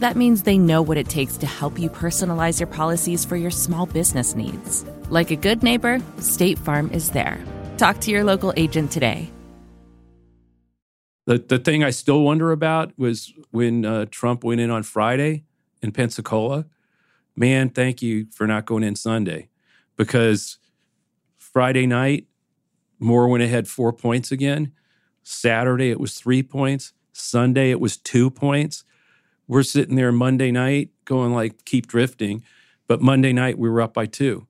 That 0.00 0.16
means 0.16 0.44
they 0.44 0.56
know 0.56 0.80
what 0.80 0.96
it 0.96 1.10
takes 1.10 1.36
to 1.36 1.46
help 1.46 1.78
you 1.78 1.90
personalize 1.90 2.58
your 2.58 2.66
policies 2.66 3.26
for 3.26 3.36
your 3.36 3.50
small 3.50 3.84
business 3.84 4.34
needs. 4.34 4.82
Like 5.10 5.30
a 5.30 5.36
good 5.36 5.62
neighbor, 5.62 6.00
State 6.20 6.58
Farm 6.58 6.90
is 6.90 7.10
there. 7.10 7.38
Talk 7.76 8.00
to 8.00 8.10
your 8.10 8.24
local 8.24 8.54
agent 8.56 8.90
today. 8.90 9.30
The, 11.26 11.36
the 11.36 11.58
thing 11.58 11.84
I 11.84 11.90
still 11.90 12.22
wonder 12.22 12.50
about 12.50 12.98
was 12.98 13.34
when 13.50 13.84
uh, 13.84 14.06
Trump 14.10 14.42
went 14.42 14.62
in 14.62 14.70
on 14.70 14.84
Friday 14.84 15.44
in 15.82 15.92
Pensacola. 15.92 16.64
Man, 17.36 17.68
thank 17.68 18.00
you 18.00 18.26
for 18.32 18.46
not 18.46 18.64
going 18.64 18.84
in 18.84 18.96
Sunday 18.96 19.50
because 19.96 20.56
Friday 21.36 21.86
night, 21.86 22.26
Moore 22.98 23.28
went 23.28 23.42
ahead 23.42 23.68
four 23.68 23.92
points 23.92 24.32
again. 24.32 24.72
Saturday, 25.22 25.90
it 25.90 26.00
was 26.00 26.18
three 26.18 26.42
points. 26.42 26.94
Sunday, 27.12 27.70
it 27.70 27.80
was 27.80 27.98
two 27.98 28.30
points. 28.30 28.84
We're 29.50 29.64
sitting 29.64 29.96
there 29.96 30.12
Monday 30.12 30.52
night 30.52 30.90
going 31.04 31.32
like, 31.32 31.64
keep 31.64 31.88
drifting. 31.88 32.44
But 32.86 33.02
Monday 33.02 33.32
night, 33.32 33.58
we 33.58 33.68
were 33.68 33.80
up 33.80 33.92
by 33.92 34.06
two. 34.06 34.46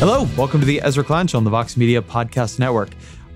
Hello, 0.00 0.26
welcome 0.36 0.58
to 0.58 0.66
the 0.66 0.80
Ezra 0.82 1.04
Klein 1.04 1.28
Show 1.28 1.38
on 1.38 1.44
the 1.44 1.50
Vox 1.50 1.76
Media 1.76 2.02
Podcast 2.02 2.58
Network. 2.58 2.90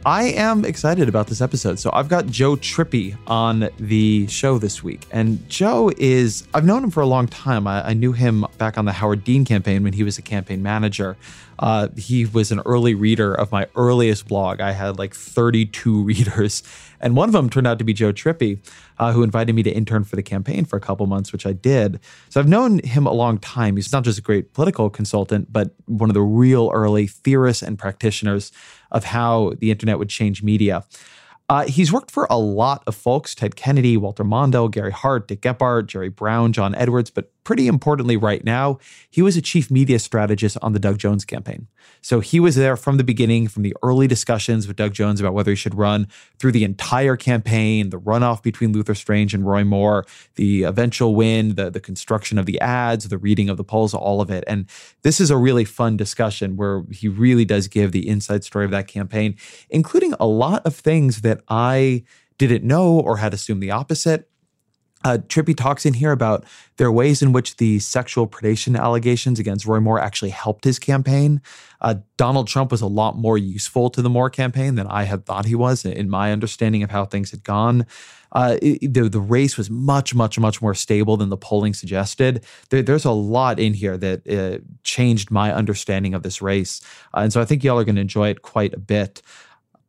I 0.07 0.25
am 0.25 0.67
excited 0.67 1.09
about 1.09 1.29
this 1.29 1.41
episode. 1.41 1.79
So, 1.79 1.91
I've 1.95 2.09
got 2.09 2.27
Joe 2.27 2.57
Trippi 2.57 3.17
on 3.27 3.71
the 3.79 4.27
show 4.27 4.59
this 4.59 4.85
week. 4.85 5.07
And 5.11 5.49
Joe 5.49 5.91
is, 5.97 6.47
I've 6.53 6.67
known 6.67 6.85
him 6.85 6.91
for 6.91 7.01
a 7.01 7.07
long 7.07 7.27
time. 7.27 7.67
I, 7.67 7.89
I 7.89 7.93
knew 7.95 8.13
him 8.13 8.45
back 8.59 8.77
on 8.77 8.85
the 8.85 8.93
Howard 8.93 9.25
Dean 9.25 9.47
campaign 9.47 9.83
when 9.83 9.95
he 9.95 10.03
was 10.03 10.19
a 10.19 10.23
campaign 10.23 10.63
manager. 10.63 11.17
Uh, 11.59 11.89
he 11.97 12.27
was 12.27 12.51
an 12.51 12.61
early 12.67 12.95
reader 12.95 13.35
of 13.35 13.53
my 13.53 13.67
earliest 13.77 14.27
blog. 14.27 14.61
I 14.61 14.73
had 14.73 14.99
like 14.99 15.15
32 15.15 16.03
readers. 16.05 16.63
And 17.01 17.17
one 17.17 17.29
of 17.29 17.33
them 17.33 17.51
turned 17.51 17.67
out 17.67 17.79
to 17.79 17.85
be 17.85 17.93
Joe 17.93 18.13
Trippi, 18.13 18.59
uh, 18.99 19.13
who 19.13 19.23
invited 19.23 19.55
me 19.55 19.63
to 19.63 19.71
intern 19.71 20.05
for 20.05 20.17
the 20.17 20.23
campaign 20.23 20.65
for 20.65 20.77
a 20.77 20.81
couple 20.81 21.07
months, 21.07 21.33
which 21.33 21.47
I 21.47 21.53
did. 21.53 22.01
So 22.31 22.41
I've 22.41 22.49
known 22.49 22.79
him 22.79 23.07
a 23.07 23.13
long 23.13 23.39
time. 23.39 23.77
He's 23.77 23.93
not 23.93 24.05
just 24.05 24.19
a 24.19 24.23
great 24.23 24.55
political 24.55 24.89
consultant, 24.89 25.53
but 25.53 25.75
one 25.87 26.09
of 26.09 26.15
the 26.15 26.23
real 26.23 26.71
early 26.73 27.07
theorists 27.07 27.63
and 27.63 27.79
practitioners 27.79 28.53
of 28.91 29.05
how 29.05 29.53
the 29.59 29.71
internet 29.71 29.99
would 29.99 30.09
change 30.09 30.43
media. 30.43 30.85
Uh, 31.49 31.67
he's 31.67 31.93
worked 31.93 32.11
for 32.11 32.27
a 32.31 32.39
lot 32.39 32.83
of 32.87 32.95
folks 32.95 33.35
Ted 33.35 33.55
Kennedy, 33.55 33.97
Walter 33.97 34.25
Mondale, 34.25 34.71
Gary 34.71 34.93
Hart, 34.93 35.29
Dick 35.29 35.43
Gephardt, 35.43 35.87
Jerry 35.87 36.09
Brown, 36.09 36.53
John 36.53 36.75
Edwards, 36.75 37.11
but 37.11 37.31
pretty 37.45 37.69
importantly, 37.69 38.17
right 38.17 38.43
now, 38.43 38.79
he 39.11 39.23
was 39.23 39.37
a 39.37 39.43
chief 39.43 39.71
media 39.71 39.99
strategist 39.99 40.57
on 40.63 40.73
the 40.73 40.79
Doug 40.79 40.99
Jones 40.99 41.25
campaign. 41.25 41.69
So 42.01 42.21
he 42.21 42.41
was 42.41 42.57
there 42.57 42.77
from 42.77 42.97
the 42.97 43.05
beginning, 43.05 43.49
from 43.49 43.63
the 43.63 43.77
early 43.83 44.07
discussions 44.07 44.67
with 44.67 44.77
Doug 44.77 44.95
Jones 44.95 45.21
about 45.21 45.35
whether 45.35 45.53
he 45.53 45.57
should 45.57 45.75
run 45.75 46.09
through 46.39 46.53
the 46.53 46.65
entire 46.65 47.17
campaign, 47.17 47.91
the 47.91 48.01
runoff 48.01 48.43
between 48.43 48.73
Luther 48.73 48.95
Strange 48.95 49.35
and 49.35 49.47
Roy 49.47 49.65
Moore, 49.65 50.05
the 50.37 50.65
eventual 50.65 51.15
win, 51.15 51.55
the, 51.55 51.71
the 51.71 51.81
construction 51.81 52.39
of 52.39 52.47
the 52.47 52.61
ads, 52.61 53.09
the 53.09 53.19
reading 53.19 53.49
of 53.49 53.57
the 53.57 53.65
polls, 53.65 53.95
all 53.95 54.21
of 54.21 54.31
it. 54.31 54.45
And 54.47 54.69
this 55.03 55.21
is 55.21 55.31
a 55.31 55.37
really 55.37 55.65
fun 55.65 55.97
discussion 55.97 56.57
where 56.57 56.83
he 56.91 57.09
really 57.09 57.45
does 57.45 57.69
give 57.69 57.93
the 57.93 58.09
inside 58.09 58.45
story 58.45 58.65
of 58.65 58.71
that 58.71 58.89
campaign, 58.89 59.37
including 59.71 60.15
a 60.19 60.27
lot 60.27 60.65
of 60.67 60.75
things 60.75 61.21
that 61.21 61.43
I 61.49 62.05
didn't 62.39 62.65
know 62.65 62.99
or 62.99 63.19
had 63.19 63.35
assumed 63.35 63.63
the 63.63 63.71
opposite. 63.71 64.29
Uh, 65.05 65.19
Trippi 65.29 65.55
talks 65.55 65.85
in 65.85 65.95
here 65.95 66.13
about 66.13 66.45
there 66.79 66.87
are 66.87 66.93
ways 66.93 67.23
in 67.23 67.33
which 67.33 67.57
the 67.57 67.79
sexual 67.79 68.27
predation 68.27 68.79
allegations 68.79 69.39
against 69.39 69.67
Roy 69.67 69.79
Moore 69.79 70.01
actually 70.01 70.31
helped 70.31 70.65
his 70.65 70.79
campaign. 70.79 71.43
Uh, 71.81 71.97
Donald 72.17 72.49
Trump 72.49 72.71
was 72.71 72.81
a 72.81 72.87
lot 72.87 73.17
more 73.17 73.37
useful 73.37 73.91
to 73.91 74.01
the 74.01 74.09
Moore 74.09 74.31
campaign 74.31 74.75
than 74.75 74.87
I 74.87 75.05
had 75.05 75.27
thought 75.27 75.45
he 75.45 75.55
was, 75.55 75.85
in 75.85 76.09
my 76.09 76.33
understanding 76.33 76.83
of 76.83 76.91
how 76.91 77.05
things 77.05 77.31
had 77.31 77.45
gone. 77.45 77.87
Uh, 78.33 78.57
it, 78.63 78.93
the, 78.93 79.09
the 79.09 79.21
race 79.21 79.57
was 79.57 79.71
much, 79.71 80.15
much, 80.15 80.39
much 80.41 80.61
more 80.61 80.75
stable 80.75 81.17
than 81.17 81.29
the 81.29 81.37
polling 81.37 81.75
suggested. 81.75 82.45
There, 82.71 82.83
there's 82.83 83.05
a 83.05 83.13
lot 83.13 83.61
in 83.61 83.75
here 83.75 83.97
that 83.99 84.27
uh, 84.27 84.65
changed 84.83 85.31
my 85.31 85.53
understanding 85.53 86.15
of 86.15 86.23
this 86.23 86.43
race. 86.43 86.81
Uh, 87.15 87.21
and 87.21 87.33
so 87.33 87.41
I 87.41 87.45
think 87.45 87.63
y'all 87.63 87.79
are 87.79 87.85
going 87.85 87.95
to 87.95 88.01
enjoy 88.01 88.31
it 88.31 88.43
quite 88.43 88.75
a 88.75 88.81
bit. 88.81 89.23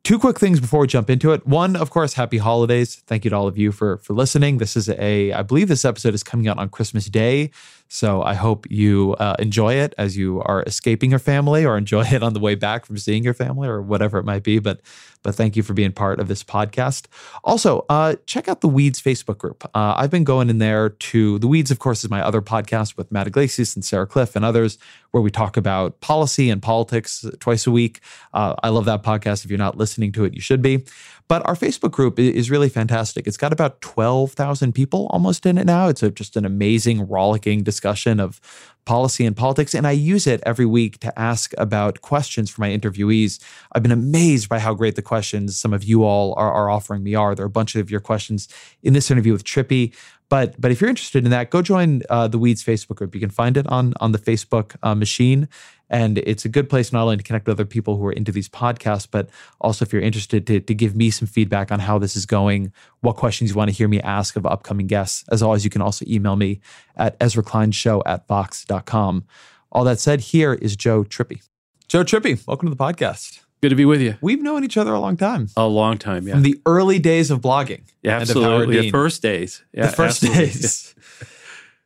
Two 0.06 0.20
quick 0.20 0.40
things 0.40 0.60
before 0.60 0.82
we 0.82 0.86
jump 0.86 1.10
into 1.10 1.32
it. 1.32 1.48
One, 1.48 1.76
of 1.76 1.90
course, 1.90 2.14
happy 2.14 2.38
holidays. 2.38 3.02
Thank 3.08 3.26
you 3.26 3.32
to 3.32 3.36
all 3.36 3.48
of 3.48 3.58
you 3.58 3.72
for 3.72 3.98
for 3.98 4.14
listening. 4.14 4.60
This 4.60 4.78
is 4.78 4.88
a, 4.88 5.32
I 5.32 5.42
believe 5.42 5.68
this 5.68 5.84
episode 5.84 6.14
is 6.14 6.22
coming 6.22 6.48
out 6.48 6.60
on 6.60 6.70
Christmas 6.70 7.08
Day, 7.08 7.50
so 7.88 8.24
I 8.24 8.34
hope 8.34 8.70
you 8.70 9.16
uh, 9.20 9.36
enjoy 9.40 9.76
it 9.76 9.94
as 9.98 10.18
you 10.18 10.42
are 10.42 10.64
escaping 10.64 11.10
your 11.10 11.20
family, 11.20 11.66
or 11.66 11.78
enjoy 11.78 12.06
it 12.06 12.24
on 12.24 12.34
the 12.34 12.40
way 12.40 12.56
back 12.56 12.86
from 12.86 12.98
seeing 12.98 13.24
your 13.24 13.34
family, 13.34 13.68
or 13.68 13.82
whatever 13.82 14.18
it 14.18 14.26
might 14.26 14.44
be. 14.44 14.60
But 14.60 14.82
but 15.26 15.34
thank 15.34 15.56
you 15.56 15.64
for 15.64 15.74
being 15.74 15.92
part 15.92 16.20
of 16.20 16.28
this 16.28 16.44
podcast. 16.44 17.08
Also, 17.44 17.84
uh, 17.90 18.16
check 18.28 18.48
out 18.48 18.62
the 18.62 18.68
Weeds 18.68 19.02
Facebook 19.02 19.40
group. 19.40 19.66
Uh, 19.74 19.96
I've 19.98 20.12
been 20.12 20.24
going 20.24 20.52
in 20.52 20.60
there 20.60 20.90
to 20.90 21.40
the 21.40 21.48
Weeds, 21.48 21.72
of 21.72 21.80
course, 21.80 22.04
is 22.04 22.12
my 22.12 22.22
other 22.22 22.44
podcast 22.44 22.96
with 22.96 23.12
Matt 23.12 23.26
Yglesias 23.26 23.76
and 23.76 23.84
Sarah 23.84 24.06
Kliff 24.06 24.36
and 24.36 24.46
others, 24.46 24.78
where 25.10 25.24
we 25.24 25.32
talk 25.32 25.58
about 25.58 26.00
policy 26.00 26.52
and 26.52 26.62
politics 26.62 27.26
twice 27.40 27.66
a 27.66 27.72
week. 27.72 28.02
Uh, 28.36 28.54
I 28.62 28.70
love 28.70 28.86
that 28.86 29.02
podcast. 29.02 29.44
If 29.44 29.50
you're 29.50 29.58
not 29.58 29.78
listening 29.78 30.12
to 30.12 30.26
it, 30.26 30.36
you 30.36 30.42
should 30.42 30.62
be. 30.62 30.86
But 31.28 31.44
our 31.48 31.56
Facebook 31.56 31.92
group 31.92 32.20
is 32.20 32.52
really 32.52 32.70
fantastic. 32.70 33.26
It's 33.26 33.38
got 33.38 33.52
about 33.52 33.82
12,000 33.82 34.74
people 34.74 35.08
almost 35.08 35.48
in 35.48 35.58
it 35.58 35.66
now. 35.66 35.88
It's 35.88 36.04
a, 36.04 36.12
just 36.12 36.38
an 36.38 36.46
amazing, 36.46 37.08
rollicking 37.08 37.64
discussion 37.76 38.20
of 38.20 38.40
policy 38.86 39.26
and 39.26 39.36
politics. 39.36 39.74
And 39.74 39.86
I 39.86 39.92
use 39.92 40.28
it 40.28 40.42
every 40.46 40.66
week 40.66 41.00
to 41.00 41.20
ask 41.20 41.54
about 41.58 42.02
questions 42.02 42.50
for 42.50 42.62
my 42.62 42.70
interviewees. 42.70 43.44
I've 43.74 43.84
been 43.84 43.92
amazed 43.92 44.48
by 44.48 44.60
how 44.60 44.74
great 44.74 44.96
the 44.96 45.02
questions 45.02 45.60
some 45.60 45.74
of 45.74 45.84
you 45.84 46.04
all 46.04 46.34
are, 46.38 46.52
are 46.52 46.70
offering 46.70 47.04
me 47.04 47.16
are. 47.16 47.36
There 47.36 47.44
are 47.44 47.48
a 47.48 47.50
bunch 47.50 47.76
of 47.76 47.90
your 47.92 48.00
questions 48.00 48.48
in 48.84 48.94
this 48.94 49.12
interview 49.12 49.34
with 49.34 49.44
Trippi. 49.44 49.94
But 50.30 50.60
but 50.60 50.72
if 50.72 50.82
you're 50.82 50.90
interested 50.90 51.24
in 51.24 51.32
that, 51.32 51.50
go 51.50 51.62
join 51.62 52.02
uh, 52.10 52.28
the 52.28 52.40
Weeds 52.40 52.64
Facebook 52.64 52.96
group. 52.96 53.14
You 53.14 53.22
can 53.22 53.30
find 53.30 53.58
it 53.58 53.68
on 53.68 53.94
on 54.00 54.12
the 54.12 54.18
Facebook 54.18 54.76
uh, 54.82 54.96
machine, 54.96 55.48
and 55.90 56.18
it's 56.20 56.46
a 56.46 56.50
good 56.50 56.70
place 56.70 56.92
not 56.92 57.04
only 57.04 57.18
to 57.18 57.24
connect 57.24 57.48
with 57.48 57.56
other 57.56 57.66
people 57.66 57.98
who 57.98 58.06
are 58.08 58.12
into 58.12 58.32
these 58.32 58.50
podcasts, 58.50 59.08
but 59.10 59.30
also 59.62 59.86
if 59.86 59.94
you're 59.94 60.02
interested 60.02 60.48
to 60.48 60.60
to 60.60 60.74
give 60.74 60.96
me 60.96 61.12
some 61.12 61.28
feedback 61.28 61.72
on 61.72 61.80
how 61.80 62.00
this 62.00 62.16
is 62.16 62.26
going, 62.26 62.74
what 63.02 63.16
questions 63.18 63.52
you 63.52 63.56
want 63.56 63.70
to 63.70 63.76
hear 63.76 63.88
me 63.88 64.02
ask 64.02 64.36
of 64.36 64.46
upcoming 64.46 64.88
guests. 64.88 65.24
As 65.32 65.44
always, 65.44 65.64
you 65.64 65.70
can 65.70 65.82
also 65.82 66.06
email 66.08 66.36
me 66.36 66.60
at 66.96 67.16
ezra 67.22 67.44
EzraKleinShow 67.44 68.02
at 68.06 68.28
Vox.com. 68.28 69.26
All 69.72 69.84
that 69.84 70.00
said, 70.00 70.22
here 70.22 70.54
is 70.54 70.76
Joe 70.76 71.04
Trippi. 71.04 71.42
Joe 71.88 72.04
Trippi, 72.04 72.46
welcome 72.48 72.68
to 72.70 72.76
the 72.76 72.84
podcast. 72.84 73.45
Good 73.62 73.70
to 73.70 73.76
be 73.76 73.86
with 73.86 74.02
you. 74.02 74.16
We've 74.22 74.42
known 74.42 74.64
each 74.64 74.78
other 74.78 74.94
a 74.94 75.00
long 75.00 75.18
time. 75.18 75.48
A 75.58 75.68
long 75.68 75.98
time, 75.98 76.28
yeah. 76.28 76.34
From 76.34 76.44
the 76.44 76.60
early 76.66 77.00
days 77.00 77.32
of 77.32 77.42
blogging. 77.42 77.84
Yeah, 78.04 78.18
absolutely. 78.18 78.82
The 78.82 78.92
first 78.92 79.22
days. 79.22 79.64
Yeah, 79.74 79.88
the 79.88 79.92
first 79.94 80.24
absolutely. 80.24 80.46
days. 80.46 80.96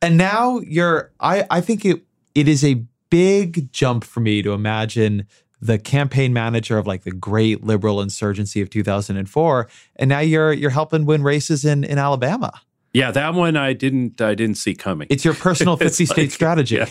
and 0.02 0.16
now 0.16 0.60
you're 0.60 1.10
I 1.20 1.46
I 1.50 1.60
think 1.60 1.84
it 1.84 2.02
it 2.34 2.48
is 2.48 2.64
a 2.64 2.82
big 3.08 3.72
jump 3.72 4.04
for 4.04 4.20
me 4.20 4.42
to 4.42 4.52
imagine 4.52 5.26
the 5.62 5.78
campaign 5.78 6.32
manager 6.32 6.78
of 6.78 6.86
like 6.86 7.02
the 7.04 7.10
great 7.10 7.64
liberal 7.64 8.00
insurgency 8.00 8.60
of 8.60 8.70
2004, 8.70 9.68
and 9.96 10.08
now 10.08 10.20
you're 10.20 10.52
you're 10.52 10.70
helping 10.70 11.06
win 11.06 11.22
races 11.22 11.64
in 11.64 11.84
in 11.84 11.98
Alabama. 11.98 12.60
Yeah, 12.92 13.12
that 13.12 13.34
one 13.34 13.56
I 13.56 13.72
didn't 13.72 14.20
I 14.20 14.34
didn't 14.34 14.56
see 14.56 14.74
coming. 14.74 15.06
It's 15.10 15.24
your 15.24 15.34
personal 15.34 15.76
50 15.78 16.06
state 16.06 16.16
like, 16.16 16.30
strategy. 16.30 16.76
Yeah. 16.76 16.88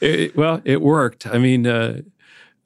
It, 0.00 0.36
well, 0.36 0.60
it 0.64 0.82
worked. 0.82 1.26
I 1.26 1.38
mean, 1.38 1.66
uh, 1.66 2.00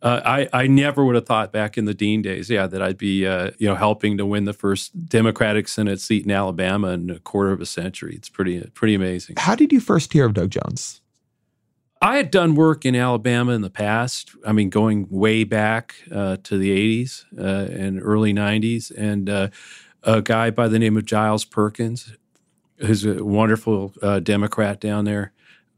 uh, 0.03 0.21
I 0.25 0.49
I 0.53 0.67
never 0.67 1.05
would 1.05 1.15
have 1.15 1.27
thought 1.27 1.53
back 1.53 1.79
in 1.79 1.87
the 1.87 1.95
Dean 1.95 2.23
days, 2.23 2.51
yeah, 2.51 2.67
that 2.67 2.83
I'd 2.83 2.99
be 2.99 3.27
uh, 3.27 3.53
you 3.59 3.67
know 3.69 3.75
helping 3.75 4.19
to 4.19 4.27
win 4.27 4.45
the 4.45 4.53
first 4.53 5.09
Democratic 5.09 5.69
Senate 5.69 6.01
seat 6.01 6.25
in 6.25 6.31
Alabama 6.31 6.89
in 6.89 7.11
a 7.11 7.19
quarter 7.19 7.51
of 7.51 7.61
a 7.61 7.67
century. 7.67 8.15
It's 8.15 8.29
pretty 8.29 8.61
pretty 8.75 8.95
amazing. 8.95 9.37
How 9.39 9.55
did 9.55 9.73
you 9.73 9.81
first 9.81 10.13
hear 10.13 10.27
of 10.27 10.35
Doug 10.35 10.51
Jones? 10.51 11.01
I 12.03 12.19
had 12.19 12.31
done 12.31 12.55
work 12.55 12.85
in 12.85 12.95
Alabama 12.95 13.53
in 13.53 13.63
the 13.63 13.71
past. 13.71 14.33
I 14.47 14.53
mean, 14.53 14.69
going 14.69 15.09
way 15.09 15.45
back 15.45 15.95
uh, 16.13 16.37
to 16.43 16.59
the 16.59 16.71
'80s 17.05 17.25
uh, 17.39 17.73
and 17.73 18.01
early 18.03 18.35
'90s, 18.35 18.93
and 18.97 19.31
uh, 19.31 19.49
a 20.03 20.21
guy 20.21 20.51
by 20.51 20.69
the 20.69 20.79
name 20.79 20.99
of 20.99 21.07
Giles 21.07 21.47
Perkins, 21.47 22.15
who's 22.79 23.07
a 23.07 23.25
wonderful 23.25 23.95
uh, 24.03 24.21
Democrat 24.21 24.79
down 24.79 25.07
there. 25.07 25.33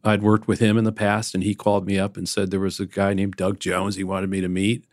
I'd 0.04 0.22
worked 0.22 0.48
with 0.48 0.60
him 0.60 0.78
in 0.78 0.84
the 0.84 0.92
past, 0.92 1.34
and 1.34 1.42
he 1.42 1.54
called 1.54 1.86
me 1.86 1.98
up 1.98 2.16
and 2.16 2.28
said 2.28 2.50
there 2.50 2.60
was 2.60 2.80
a 2.80 2.86
guy 2.86 3.14
named 3.14 3.36
Doug 3.36 3.58
Jones 3.58 3.96
he 3.96 4.04
wanted 4.04 4.30
me 4.30 4.40
to 4.40 4.48
meet. 4.48 4.84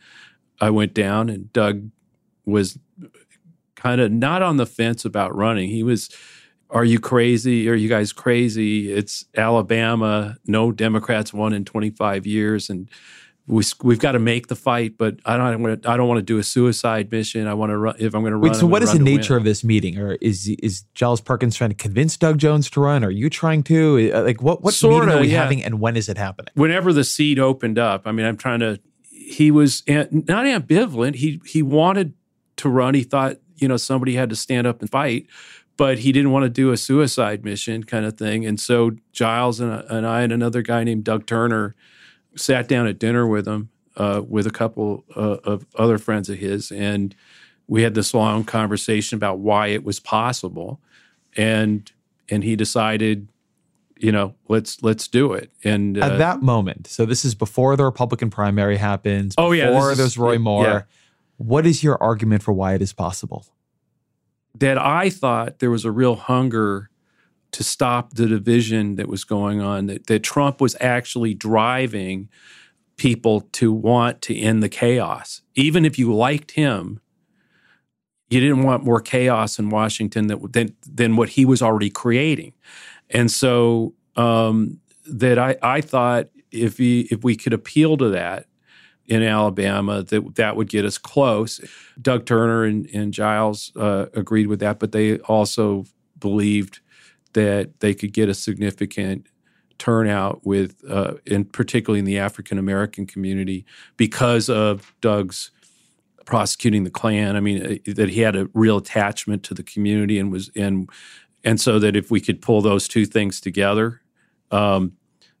I 0.60 0.70
went 0.70 0.94
down, 0.94 1.28
and 1.28 1.52
Doug 1.52 1.90
was 2.44 2.78
kind 3.74 4.00
of 4.00 4.10
not 4.10 4.42
on 4.42 4.56
the 4.56 4.66
fence 4.66 5.04
about 5.04 5.34
running. 5.34 5.70
He 5.70 5.82
was 5.82 6.08
are 6.70 6.84
you 6.84 6.98
crazy? 6.98 7.68
Are 7.68 7.74
you 7.74 7.88
guys 7.88 8.12
crazy? 8.12 8.92
It's 8.92 9.24
Alabama. 9.36 10.36
No 10.46 10.72
Democrats 10.72 11.32
won 11.32 11.52
in 11.52 11.64
25 11.64 12.26
years, 12.26 12.68
and 12.68 12.90
we, 13.46 13.62
we've 13.82 13.98
got 13.98 14.12
to 14.12 14.18
make 14.18 14.48
the 14.48 14.56
fight. 14.56 14.98
But 14.98 15.20
I 15.24 15.36
don't 15.36 15.62
want 15.62 15.82
to. 15.82 15.90
I 15.90 15.96
don't 15.96 16.08
want 16.08 16.18
to 16.18 16.22
do 16.22 16.38
a 16.38 16.42
suicide 16.42 17.10
mission. 17.10 17.46
I 17.46 17.54
want 17.54 17.70
to 17.70 17.78
run. 17.78 17.96
If 17.98 18.14
I'm 18.14 18.22
going 18.22 18.32
to 18.32 18.36
run, 18.36 18.50
Wait, 18.50 18.56
so 18.56 18.66
what 18.66 18.82
is 18.82 18.92
the 18.92 18.98
nature 18.98 19.36
of 19.36 19.44
this 19.44 19.62
meeting? 19.62 19.98
Or 19.98 20.14
is 20.14 20.48
is 20.48 20.82
Giles 20.94 21.20
Perkins 21.20 21.56
trying 21.56 21.70
to 21.70 21.76
convince 21.76 22.16
Doug 22.16 22.38
Jones 22.38 22.68
to 22.70 22.80
run? 22.80 23.04
Are 23.04 23.10
you 23.10 23.30
trying 23.30 23.62
to? 23.64 24.12
Uh, 24.12 24.22
like 24.22 24.42
what 24.42 24.62
what 24.62 24.74
Sorta, 24.74 25.06
meeting 25.06 25.18
are 25.18 25.20
we 25.20 25.28
yeah. 25.32 25.42
having, 25.42 25.62
and 25.62 25.80
when 25.80 25.96
is 25.96 26.08
it 26.08 26.18
happening? 26.18 26.52
Whenever 26.54 26.92
the 26.92 27.04
seat 27.04 27.38
opened 27.38 27.78
up. 27.78 28.06
I 28.06 28.12
mean, 28.12 28.26
I'm 28.26 28.36
trying 28.36 28.60
to. 28.60 28.80
He 29.10 29.50
was 29.50 29.82
not 29.86 30.46
ambivalent. 30.46 31.16
He 31.16 31.40
he 31.44 31.62
wanted 31.62 32.14
to 32.56 32.68
run. 32.68 32.94
He 32.94 33.02
thought 33.02 33.36
you 33.56 33.68
know 33.68 33.76
somebody 33.76 34.14
had 34.14 34.30
to 34.30 34.36
stand 34.36 34.66
up 34.66 34.80
and 34.80 34.90
fight 34.90 35.26
but 35.76 35.98
he 35.98 36.10
didn't 36.12 36.30
want 36.30 36.42
to 36.42 36.48
do 36.48 36.72
a 36.72 36.76
suicide 36.76 37.44
mission 37.44 37.84
kind 37.84 38.06
of 38.06 38.16
thing. 38.16 38.46
And 38.46 38.58
so 38.58 38.92
Giles 39.12 39.60
and, 39.60 39.84
and 39.90 40.06
I 40.06 40.22
and 40.22 40.32
another 40.32 40.62
guy 40.62 40.84
named 40.84 41.04
Doug 41.04 41.26
Turner 41.26 41.74
sat 42.36 42.68
down 42.68 42.86
at 42.86 42.98
dinner 42.98 43.26
with 43.26 43.46
him 43.46 43.70
uh, 43.96 44.22
with 44.26 44.46
a 44.46 44.50
couple 44.50 45.04
uh, 45.14 45.38
of 45.44 45.66
other 45.76 45.98
friends 45.98 46.28
of 46.28 46.38
his, 46.38 46.70
and 46.70 47.14
we 47.66 47.82
had 47.82 47.94
this 47.94 48.14
long 48.14 48.44
conversation 48.44 49.16
about 49.16 49.38
why 49.38 49.68
it 49.68 49.84
was 49.84 50.00
possible, 50.00 50.80
and 51.36 51.90
and 52.28 52.44
he 52.44 52.56
decided, 52.56 53.28
you 53.96 54.12
know, 54.12 54.34
let's 54.48 54.82
let's 54.82 55.08
do 55.08 55.32
it. 55.32 55.50
And 55.64 55.98
uh, 55.98 56.06
at 56.06 56.18
that 56.18 56.42
moment, 56.42 56.86
so 56.86 57.06
this 57.06 57.24
is 57.24 57.34
before 57.34 57.76
the 57.76 57.84
Republican 57.84 58.30
primary 58.30 58.76
happens. 58.76 59.34
Oh 59.38 59.52
yeah, 59.52 59.70
before 59.70 59.94
there's 59.94 60.18
Roy 60.18 60.38
Moore. 60.38 60.64
Yeah. 60.64 60.82
What 61.38 61.66
is 61.66 61.82
your 61.82 62.02
argument 62.02 62.42
for 62.42 62.52
why 62.52 62.72
it 62.74 62.80
is 62.80 62.94
possible? 62.94 63.46
that 64.58 64.78
I 64.78 65.10
thought 65.10 65.58
there 65.58 65.70
was 65.70 65.84
a 65.84 65.90
real 65.90 66.16
hunger 66.16 66.90
to 67.56 67.64
stop 67.64 68.12
the 68.12 68.26
division 68.26 68.96
that 68.96 69.08
was 69.08 69.24
going 69.24 69.62
on, 69.62 69.86
that, 69.86 70.08
that 70.08 70.22
Trump 70.22 70.60
was 70.60 70.76
actually 70.78 71.32
driving 71.32 72.28
people 72.98 73.40
to 73.52 73.72
want 73.72 74.20
to 74.20 74.38
end 74.38 74.62
the 74.62 74.68
chaos. 74.68 75.40
Even 75.54 75.86
if 75.86 75.98
you 75.98 76.14
liked 76.14 76.50
him, 76.50 77.00
you 78.28 78.40
didn't 78.40 78.62
want 78.62 78.84
more 78.84 79.00
chaos 79.00 79.58
in 79.58 79.70
Washington 79.70 80.26
that, 80.26 80.52
than, 80.52 80.76
than 80.86 81.16
what 81.16 81.30
he 81.30 81.46
was 81.46 81.62
already 81.62 81.88
creating. 81.88 82.52
And 83.08 83.30
so 83.30 83.94
um, 84.16 84.78
that 85.06 85.38
I, 85.38 85.56
I 85.62 85.80
thought 85.80 86.28
if, 86.50 86.76
he, 86.76 87.08
if 87.10 87.24
we 87.24 87.36
could 87.36 87.54
appeal 87.54 87.96
to 87.96 88.10
that, 88.10 88.44
in 89.06 89.22
Alabama 89.22 90.02
that 90.02 90.34
that 90.34 90.56
would 90.56 90.68
get 90.68 90.84
us 90.84 90.98
close. 90.98 91.60
Doug 92.02 92.26
Turner 92.26 92.64
and, 92.64 92.86
and 92.92 93.14
Giles 93.14 93.70
uh, 93.76 94.06
agreed 94.14 94.48
with 94.48 94.58
that, 94.58 94.80
but 94.80 94.90
they 94.90 95.18
also 95.20 95.84
believed 96.18 96.80
that 97.32 97.80
they 97.80 97.94
could 97.94 98.12
get 98.12 98.28
a 98.28 98.34
significant 98.34 99.26
turnout 99.78 100.46
with, 100.46 100.82
uh, 100.88 101.14
and 101.26 101.52
particularly 101.52 101.98
in 101.98 102.04
the 102.04 102.18
African 102.18 102.58
American 102.58 103.06
community, 103.06 103.64
because 103.96 104.48
of 104.48 104.94
Doug's 105.00 105.50
prosecuting 106.24 106.84
the 106.84 106.90
Klan. 106.90 107.36
I 107.36 107.40
mean, 107.40 107.64
uh, 107.64 107.92
that 107.94 108.10
he 108.10 108.20
had 108.20 108.36
a 108.36 108.48
real 108.52 108.78
attachment 108.78 109.42
to 109.44 109.54
the 109.54 109.62
community 109.62 110.18
and 110.18 110.30
was 110.30 110.50
and 110.56 110.90
and 111.44 111.60
so 111.60 111.78
that 111.78 111.96
if 111.96 112.10
we 112.10 112.20
could 112.20 112.42
pull 112.42 112.60
those 112.60 112.88
two 112.88 113.06
things 113.06 113.40
together, 113.40 114.00
um, 114.50 114.92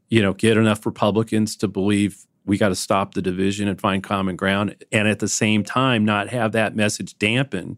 you 0.08 0.22
know, 0.22 0.32
get 0.32 0.56
enough 0.56 0.86
Republicans 0.86 1.56
to 1.56 1.68
believe 1.68 2.26
we 2.44 2.56
got 2.56 2.68
to 2.68 2.76
stop 2.76 3.14
the 3.14 3.22
division 3.22 3.66
and 3.66 3.80
find 3.80 4.04
common 4.04 4.36
ground 4.36 4.76
and 4.92 5.08
at 5.08 5.18
the 5.18 5.28
same 5.28 5.64
time 5.64 6.04
not 6.04 6.28
have 6.28 6.52
that 6.52 6.76
message 6.76 7.18
dampen 7.18 7.76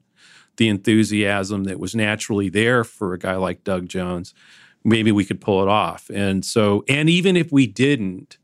the 0.58 0.68
enthusiasm 0.68 1.64
that 1.64 1.80
was 1.80 1.94
naturally 1.94 2.48
there 2.48 2.84
for 2.84 3.14
a 3.14 3.18
guy 3.18 3.36
like 3.36 3.64
Doug 3.64 3.88
Jones 3.88 4.34
maybe 4.84 5.10
we 5.10 5.24
could 5.24 5.40
pull 5.40 5.60
it 5.60 5.68
off. 5.68 6.08
And 6.14 6.44
so 6.44 6.84
and 6.88 7.10
even 7.10 7.36
if 7.36 7.50
we 7.50 7.66
didn't 7.66 8.38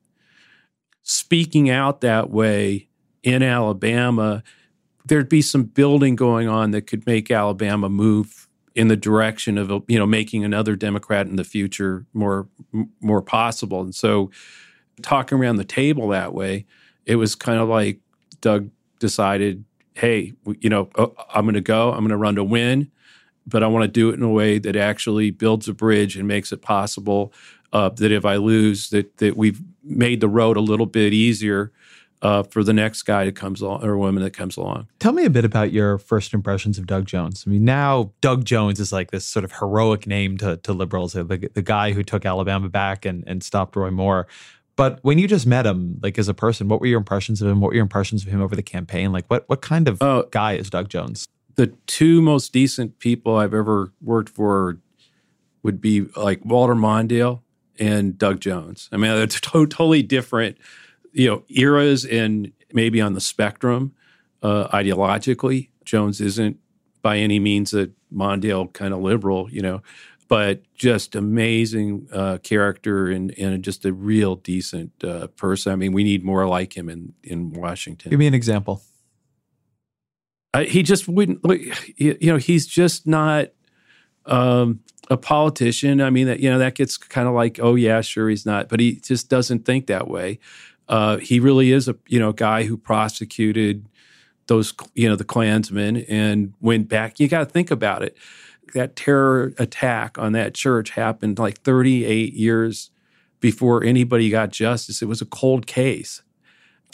speaking 1.03 1.71
out 1.71 2.01
that 2.01 2.31
way 2.31 2.89
in 3.23 3.43
Alabama 3.43 4.43
there'd 5.07 5.29
be 5.29 5.43
some 5.43 5.65
building 5.65 6.17
going 6.17 6.49
on 6.49 6.71
that 6.71 6.87
could 6.87 7.07
make 7.07 7.31
Alabama 7.31 7.89
move 7.89 8.49
in 8.75 8.89
the 8.89 8.97
direction 8.97 9.59
of 9.59 9.71
you 9.87 9.99
know 9.99 10.07
making 10.07 10.45
another 10.45 10.77
democrat 10.77 11.27
in 11.27 11.37
the 11.37 11.45
future 11.45 12.07
more 12.13 12.49
more 13.01 13.23
possible. 13.23 13.81
And 13.81 13.95
so 13.95 14.31
talking 15.03 15.39
around 15.39 15.57
the 15.57 15.65
table 15.65 16.09
that 16.09 16.35
way, 16.35 16.67
it 17.07 17.17
was 17.17 17.35
kind 17.35 17.61
of 17.61 17.69
like 17.69 18.01
Doug 18.41 18.71
decided, 18.99 19.65
hey, 19.95 20.35
you 20.61 20.69
know, 20.69 20.91
oh, 20.97 21.15
I'm 21.33 21.45
going 21.45 21.55
to 21.55 21.61
go, 21.61 21.93
I'm 21.93 22.01
going 22.01 22.11
to 22.11 22.17
run 22.17 22.35
to 22.35 22.45
win, 22.45 22.91
but 23.47 23.63
I 23.63 23.67
want 23.69 23.85
to 23.85 23.89
do 23.89 24.11
it 24.11 24.15
in 24.15 24.23
a 24.23 24.29
way 24.29 24.59
that 24.59 24.77
actually 24.77 25.31
builds 25.31 25.69
a 25.69 25.75
bridge 25.75 26.17
and 26.17 26.29
makes 26.29 26.53
it 26.53 26.63
possible 26.63 27.33
uh, 27.73 27.89
that 27.91 28.13
if 28.13 28.25
I 28.25 28.37
lose, 28.37 28.91
that 28.91 29.17
that 29.19 29.37
we've 29.37 29.61
made 29.83 30.21
the 30.21 30.29
road 30.29 30.57
a 30.57 30.61
little 30.61 30.87
bit 30.87 31.13
easier. 31.13 31.73
Uh, 32.23 32.43
for 32.43 32.65
the 32.65 32.73
next 32.73 33.03
guy 33.03 33.27
that 33.27 33.37
comes 33.37 33.61
along 33.61 33.85
or 33.85 33.99
woman 33.99 34.23
that 34.23 34.31
comes 34.31 34.57
along. 34.57 34.89
Tell 34.99 35.13
me 35.13 35.27
a 35.27 35.31
bit 35.31 35.45
about 35.45 35.73
your 35.73 35.99
first 35.99 36.33
impressions 36.33 36.79
of 36.79 36.87
Doug 36.87 37.05
Jones. 37.05 37.45
I 37.47 37.51
mean, 37.51 37.67
now 37.67 38.13
Doug 38.23 38.47
Jones 38.47 38.81
is 38.81 38.93
like 38.93 39.11
this 39.11 39.27
sort 39.27 39.45
of 39.45 39.53
heroic 39.53 40.07
name 40.07 40.39
to, 40.39 40.57
to 40.57 40.73
liberals, 40.73 41.13
the, 41.13 41.51
the 41.53 41.61
guy 41.61 41.93
who 41.93 42.03
took 42.03 42.25
Alabama 42.25 42.71
back 42.71 43.05
and, 43.05 43.25
and 43.27 43.43
stopped 43.45 43.77
Roy 43.77 43.91
Moore. 43.91 44.27
But 44.77 44.99
when 45.03 45.19
you 45.19 45.29
just 45.29 45.47
met 45.47 45.67
him, 45.67 46.01
like 46.03 46.19
as 46.19 46.29
a 46.29 46.35
person, 46.35 46.69
what 46.69 46.81
were 46.81 46.87
your 46.87 46.99
impressions 46.99 47.41
of 47.41 47.49
him? 47.49 47.61
What 47.61 47.69
were 47.69 47.75
your 47.75 47.83
impressions 47.83 48.25
of 48.25 48.33
him 48.33 48.41
over 48.41 48.57
the 48.57 48.63
campaign? 48.63 49.13
Like, 49.13 49.27
what 49.29 49.49
what 49.49 49.63
kind 49.63 49.89
of 49.89 50.03
uh, 50.03 50.25
guy 50.31 50.55
is 50.55 50.71
Doug 50.71 50.89
Jones? 50.89 51.29
The 51.55 51.69
two 51.87 52.21
most 52.21 52.53
decent 52.53 52.99
people 52.99 53.37
I've 53.37 53.55
ever 53.55 53.93
worked 54.03 54.29
for 54.29 54.79
would 55.63 55.81
be 55.81 56.03
like 56.17 56.45
Walter 56.45 56.75
Mondale 56.75 57.43
and 57.79 58.19
Doug 58.19 58.41
Jones. 58.41 58.89
I 58.93 58.97
mean, 58.97 59.13
they're 59.13 59.27
to- 59.27 59.41
totally 59.41 60.03
different, 60.03 60.59
you 61.13 61.29
know, 61.29 61.43
eras 61.49 62.05
and 62.05 62.53
maybe 62.73 63.01
on 63.01 63.15
the 63.15 63.21
spectrum 63.21 63.93
uh, 64.43 64.69
ideologically. 64.69 65.69
Jones 65.85 66.21
isn't 66.21 66.59
by 67.03 67.19
any 67.19 67.39
means 67.39 67.73
a 67.75 67.91
Mondale 68.13 68.73
kind 68.73 68.95
of 68.95 69.01
liberal, 69.01 69.49
you 69.51 69.63
know, 69.63 69.83
but 70.35 70.63
just 70.75 71.15
amazing 71.15 72.09
uh, 72.13 72.39
character 72.39 73.07
and, 73.07 73.31
and 73.39 73.63
just 73.63 73.85
a 73.85 73.93
real 73.93 74.35
decent 74.35 74.91
uh, 75.05 75.29
person. 75.29 75.73
I 75.73 75.77
mean, 75.77 75.93
we 75.93 76.03
need 76.03 76.25
more 76.25 76.45
like 76.49 76.77
him 76.77 76.89
in, 76.89 77.15
in 77.23 77.53
Washington. 77.53 78.11
Give 78.11 78.19
me 78.19 78.27
an 78.27 78.35
example. 78.35 78.83
He 80.67 80.83
just 80.83 81.07
wouldn't, 81.07 81.39
you 81.97 82.17
know, 82.21 82.37
he's 82.37 82.67
just 82.67 83.07
not 83.07 83.51
um, 84.27 84.81
a 85.09 85.17
politician. 85.17 86.01
I 86.01 86.11
mean, 86.11 86.27
that 86.27 86.41
you 86.41 86.51
know, 86.51 86.59
that 86.59 86.75
gets 86.75 86.97
kind 86.97 87.29
of 87.29 87.35
like, 87.35 87.61
oh 87.63 87.77
yeah, 87.77 88.01
sure, 88.01 88.29
he's 88.29 88.45
not, 88.45 88.69
but 88.69 88.81
he 88.81 88.97
just 88.97 89.31
doesn't 89.31 89.65
think 89.65 89.87
that 89.87 90.09
way. 90.09 90.41
Uh, 90.89 91.19
he 91.19 91.39
really 91.39 91.71
is 91.71 91.87
a 91.87 91.95
you 92.09 92.19
know 92.19 92.33
guy 92.33 92.65
who 92.65 92.77
prosecuted 92.77 93.87
those 94.49 94.75
you 94.95 95.09
know 95.09 95.15
the 95.15 95.23
Klansmen 95.23 95.99
and 96.09 96.55
went 96.61 96.89
back. 96.89 97.21
You 97.21 97.29
got 97.29 97.39
to 97.39 97.47
think 97.47 97.71
about 97.71 98.03
it 98.03 98.17
that 98.73 98.97
terror 98.97 99.53
attack 99.59 100.19
on 100.19 100.33
that 100.33 100.55
church 100.55 100.91
happened 100.91 101.39
like 101.39 101.61
38 101.63 102.33
years 102.33 102.91
before 103.41 103.85
anybody 103.85 104.31
got 104.31 104.51
justice. 104.51 105.03
It 105.03 105.09
was 105.09 105.21
a 105.21 105.27
cold 105.27 105.67
case. 105.67 106.23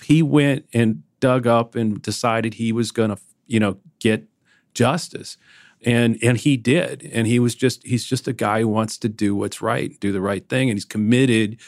He 0.02 0.22
went 0.22 0.66
and 0.72 1.02
dug 1.20 1.46
up 1.46 1.74
and 1.74 2.02
decided 2.02 2.54
he 2.54 2.72
was 2.72 2.90
going 2.90 3.10
to, 3.10 3.18
you 3.46 3.60
know, 3.60 3.78
get 4.00 4.26
justice. 4.74 5.36
And 5.84 6.18
and 6.22 6.36
he 6.36 6.56
did. 6.56 7.08
And 7.12 7.26
he 7.26 7.38
was 7.38 7.54
just 7.54 7.86
he's 7.86 8.04
just 8.04 8.28
a 8.28 8.32
guy 8.32 8.60
who 8.60 8.68
wants 8.68 8.98
to 8.98 9.08
do 9.08 9.34
what's 9.34 9.62
right, 9.62 9.98
do 10.00 10.12
the 10.12 10.20
right 10.20 10.46
thing 10.48 10.68
and 10.68 10.76
he's 10.76 10.84
committed 10.84 11.60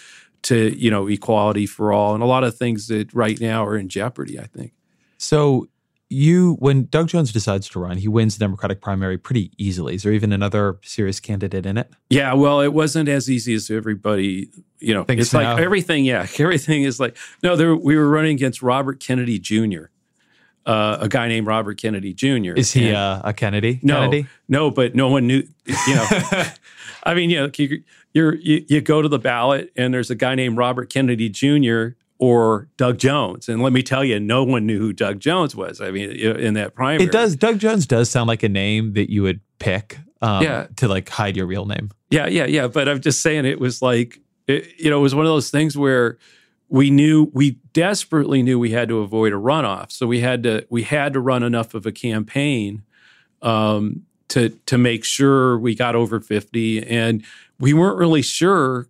to 0.43 0.77
you 0.77 0.91
know 0.91 1.07
equality 1.07 1.67
for 1.67 1.93
all 1.93 2.15
and 2.15 2.23
a 2.23 2.27
lot 2.27 2.45
of 2.45 2.57
things 2.57 2.89
that 2.89 3.15
right 3.15 3.41
now 3.41 3.65
are 3.65 3.77
in 3.77 3.89
jeopardy. 3.89 4.39
I 4.39 4.47
think. 4.47 4.73
So 5.17 5.69
you, 6.13 6.55
when 6.61 6.85
Doug 6.87 7.09
Jones 7.09 7.33
decides 7.33 7.69
to 7.71 7.81
run, 7.81 7.97
he 7.97 8.07
wins 8.09 8.37
the 8.37 8.45
Democratic 8.45 8.81
primary 8.81 9.19
pretty 9.19 9.51
easily. 9.59 9.95
Is 9.95 10.03
there 10.03 10.13
even 10.13 10.33
another 10.33 10.79
serious 10.83 11.19
candidate 11.21 11.67
in 11.67 11.79
it? 11.79 11.91
Yeah, 12.11 12.35
well, 12.35 12.61
it 12.61 12.73
wasn't 12.73 13.09
as 13.09 13.31
easy 13.31 13.55
as 13.55 13.71
everybody. 13.71 14.49
You 14.79 14.95
know, 14.95 15.05
Thinks 15.05 15.27
it's 15.27 15.35
like 15.35 15.59
everything. 15.59 16.05
Yeah, 16.05 16.27
everything 16.39 16.83
is 16.83 17.01
like 17.01 17.17
no. 17.43 17.57
There, 17.57 17.75
we 17.75 17.97
were 17.97 18.09
running 18.09 18.35
against 18.35 18.63
Robert 18.63 19.01
Kennedy 19.01 19.39
Jr., 19.39 19.85
uh, 20.67 20.99
a 21.01 21.09
guy 21.09 21.29
named 21.29 21.47
Robert 21.47 21.79
Kennedy 21.81 22.13
Jr. 22.15 22.53
Is 22.57 22.73
he 22.73 22.89
And- 22.89 22.97
uh, 22.97 23.23
a 23.25 23.33
Kennedy? 23.33 23.81
no, 23.83 24.01
Kennedy? 24.01 24.27
no, 24.49 24.71
but 24.71 24.95
no 24.95 25.09
one 25.09 25.27
knew. 25.27 25.43
You 25.67 25.95
know, 25.95 26.07
I 27.05 27.15
mean, 27.15 27.31
you 27.31 27.37
know, 27.41 27.51
you, 27.57 27.83
you're 28.13 28.35
you, 28.37 28.65
you 28.69 28.81
go 28.81 29.03
to 29.03 29.09
the 29.09 29.19
ballot 29.19 29.73
and 29.77 29.93
there's 29.95 30.11
a 30.11 30.15
guy 30.15 30.35
named 30.35 30.57
Robert 30.57 30.91
Kennedy 30.93 31.29
Jr. 31.29 31.97
or 32.23 32.69
Doug 32.77 32.99
Jones, 32.99 33.49
and 33.49 33.61
let 33.61 33.73
me 33.73 33.83
tell 33.83 34.05
you, 34.05 34.21
no 34.21 34.45
one 34.45 34.65
knew 34.65 34.79
who 34.79 34.93
Doug 34.93 35.19
Jones 35.19 35.57
was. 35.57 35.81
I 35.81 35.91
mean, 35.91 36.09
in 36.13 36.55
that 36.55 36.73
primary, 36.73 37.03
It 37.03 37.11
does. 37.11 37.35
Doug 37.35 37.59
Jones 37.59 37.85
does 37.85 38.09
sound 38.09 38.29
like 38.29 38.45
a 38.45 38.49
name 38.49 38.93
that 38.93 39.11
you 39.11 39.25
would 39.25 39.41
pick 39.59 39.99
um, 40.21 40.45
Yeah. 40.45 40.69
to 40.77 40.87
like 40.87 41.09
hide 41.09 41.37
your 41.37 41.47
real 41.47 41.67
name. 41.67 41.91
Yeah, 42.11 42.29
yeah, 42.29 42.47
yeah. 42.47 42.69
But 42.69 42.89
I'm 42.89 43.01
just 43.01 43.23
saying, 43.23 43.45
it 43.45 43.59
was 43.59 43.83
like, 43.83 44.21
it, 44.47 44.73
you 44.79 44.89
know, 44.89 45.01
it 45.01 45.03
was 45.03 45.17
one 45.17 45.27
of 45.27 45.31
those 45.33 45.51
things 45.51 45.77
where 45.77 46.17
we 46.69 46.91
knew, 46.91 47.29
we 47.35 47.59
desperately 47.73 48.41
knew 48.41 48.57
we 48.57 48.71
had 48.71 48.89
to 48.91 48.99
avoid 49.01 49.33
a 49.33 49.37
runoff, 49.37 49.91
so 49.91 50.07
we 50.07 50.21
had 50.21 50.45
to, 50.45 50.65
we 50.71 50.85
had 50.85 51.15
to 51.15 51.21
run 51.21 51.43
enough 51.43 51.75
of 51.75 51.87
a 51.87 51.93
campaign 51.93 52.83
um, 53.43 54.03
to 54.29 54.51
to 54.67 54.79
make 54.79 55.05
sure 55.05 55.59
we 55.59 55.75
got 55.75 55.97
over 55.97 56.21
50, 56.21 56.87
and 56.87 57.25
we 57.59 57.73
weren't 57.73 57.99
really 57.99 58.23
sure. 58.23 58.87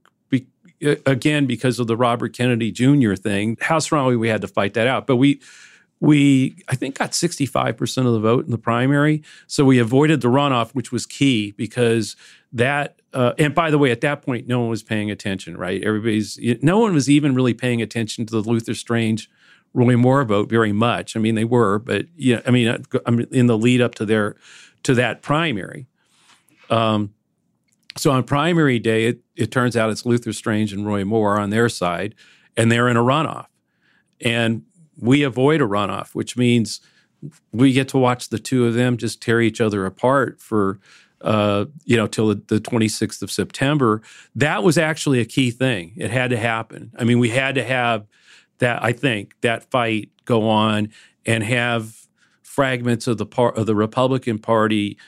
Be, 0.83 0.97
again, 1.07 1.47
because 1.47 1.79
of 1.79 1.87
the 1.87 1.97
Robert 1.97 2.33
Kennedy 2.35 2.71
Jr. 2.71 3.15
thing, 3.15 3.57
how 3.61 3.79
strongly 3.79 4.17
we 4.17 4.29
had 4.29 4.41
to 4.41 4.49
fight 4.49 4.75
that 4.75 4.87
out. 4.87 5.07
But 5.07 5.17
we, 5.17 5.41
we, 6.01 6.57
I 6.69 6.75
think, 6.75 6.99
got 6.99 7.13
65% 7.13 8.07
of 8.07 8.13
the 8.13 8.19
vote 8.19 8.45
in 8.45 8.51
the 8.51 8.59
primary. 8.59 9.23
So 9.47 9.65
we 9.65 9.79
avoided 9.79 10.21
the 10.21 10.29
runoff, 10.29 10.73
which 10.73 10.91
was 10.91 11.07
key 11.07 11.53
because 11.53 12.17
that, 12.53 13.01
uh, 13.15 13.35
and 13.39 13.55
by 13.55 13.71
the 13.71 13.79
way, 13.79 13.93
at 13.93 14.01
that 14.01 14.23
point, 14.23 14.49
no 14.49 14.61
one 14.61 14.69
was 14.69 14.83
paying 14.83 15.11
attention, 15.11 15.57
right? 15.57 15.83
Everybody's, 15.83 16.39
no 16.61 16.79
one 16.79 16.93
was 16.93 17.09
even 17.09 17.35
really 17.35 17.55
paying 17.55 17.81
attention 17.81 18.27
to 18.27 18.33
the 18.33 18.49
Luther 18.49 18.75
Strange 18.75 19.31
Roy 19.75 19.97
Moore 19.97 20.25
vote 20.25 20.51
very 20.51 20.73
much. 20.73 21.17
I 21.17 21.21
mean, 21.21 21.37
they 21.37 21.45
were, 21.45 21.79
but 21.79 22.07
yeah, 22.17 22.41
I 22.47 22.51
mean, 22.51 22.69
uh, 22.69 22.79
I 23.07 23.11
mean, 23.11 23.29
in 23.31 23.47
the 23.47 23.57
lead 23.57 23.81
up 23.81 23.95
to 23.97 24.05
their, 24.05 24.37
to 24.83 24.95
that 24.95 25.23
primary. 25.23 25.87
Um, 26.69 27.15
so 27.97 28.11
on 28.11 28.25
primary 28.25 28.79
day, 28.79 29.07
it, 29.07 29.21
it 29.37 29.51
turns 29.51 29.77
out 29.77 29.91
it's 29.91 30.07
Luther 30.07 30.33
Strange 30.33 30.73
and 30.73 30.87
Roy 30.87 31.05
Moore 31.05 31.39
on 31.39 31.51
their 31.51 31.69
side, 31.69 32.15
and 32.57 32.71
they're 32.71 32.89
in 32.89 32.97
a 32.97 33.03
runoff. 33.03 33.47
And 34.21 34.63
we 34.99 35.23
avoid 35.23 35.61
a 35.61 35.67
runoff, 35.67 36.15
which 36.15 36.37
means 36.37 36.81
we 37.53 37.73
get 37.73 37.89
to 37.89 37.99
watch 37.99 38.29
the 38.29 38.39
two 38.39 38.67
of 38.67 38.75
them 38.75 38.97
just 38.97 39.21
tear 39.21 39.41
each 39.41 39.61
other 39.61 39.87
apart 39.87 40.41
for, 40.41 40.79
uh, 41.21 41.67
you 41.85 41.97
know, 41.97 42.07
till 42.07 42.29
the, 42.29 42.43
the 42.47 42.61
26th 42.61 43.23
of 43.23 43.31
September. 43.31 44.03
That 44.35 44.63
was 44.63 44.79
actually 44.79 45.21
a 45.21 45.25
key 45.25 45.51
thing. 45.51 45.93
It 45.97 46.11
had 46.11 46.31
to 46.31 46.37
happen. 46.37 46.93
I 46.99 47.05
mean, 47.05 47.19
we 47.19 47.31
had 47.31 47.55
to 47.57 47.65
have 47.65 48.07
that, 48.59 48.83
I 48.83 48.93
think, 48.93 49.35
that 49.41 49.71
fight 49.71 50.11
go 50.25 50.49
on 50.49 50.89
and 51.27 51.45
have 51.45 52.07
fragments 52.43 53.07
of 53.07 53.19
the 53.19 53.27
part 53.27 53.57
of 53.57 53.67
the 53.67 53.75
Republican 53.75 54.39
Party 54.39 54.99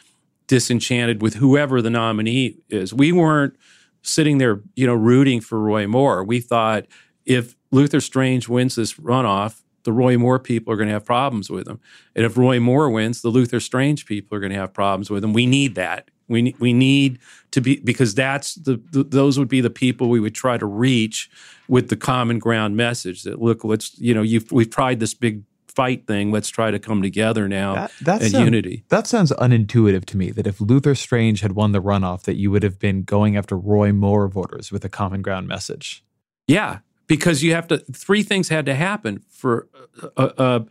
disenchanted 0.46 1.22
with 1.22 1.34
whoever 1.34 1.80
the 1.80 1.90
nominee 1.90 2.58
is. 2.68 2.92
We 2.92 3.12
weren't 3.12 3.56
sitting 4.02 4.38
there, 4.38 4.60
you 4.76 4.86
know, 4.86 4.94
rooting 4.94 5.40
for 5.40 5.58
Roy 5.58 5.86
Moore. 5.86 6.22
We 6.22 6.40
thought 6.40 6.86
if 7.24 7.56
Luther 7.70 8.00
Strange 8.00 8.48
wins 8.48 8.74
this 8.74 8.94
runoff, 8.94 9.62
the 9.84 9.92
Roy 9.92 10.16
Moore 10.16 10.38
people 10.38 10.72
are 10.72 10.76
going 10.76 10.88
to 10.88 10.94
have 10.94 11.04
problems 11.04 11.50
with 11.50 11.68
him. 11.68 11.80
And 12.14 12.24
if 12.24 12.36
Roy 12.36 12.58
Moore 12.60 12.90
wins, 12.90 13.22
the 13.22 13.28
Luther 13.28 13.60
Strange 13.60 14.06
people 14.06 14.36
are 14.36 14.40
going 14.40 14.52
to 14.52 14.58
have 14.58 14.72
problems 14.72 15.10
with 15.10 15.22
him. 15.22 15.32
We 15.32 15.46
need 15.46 15.74
that. 15.74 16.10
We 16.28 16.42
ne- 16.42 16.56
we 16.58 16.72
need 16.72 17.18
to 17.50 17.60
be 17.60 17.76
because 17.80 18.14
that's 18.14 18.54
the, 18.54 18.80
the 18.92 19.04
those 19.04 19.38
would 19.38 19.48
be 19.48 19.60
the 19.60 19.68
people 19.68 20.08
we 20.08 20.20
would 20.20 20.34
try 20.34 20.56
to 20.56 20.64
reach 20.64 21.30
with 21.68 21.90
the 21.90 21.96
common 21.96 22.38
ground 22.38 22.76
message 22.76 23.24
that 23.24 23.42
look 23.42 23.62
let's 23.62 23.98
you 23.98 24.14
know 24.14 24.22
you've 24.22 24.50
we've 24.50 24.70
tried 24.70 25.00
this 25.00 25.12
big 25.12 25.42
fight 25.74 26.06
thing 26.06 26.30
let's 26.30 26.48
try 26.48 26.70
to 26.70 26.78
come 26.78 27.02
together 27.02 27.48
now 27.48 27.74
That, 27.74 27.92
that 28.02 28.22
and 28.22 28.30
sound- 28.30 28.44
unity. 28.44 28.84
That 28.90 29.06
sounds 29.06 29.32
unintuitive 29.32 30.04
to 30.06 30.16
me. 30.16 30.30
That 30.30 30.46
if 30.46 30.60
Luther 30.60 30.94
Strange 30.94 31.40
had 31.40 31.52
won 31.52 31.72
the 31.72 31.82
runoff, 31.82 32.22
that 32.22 32.36
you 32.36 32.50
would 32.50 32.62
have 32.62 32.78
been 32.78 33.02
going 33.02 33.36
after 33.36 33.56
Roy 33.56 33.92
Moore 33.92 34.28
voters 34.28 34.70
with 34.70 34.84
a 34.84 34.88
common 34.88 35.20
ground 35.22 35.48
message. 35.48 36.04
Yeah, 36.46 36.78
because 37.06 37.42
you 37.42 37.54
have 37.54 37.66
to. 37.68 37.78
Three 37.92 38.22
things 38.22 38.48
had 38.50 38.66
to 38.66 38.74
happen 38.74 39.22
for 39.28 39.68
a, 40.16 40.32
a, 40.38 40.66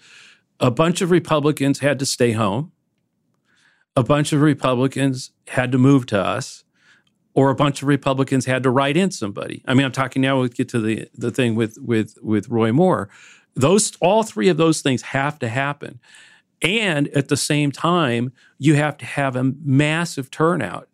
a 0.67 0.72
bunch 0.72 1.01
of 1.01 1.12
Republicans 1.12 1.79
had 1.79 2.00
to 2.00 2.05
stay 2.05 2.31
home. 2.31 2.72
A 3.95 4.03
bunch 4.03 4.33
of 4.33 4.41
Republicans 4.41 5.31
had 5.50 5.72
to 5.72 5.77
move 5.77 6.05
to 6.07 6.19
us, 6.19 6.63
or 7.36 7.50
a 7.51 7.55
bunch 7.55 7.81
of 7.83 7.88
Republicans 7.88 8.45
had 8.45 8.63
to 8.63 8.69
write 8.72 8.98
in 8.98 9.12
somebody. 9.12 9.63
I 9.67 9.74
mean, 9.75 9.86
I'm 9.86 9.91
talking 9.91 10.22
now. 10.22 10.39
we'll 10.39 10.48
get 10.48 10.69
to 10.69 10.79
the 10.79 11.07
the 11.13 11.29
thing 11.31 11.55
with 11.55 11.77
with 11.79 12.17
with 12.22 12.50
Roy 12.50 12.72
Moore. 12.72 13.10
Those 13.55 13.95
all 14.01 14.24
three 14.24 14.50
of 14.50 14.57
those 14.57 14.81
things 14.81 15.01
have 15.03 15.38
to 15.39 15.50
happen, 15.50 16.00
and 16.62 17.07
at 17.10 17.27
the 17.27 17.38
same 17.38 17.72
time, 17.72 18.31
you 18.57 18.75
have 18.75 18.98
to 18.98 19.05
have 19.05 19.36
a 19.36 19.43
massive 19.63 20.31
turnout 20.31 20.88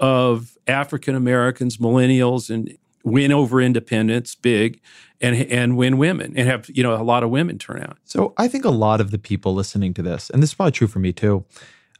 of 0.00 0.56
African 0.66 1.14
Americans, 1.14 1.76
millennials, 1.76 2.50
and 2.50 2.76
win 3.06 3.30
over 3.30 3.60
independents 3.60 4.34
big 4.34 4.80
and 5.20 5.36
and 5.36 5.76
win 5.76 5.96
women 5.96 6.34
and 6.36 6.48
have 6.48 6.68
you 6.68 6.82
know 6.82 7.00
a 7.00 7.04
lot 7.04 7.22
of 7.22 7.30
women 7.30 7.56
turn 7.56 7.80
out. 7.80 7.98
So 8.04 8.34
I 8.36 8.48
think 8.48 8.64
a 8.64 8.70
lot 8.70 9.00
of 9.00 9.12
the 9.12 9.18
people 9.18 9.54
listening 9.54 9.94
to 9.94 10.02
this, 10.02 10.28
and 10.28 10.42
this 10.42 10.50
is 10.50 10.54
probably 10.54 10.72
true 10.72 10.88
for 10.88 10.98
me 10.98 11.12
too, 11.12 11.44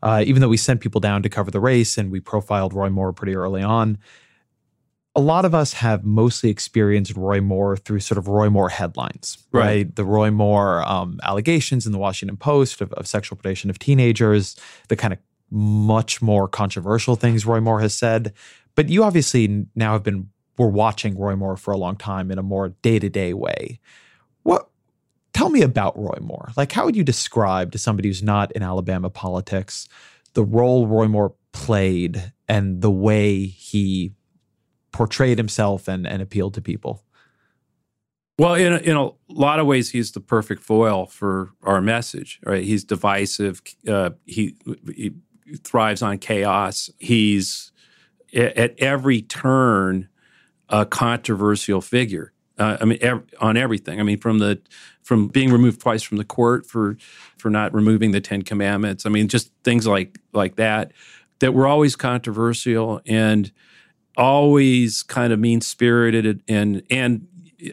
uh, 0.03 0.25
even 0.27 0.43
though 0.43 0.49
we 0.49 0.57
sent 0.57 0.81
people 0.81 1.01
down 1.01 1.23
to 1.23 1.29
cover 1.29 1.51
the 1.51 1.61
race 1.61 1.97
and 1.97 2.11
we 2.11 2.21
profiled 2.21 2.75
Roy 2.75 2.91
Moore 2.91 3.13
pretty 3.13 3.37
early 3.37 3.63
on, 3.63 3.99
a 5.17 5.21
lot 5.21 5.47
of 5.47 5.55
us 5.55 5.73
have 5.73 6.05
mostly 6.05 6.51
experienced 6.51 7.17
Roy 7.17 7.41
Moore 7.41 7.77
through 7.77 8.01
sort 8.01 8.19
of 8.19 8.29
Roy 8.29 8.51
Moore 8.51 8.69
headlines, 8.69 9.39
right? 9.51 9.65
Right. 9.65 9.97
The 9.97 10.05
Roy 10.05 10.31
Moore 10.31 10.87
um, 10.87 11.19
allegations 11.25 11.87
in 11.87 11.93
the 11.93 11.99
Washington 11.99 12.37
Post 12.37 12.83
of, 12.83 12.93
of 12.93 13.07
sexual 13.07 13.39
predation 13.39 13.71
of 13.71 13.79
teenagers, 13.79 14.57
the 14.89 14.97
kind 14.97 15.15
of 15.15 15.19
much 15.51 16.21
more 16.21 16.47
controversial 16.47 17.17
things 17.17 17.47
Roy 17.47 17.61
Moore 17.61 17.81
has 17.81 17.95
said. 17.95 18.35
But 18.75 18.91
you 18.91 19.05
obviously 19.05 19.67
now 19.75 19.95
have 19.95 20.03
been 20.03 20.29
were 20.59 20.69
watching 20.69 21.19
Roy 21.19 21.35
Moore 21.35 21.57
for 21.57 21.73
a 21.73 21.79
long 21.79 21.97
time 21.97 22.31
in 22.31 22.39
a 22.39 22.43
more 22.43 22.71
day 22.83 22.99
to 22.99 23.09
day 23.09 23.33
way. 23.33 23.81
What 24.43 24.69
tell 25.33 25.49
me 25.49 25.63
about 25.63 25.99
Roy 25.99 26.19
Moore? 26.21 26.53
Like, 26.57 26.73
how 26.73 26.85
would 26.85 26.97
you 26.97 27.05
describe 27.05 27.73
to 27.73 27.79
somebody 27.79 28.09
who's 28.11 28.23
not 28.23 28.53
in 28.53 28.63
Alabama 28.63 29.09
politics 29.09 29.89
the 30.37 30.45
role 30.45 30.87
Roy 30.87 31.09
Moore 31.09 31.35
played 31.53 32.33
and 32.47 32.83
the 32.83 32.91
way 32.91 33.47
he 33.47 34.13
portrayed 34.97 35.37
himself 35.37 35.89
and, 35.89 36.07
and 36.07 36.23
appealed 36.23 36.55
to 36.55 36.63
people? 36.63 37.03
Well, 38.39 38.55
in 38.55 38.73
a, 38.73 38.77
in 38.79 38.97
a 38.97 39.11
lot 39.29 39.61
of 39.61 39.67
ways, 39.67 39.91
he's 39.91 40.13
the 40.13 40.21
perfect 40.21 40.63
foil 40.63 41.07
for 41.07 41.51
our 41.63 41.83
message. 41.83 42.41
Right? 42.45 42.65
He's 42.65 42.83
divisive. 42.83 43.61
Uh, 43.87 44.11
he, 44.25 44.57
he 44.87 45.13
thrives 45.63 46.01
on 46.01 46.19
chaos. 46.19 46.91
He's 46.99 47.73
at 48.35 48.79
every 48.79 49.21
turn 49.23 50.09
a 50.69 50.87
controversial 50.87 51.81
figure. 51.81 52.33
Uh, 52.59 52.79
I 52.81 52.85
mean, 52.87 52.99
ev- 53.03 53.25
on 53.39 53.59
everything. 53.59 54.01
I 54.01 54.03
mean, 54.03 54.19
from 54.19 54.39
the 54.39 54.61
from 55.03 55.29
being 55.29 55.53
removed 55.53 55.81
twice 55.81 56.03
from 56.03 56.17
the 56.17 56.25
court 56.25 56.67
for 56.67 56.97
for 57.37 57.51
not 57.51 57.75
removing 57.75 58.13
the 58.13 58.21
Ten 58.21 58.43
Commandments. 58.43 59.05
I 59.05 59.11
mean, 59.11 59.29
just 59.29 59.53
things 59.63 59.87
like 59.87 60.19
like 60.33 60.57
that 60.57 60.93
that 61.41 61.53
were 61.53 61.67
always 61.67 61.97
controversial 61.97 63.03
and 63.07 63.53
always 64.17 65.03
kind 65.03 65.33
of 65.33 65.39
mean 65.39 65.61
spirited 65.61 66.43
and 66.49 66.83
and 66.91 67.27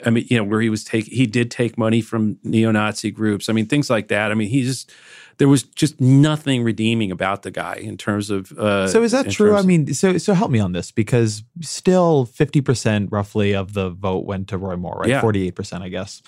I 0.05 0.09
mean, 0.09 0.25
you 0.29 0.37
know, 0.37 0.43
where 0.43 0.61
he 0.61 0.69
was 0.69 0.83
take 0.83 1.05
he 1.05 1.25
did 1.25 1.51
take 1.51 1.77
money 1.77 2.01
from 2.01 2.37
neo-Nazi 2.43 3.11
groups. 3.11 3.49
I 3.49 3.53
mean, 3.53 3.65
things 3.65 3.89
like 3.89 4.07
that. 4.07 4.31
I 4.31 4.33
mean, 4.35 4.47
he 4.49 4.63
just 4.63 4.91
there 5.37 5.47
was 5.47 5.63
just 5.63 5.99
nothing 5.99 6.63
redeeming 6.63 7.11
about 7.11 7.41
the 7.41 7.51
guy 7.51 7.75
in 7.75 7.97
terms 7.97 8.29
of. 8.29 8.51
Uh, 8.53 8.87
So 8.87 9.03
is 9.03 9.11
that 9.11 9.29
true? 9.29 9.55
I 9.55 9.61
mean, 9.63 9.93
so 9.93 10.17
so 10.17 10.33
help 10.33 10.51
me 10.51 10.59
on 10.59 10.71
this 10.71 10.91
because 10.91 11.43
still 11.61 12.25
fifty 12.25 12.61
percent 12.61 13.11
roughly 13.11 13.53
of 13.53 13.73
the 13.73 13.89
vote 13.89 14.25
went 14.25 14.47
to 14.49 14.57
Roy 14.57 14.75
Moore, 14.77 14.99
right? 15.01 15.09
Forty 15.21 15.47
eight 15.47 15.55
percent, 15.55 15.83
I 15.83 15.89
guess. 15.89 16.21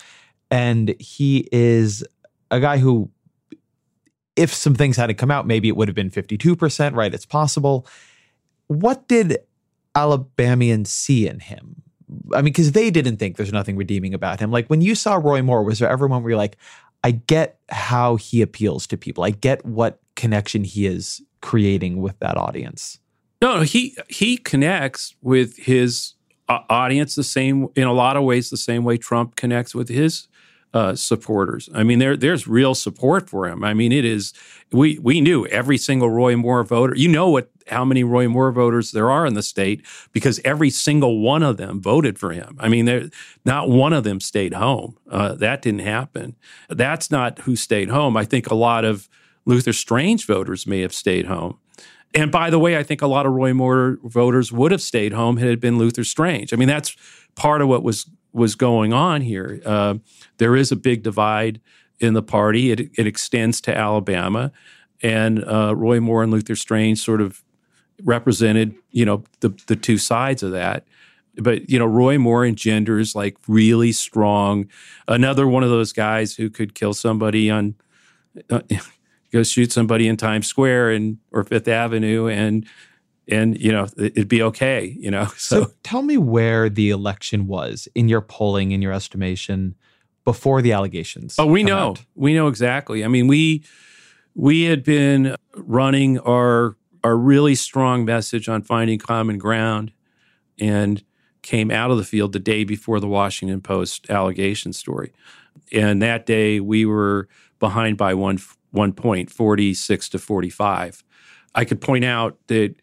And 0.51 0.95
he 0.99 1.47
is 1.51 2.03
a 2.51 2.59
guy 2.59 2.77
who, 2.77 3.09
if 4.35 4.53
some 4.53 4.75
things 4.75 4.97
hadn't 4.97 5.17
come 5.17 5.31
out, 5.31 5.47
maybe 5.47 5.67
it 5.67 5.77
would 5.77 5.87
have 5.87 5.95
been 5.95 6.09
fifty 6.09 6.37
two 6.37 6.55
percent, 6.55 6.95
right? 6.95 7.13
It's 7.13 7.25
possible. 7.25 7.87
What 8.67 9.07
did 9.07 9.37
Alabamians 9.95 10.91
see 10.91 11.27
in 11.27 11.39
him? 11.39 11.81
I 12.33 12.37
mean, 12.37 12.45
because 12.45 12.73
they 12.73 12.91
didn't 12.91 13.17
think 13.17 13.37
there's 13.37 13.51
nothing 13.51 13.77
redeeming 13.77 14.13
about 14.13 14.39
him. 14.39 14.51
Like 14.51 14.67
when 14.67 14.81
you 14.81 14.95
saw 14.95 15.15
Roy 15.15 15.41
Moore, 15.41 15.63
was 15.63 15.79
there 15.79 15.89
ever 15.89 16.07
one 16.07 16.23
where 16.23 16.31
you're 16.31 16.37
like, 16.37 16.57
I 17.03 17.11
get 17.11 17.59
how 17.69 18.15
he 18.15 18.41
appeals 18.41 18.87
to 18.87 18.97
people. 18.97 19.23
I 19.23 19.31
get 19.31 19.65
what 19.65 19.99
connection 20.15 20.63
he 20.63 20.85
is 20.85 21.21
creating 21.41 22.01
with 22.01 22.17
that 22.19 22.37
audience. 22.37 22.99
No, 23.41 23.61
he 23.61 23.95
he 24.09 24.37
connects 24.37 25.15
with 25.21 25.57
his 25.57 26.13
uh, 26.49 26.59
audience 26.69 27.15
the 27.15 27.23
same 27.23 27.67
in 27.75 27.83
a 27.83 27.93
lot 27.93 28.17
of 28.17 28.23
ways 28.23 28.49
the 28.49 28.57
same 28.57 28.83
way 28.83 28.97
Trump 28.97 29.35
connects 29.35 29.75
with 29.75 29.89
his 29.89 30.27
uh, 30.75 30.93
supporters. 30.93 31.69
I 31.73 31.83
mean, 31.83 31.99
there 31.99 32.17
there's 32.17 32.47
real 32.47 32.75
support 32.75 33.29
for 33.29 33.47
him. 33.47 33.63
I 33.63 33.73
mean, 33.73 33.93
it 33.93 34.03
is 34.03 34.33
we 34.73 34.99
we 34.99 35.21
knew 35.21 35.45
every 35.47 35.77
single 35.77 36.09
Roy 36.09 36.35
Moore 36.35 36.63
voter. 36.65 36.93
You 36.95 37.07
know 37.07 37.29
what 37.29 37.49
how 37.67 37.85
many 37.85 38.03
Roy 38.03 38.27
Moore 38.27 38.51
voters 38.51 38.91
there 38.91 39.09
are 39.09 39.25
in 39.25 39.35
the 39.35 39.41
state 39.41 39.85
because 40.11 40.41
every 40.43 40.69
single 40.69 41.21
one 41.21 41.43
of 41.43 41.55
them 41.55 41.81
voted 41.81 42.19
for 42.19 42.33
him. 42.33 42.57
I 42.59 42.67
mean, 42.67 42.83
there 42.83 43.09
not 43.45 43.69
one 43.69 43.93
of 43.93 44.03
them 44.03 44.19
stayed 44.19 44.53
home. 44.53 44.97
Uh, 45.09 45.33
that 45.35 45.61
didn't 45.61 45.79
happen. 45.79 46.35
That's 46.67 47.09
not 47.09 47.39
who 47.39 47.55
stayed 47.55 47.89
home. 47.89 48.17
I 48.17 48.25
think 48.25 48.51
a 48.51 48.55
lot 48.55 48.83
of 48.83 49.07
Luther 49.45 49.73
Strange 49.73 50.27
voters 50.27 50.67
may 50.67 50.81
have 50.81 50.93
stayed 50.93 51.25
home. 51.25 51.57
And 52.13 52.31
by 52.33 52.49
the 52.49 52.59
way, 52.59 52.77
I 52.77 52.83
think 52.83 53.01
a 53.01 53.07
lot 53.07 53.25
of 53.25 53.31
Roy 53.31 53.53
Moore 53.53 53.97
voters 54.03 54.51
would 54.51 54.73
have 54.73 54.81
stayed 54.81 55.13
home 55.13 55.37
had 55.37 55.49
it 55.49 55.61
been 55.61 55.77
Luther 55.77 56.03
Strange. 56.03 56.53
I 56.53 56.57
mean, 56.57 56.67
that's 56.67 56.97
part 57.35 57.61
of 57.61 57.69
what 57.69 57.81
was 57.83 58.09
was 58.35 58.55
going 58.55 58.91
on 58.91 59.21
here. 59.21 59.61
Uh, 59.65 59.95
there 60.37 60.55
is 60.55 60.71
a 60.71 60.75
big 60.75 61.03
divide 61.03 61.61
in 61.99 62.13
the 62.13 62.21
party. 62.21 62.71
It, 62.71 62.91
it 62.97 63.07
extends 63.07 63.61
to 63.61 63.75
Alabama, 63.75 64.51
and 65.01 65.43
uh, 65.45 65.73
Roy 65.75 65.99
Moore 65.99 66.21
and 66.21 66.31
Luther 66.31 66.55
Strange 66.55 66.99
sort 66.99 67.21
of 67.21 67.43
represented, 68.03 68.75
you 68.91 69.05
know, 69.05 69.23
the 69.39 69.49
the 69.67 69.75
two 69.75 69.97
sides 69.97 70.43
of 70.43 70.51
that. 70.51 70.85
But 71.37 71.69
you 71.69 71.79
know, 71.79 71.85
Roy 71.85 72.17
Moore 72.17 72.45
engenders 72.45 73.15
like 73.15 73.37
really 73.47 73.93
strong. 73.93 74.69
Another 75.07 75.47
one 75.47 75.63
of 75.63 75.69
those 75.69 75.93
guys 75.93 76.35
who 76.35 76.49
could 76.49 76.75
kill 76.75 76.93
somebody 76.93 77.49
on. 77.49 77.75
Uh, 78.49 78.61
go 79.31 79.43
shoot 79.43 79.71
somebody 79.71 80.07
in 80.07 80.17
Times 80.17 80.47
Square 80.47 80.91
and 80.91 81.17
or 81.31 81.43
Fifth 81.43 81.67
Avenue 81.67 82.27
and 82.27 82.65
and 83.27 83.59
you 83.59 83.71
know 83.71 83.87
it'd 83.97 84.27
be 84.27 84.41
okay 84.41 84.95
you 84.99 85.09
know 85.09 85.25
so, 85.37 85.63
so, 85.63 85.71
tell 85.83 86.01
me 86.01 86.17
where 86.17 86.69
the 86.69 86.89
election 86.89 87.47
was 87.47 87.87
in 87.95 88.07
your 88.07 88.21
polling 88.21 88.71
in 88.71 88.81
your 88.81 88.93
estimation 88.93 89.75
before 90.23 90.61
the 90.61 90.71
allegations 90.71 91.35
oh 91.37 91.45
we 91.45 91.63
know 91.63 91.91
out. 91.91 92.05
we 92.15 92.33
know 92.33 92.47
exactly 92.47 93.03
i 93.03 93.07
mean 93.07 93.27
we 93.27 93.63
we 94.33 94.63
had 94.63 94.83
been 94.83 95.35
running 95.55 96.19
our 96.19 96.75
our 97.03 97.15
really 97.17 97.55
strong 97.55 98.05
message 98.05 98.49
on 98.49 98.61
finding 98.61 98.97
common 98.97 99.37
ground 99.37 99.91
and 100.59 101.03
came 101.41 101.69
out 101.69 101.91
of 101.91 101.97
the 101.97 102.03
field 102.03 102.33
the 102.33 102.39
day 102.39 102.63
before 102.63 102.99
the 102.99 103.07
washington 103.07 103.61
post 103.61 104.09
allegation 104.09 104.73
story 104.73 105.13
and 105.71 106.01
that 106.01 106.25
day 106.25 106.59
we 106.59 106.85
were 106.85 107.27
behind 107.59 107.97
by 107.97 108.13
one 108.13 108.37
one 108.75 108.93
point, 108.93 109.31
46 109.31 110.09
to 110.09 110.19
45. 110.19 111.03
I 111.55 111.65
could 111.65 111.81
point 111.81 112.05
out 112.05 112.37
that 112.47 112.75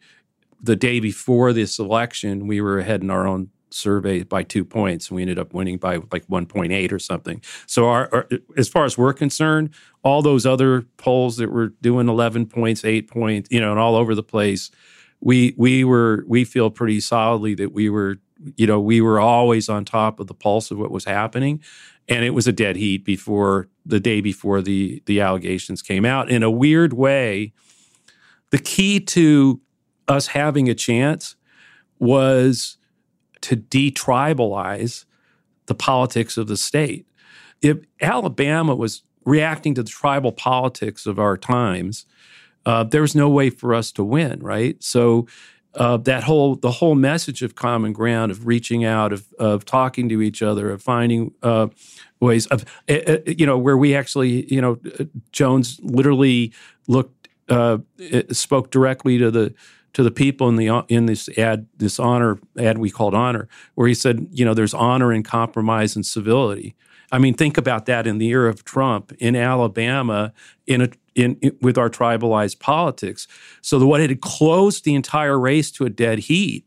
the 0.63 0.77
day 0.77 1.01
before 1.01 1.51
this 1.51 1.77
election, 1.77 2.47
we 2.47 2.61
were 2.61 2.79
ahead 2.79 3.03
in 3.03 3.09
our 3.09 3.27
own 3.27 3.49
survey 3.69 4.23
by 4.23 4.43
two 4.43 4.63
points, 4.63 5.09
and 5.09 5.17
we 5.17 5.21
ended 5.21 5.37
up 5.37 5.53
winning 5.53 5.77
by 5.77 5.97
like 6.11 6.25
1.8 6.27 6.91
or 6.91 6.99
something. 6.99 7.41
So, 7.67 7.89
our, 7.89 8.09
our, 8.13 8.29
as 8.55 8.69
far 8.69 8.85
as 8.85 8.97
we're 8.97 9.13
concerned, 9.13 9.71
all 10.03 10.21
those 10.21 10.45
other 10.45 10.83
polls 10.97 11.37
that 11.37 11.51
were 11.51 11.69
doing 11.81 12.07
11 12.07 12.45
points, 12.47 12.85
eight 12.85 13.09
points, 13.09 13.49
you 13.51 13.59
know, 13.59 13.71
and 13.71 13.79
all 13.79 13.95
over 13.95 14.15
the 14.15 14.23
place, 14.23 14.71
we 15.19 15.53
we 15.57 15.83
were 15.83 16.23
we 16.27 16.45
feel 16.45 16.69
pretty 16.69 16.99
solidly 16.99 17.55
that 17.55 17.73
we 17.73 17.89
were, 17.89 18.17
you 18.55 18.67
know, 18.67 18.79
we 18.79 19.01
were 19.01 19.19
always 19.19 19.69
on 19.69 19.85
top 19.85 20.19
of 20.19 20.27
the 20.27 20.33
pulse 20.33 20.71
of 20.71 20.77
what 20.77 20.91
was 20.91 21.05
happening, 21.05 21.61
and 22.07 22.23
it 22.23 22.31
was 22.31 22.47
a 22.47 22.51
dead 22.51 22.75
heat 22.75 23.03
before 23.05 23.67
the 23.85 23.99
day 23.99 24.21
before 24.21 24.61
the 24.61 25.01
the 25.05 25.19
allegations 25.21 25.81
came 25.81 26.05
out. 26.05 26.29
In 26.29 26.43
a 26.43 26.51
weird 26.51 26.93
way, 26.93 27.53
the 28.51 28.57
key 28.57 28.99
to 28.99 29.61
us 30.07 30.27
having 30.27 30.69
a 30.69 30.75
chance 30.75 31.35
was 31.99 32.77
to 33.41 33.57
detribalize 33.57 35.05
the 35.65 35.75
politics 35.75 36.37
of 36.37 36.47
the 36.47 36.57
state. 36.57 37.07
If 37.61 37.77
Alabama 38.01 38.75
was 38.75 39.03
reacting 39.25 39.73
to 39.75 39.83
the 39.83 39.89
tribal 39.89 40.31
politics 40.31 41.05
of 41.05 41.19
our 41.19 41.37
times, 41.37 42.05
uh, 42.65 42.83
there 42.83 43.01
was 43.01 43.15
no 43.15 43.29
way 43.29 43.49
for 43.49 43.73
us 43.73 43.91
to 43.93 44.03
win, 44.03 44.39
right? 44.39 44.81
So 44.83 45.27
uh, 45.75 45.97
that 45.97 46.23
whole 46.23 46.55
the 46.55 46.71
whole 46.71 46.95
message 46.95 47.41
of 47.41 47.55
common 47.55 47.93
ground, 47.93 48.31
of 48.31 48.45
reaching 48.45 48.85
out, 48.85 49.11
of 49.11 49.33
of 49.39 49.65
talking 49.65 50.07
to 50.09 50.21
each 50.21 50.41
other, 50.41 50.69
of 50.69 50.81
finding 50.81 51.33
uh, 51.41 51.67
ways 52.19 52.45
of 52.47 52.63
uh, 52.89 53.17
you 53.25 53.45
know 53.45 53.57
where 53.57 53.77
we 53.77 53.95
actually 53.95 54.53
you 54.53 54.61
know 54.61 54.77
Jones 55.31 55.79
literally 55.81 56.53
looked 56.87 57.27
uh, 57.49 57.79
spoke 58.31 58.71
directly 58.71 59.17
to 59.17 59.31
the 59.31 59.53
to 59.93 60.03
the 60.03 60.11
people 60.11 60.49
in 60.49 60.55
the 60.55 60.83
in 60.89 61.05
this 61.05 61.29
ad 61.37 61.67
this 61.77 61.99
honor 61.99 62.39
ad 62.57 62.77
we 62.77 62.89
called 62.89 63.13
honor 63.13 63.47
where 63.75 63.87
he 63.87 63.93
said 63.93 64.27
you 64.31 64.43
know 64.43 64.53
there's 64.53 64.73
honor 64.73 65.11
and 65.11 65.25
compromise 65.25 65.95
and 65.95 66.05
civility 66.05 66.75
I 67.13 67.19
mean, 67.19 67.35
think 67.35 67.59
about 67.59 67.85
that 67.85 68.07
in 68.07 68.17
the 68.17 68.29
era 68.29 68.49
of 68.49 68.65
Trump 68.65 69.11
in 69.19 69.35
Alabama, 69.35 70.33
in 70.65 70.81
a 70.81 70.89
in, 71.13 71.35
in, 71.41 71.55
with 71.61 71.77
our 71.77 71.89
tribalized 71.89 72.57
politics. 72.57 73.27
So 73.61 73.77
the, 73.77 73.85
what 73.85 74.01
had 74.01 74.19
closed 74.19 74.83
the 74.83 74.95
entire 74.95 75.39
race 75.39 75.69
to 75.73 75.85
a 75.85 75.91
dead 75.91 76.19
heat 76.19 76.65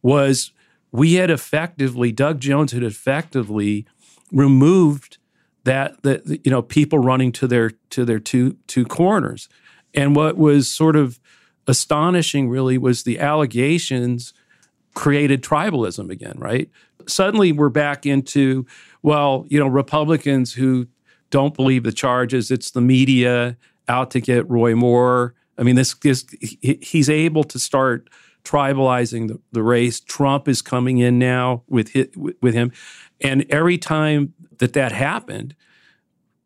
was 0.00 0.52
we 0.90 1.14
had 1.14 1.30
effectively 1.30 2.12
Doug 2.12 2.40
Jones 2.40 2.72
had 2.72 2.82
effectively 2.82 3.84
removed 4.32 5.18
that 5.64 6.02
that 6.02 6.40
you 6.44 6.50
know 6.50 6.62
people 6.62 6.98
running 6.98 7.30
to 7.32 7.46
their 7.46 7.72
to 7.90 8.06
their 8.06 8.18
two 8.18 8.56
two 8.66 8.86
corners. 8.86 9.50
And 9.92 10.16
what 10.16 10.38
was 10.38 10.68
sort 10.68 10.96
of 10.96 11.20
astonishing 11.66 12.48
really 12.48 12.78
was 12.78 13.02
the 13.04 13.18
allegations 13.18 14.32
created 14.94 15.42
tribalism 15.42 16.10
again, 16.10 16.34
right? 16.38 16.70
Suddenly 17.06 17.52
we're 17.52 17.68
back 17.68 18.06
into 18.06 18.66
well, 19.02 19.44
you 19.48 19.58
know, 19.58 19.66
Republicans 19.66 20.54
who 20.54 20.86
don't 21.30 21.54
believe 21.54 21.82
the 21.82 21.92
charges, 21.92 22.50
it's 22.50 22.70
the 22.70 22.80
media 22.80 23.56
out 23.86 24.10
to 24.12 24.20
get 24.20 24.48
Roy 24.48 24.74
Moore. 24.74 25.34
I 25.58 25.62
mean, 25.62 25.76
this, 25.76 25.94
this 25.94 26.24
he's 26.40 27.10
able 27.10 27.44
to 27.44 27.58
start 27.58 28.08
tribalizing 28.44 29.28
the, 29.28 29.40
the 29.52 29.62
race. 29.62 30.00
Trump 30.00 30.48
is 30.48 30.62
coming 30.62 30.98
in 30.98 31.18
now 31.18 31.62
with 31.68 31.90
his, 31.90 32.08
with 32.16 32.54
him, 32.54 32.72
and 33.20 33.44
every 33.50 33.78
time 33.78 34.32
that 34.58 34.72
that 34.72 34.92
happened, 34.92 35.54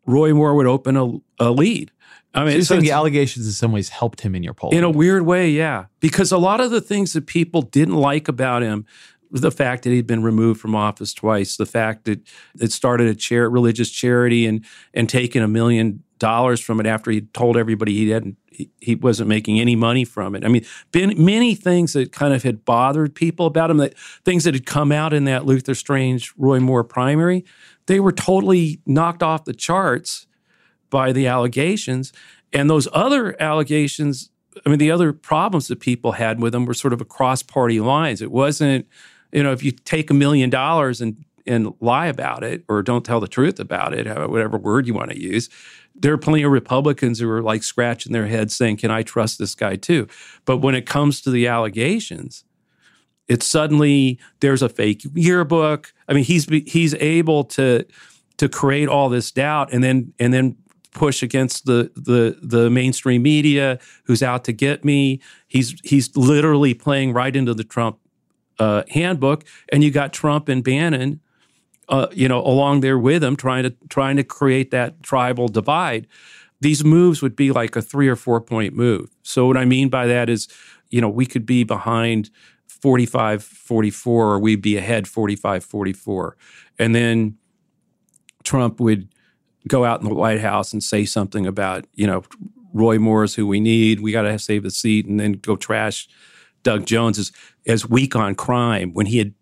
Roy 0.05 0.33
Moore 0.33 0.55
would 0.55 0.67
open 0.67 0.97
a, 0.97 1.13
a 1.39 1.51
lead. 1.51 1.91
I 2.33 2.45
mean, 2.45 2.61
so 2.63 2.75
so 2.75 2.81
the 2.81 2.91
allegations 2.91 3.45
in 3.45 3.51
some 3.53 3.71
ways 3.71 3.89
helped 3.89 4.21
him 4.21 4.35
in 4.35 4.43
your 4.43 4.53
poll. 4.53 4.71
In 4.71 4.83
a 4.83 4.89
weird 4.89 5.25
way, 5.25 5.49
yeah. 5.49 5.85
Because 5.99 6.31
a 6.31 6.37
lot 6.37 6.61
of 6.61 6.69
the 6.69 6.81
things 6.81 7.13
that 7.13 7.25
people 7.25 7.63
didn't 7.63 7.95
like 7.95 8.27
about 8.27 8.61
him 8.61 8.85
the 9.31 9.51
fact 9.51 9.83
that 9.83 9.91
he'd 9.91 10.07
been 10.07 10.23
removed 10.23 10.59
from 10.59 10.75
office 10.75 11.13
twice, 11.13 11.57
the 11.57 11.65
fact 11.65 12.05
that 12.05 12.21
it 12.59 12.71
started 12.71 13.07
a 13.07 13.15
chair, 13.15 13.49
religious 13.49 13.89
charity 13.89 14.45
and 14.45 14.65
and 14.93 15.09
taken 15.09 15.43
a 15.43 15.47
million 15.47 16.03
dollars 16.17 16.59
from 16.59 16.79
it 16.79 16.85
after 16.85 17.11
he 17.11 17.21
told 17.21 17.55
everybody 17.55 17.93
he 17.93 18.09
hadn't 18.09 18.37
he, 18.51 18.69
he, 18.81 18.95
wasn't 18.95 19.29
making 19.29 19.59
any 19.59 19.75
money 19.75 20.03
from 20.03 20.35
it. 20.35 20.43
I 20.43 20.49
mean, 20.49 20.65
been 20.91 21.13
many 21.23 21.55
things 21.55 21.93
that 21.93 22.11
kind 22.11 22.33
of 22.33 22.43
had 22.43 22.65
bothered 22.65 23.15
people 23.15 23.45
about 23.45 23.71
him, 23.71 23.77
that 23.77 23.97
things 24.25 24.43
that 24.43 24.53
had 24.53 24.65
come 24.65 24.91
out 24.91 25.13
in 25.13 25.23
that 25.25 25.45
Luther 25.45 25.75
Strange 25.75 26.33
Roy 26.37 26.59
Moore 26.59 26.83
primary, 26.83 27.45
they 27.85 28.01
were 28.01 28.11
totally 28.11 28.81
knocked 28.85 29.23
off 29.23 29.45
the 29.45 29.53
charts 29.53 30.27
by 30.89 31.11
the 31.11 31.27
allegations. 31.27 32.13
And 32.51 32.69
those 32.69 32.87
other 32.93 33.39
allegations, 33.41 34.29
I 34.65 34.69
mean, 34.69 34.79
the 34.79 34.91
other 34.91 35.13
problems 35.13 35.67
that 35.67 35.79
people 35.79 36.13
had 36.13 36.41
with 36.41 36.53
them 36.53 36.65
were 36.65 36.73
sort 36.73 36.93
of 36.93 37.01
across 37.01 37.43
party 37.43 37.79
lines. 37.79 38.21
It 38.21 38.31
wasn't 38.31 38.87
you 39.31 39.43
know, 39.43 39.51
if 39.51 39.63
you 39.63 39.71
take 39.71 40.09
a 40.09 40.13
million 40.13 40.49
dollars 40.49 41.01
and 41.01 41.23
and 41.45 41.73
lie 41.79 42.07
about 42.07 42.43
it 42.43 42.63
or 42.67 42.83
don't 42.83 43.05
tell 43.05 43.19
the 43.19 43.27
truth 43.27 43.59
about 43.59 43.93
it, 43.93 44.05
whatever 44.29 44.57
word 44.57 44.85
you 44.85 44.93
want 44.93 45.09
to 45.09 45.19
use, 45.19 45.49
there 45.95 46.13
are 46.13 46.17
plenty 46.17 46.43
of 46.43 46.51
Republicans 46.51 47.19
who 47.19 47.29
are 47.29 47.41
like 47.41 47.63
scratching 47.63 48.13
their 48.13 48.27
heads 48.27 48.55
saying, 48.55 48.77
"Can 48.77 48.91
I 48.91 49.03
trust 49.03 49.39
this 49.39 49.55
guy 49.55 49.75
too?" 49.75 50.07
But 50.45 50.57
when 50.57 50.75
it 50.75 50.85
comes 50.85 51.21
to 51.21 51.31
the 51.31 51.47
allegations, 51.47 52.43
it's 53.27 53.47
suddenly 53.47 54.19
there's 54.41 54.61
a 54.61 54.69
fake 54.69 55.05
yearbook. 55.13 55.93
I 56.07 56.13
mean, 56.13 56.23
he's 56.23 56.45
he's 56.45 56.93
able 56.95 57.43
to 57.45 57.85
to 58.37 58.49
create 58.49 58.87
all 58.87 59.09
this 59.09 59.31
doubt 59.31 59.73
and 59.73 59.83
then 59.83 60.13
and 60.19 60.33
then 60.33 60.55
push 60.91 61.21
against 61.21 61.65
the 61.65 61.91
the 61.95 62.37
the 62.41 62.69
mainstream 62.69 63.21
media 63.21 63.79
who's 64.05 64.23
out 64.23 64.43
to 64.45 64.51
get 64.51 64.83
me. 64.83 65.19
He's 65.47 65.79
he's 65.83 66.15
literally 66.15 66.73
playing 66.73 67.13
right 67.13 67.35
into 67.35 67.53
the 67.53 67.63
Trump 67.63 67.99
uh, 68.57 68.83
handbook, 68.89 69.43
and 69.71 69.83
you 69.83 69.91
got 69.91 70.13
Trump 70.13 70.49
and 70.49 70.63
Bannon, 70.63 71.21
uh, 71.87 72.07
you 72.11 72.27
know, 72.27 72.45
along 72.45 72.81
there 72.81 72.99
with 72.99 73.23
him, 73.23 73.35
trying 73.35 73.63
to 73.63 73.75
trying 73.89 74.17
to 74.17 74.23
create 74.23 74.71
that 74.71 75.01
tribal 75.03 75.47
divide. 75.47 76.07
These 76.61 76.83
moves 76.83 77.21
would 77.21 77.35
be 77.35 77.51
like 77.51 77.75
a 77.75 77.81
three 77.81 78.07
or 78.07 78.15
four 78.15 78.41
point 78.41 78.75
move. 78.75 79.09
So 79.23 79.47
what 79.47 79.57
I 79.57 79.65
mean 79.65 79.89
by 79.89 80.07
that 80.07 80.29
is, 80.29 80.47
you 80.89 80.99
know, 80.99 81.09
we 81.09 81.25
could 81.25 81.45
be 81.45 81.63
behind 81.63 82.29
45 82.81 83.43
44 83.43 84.33
or 84.33 84.39
we'd 84.39 84.61
be 84.61 84.77
ahead 84.77 85.07
45 85.07 85.65
44 85.65 86.37
and 86.77 86.95
then 86.95 87.37
trump 88.43 88.79
would 88.79 89.09
go 89.69 89.85
out 89.85 90.01
in 90.01 90.07
the 90.07 90.13
white 90.13 90.41
house 90.41 90.73
and 90.73 90.83
say 90.83 91.05
something 91.05 91.47
about 91.47 91.85
you 91.93 92.05
know 92.05 92.23
roy 92.73 92.99
moore's 92.99 93.33
who 93.33 93.47
we 93.47 93.59
need 93.59 93.99
we 93.99 94.11
got 94.11 94.23
to 94.23 94.37
save 94.37 94.63
the 94.63 94.71
seat 94.71 95.05
and 95.07 95.19
then 95.19 95.33
go 95.33 95.55
trash 95.55 96.07
Doug 96.63 96.85
Jones 96.85 97.17
as, 97.17 97.31
as 97.65 97.87
weak 97.87 98.15
on 98.15 98.35
crime 98.35 98.93
when 98.93 99.05
he 99.05 99.17
had 99.17 99.33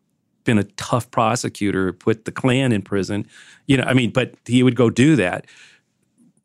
been 0.43 0.57
a 0.57 0.63
tough 0.63 1.11
prosecutor, 1.11 1.93
put 1.93 2.25
the 2.25 2.31
Klan 2.31 2.71
in 2.71 2.81
prison. 2.81 3.27
You 3.65 3.77
know, 3.77 3.83
I 3.83 3.93
mean, 3.93 4.11
but 4.11 4.35
he 4.45 4.63
would 4.63 4.75
go 4.75 4.89
do 4.89 5.15
that. 5.15 5.45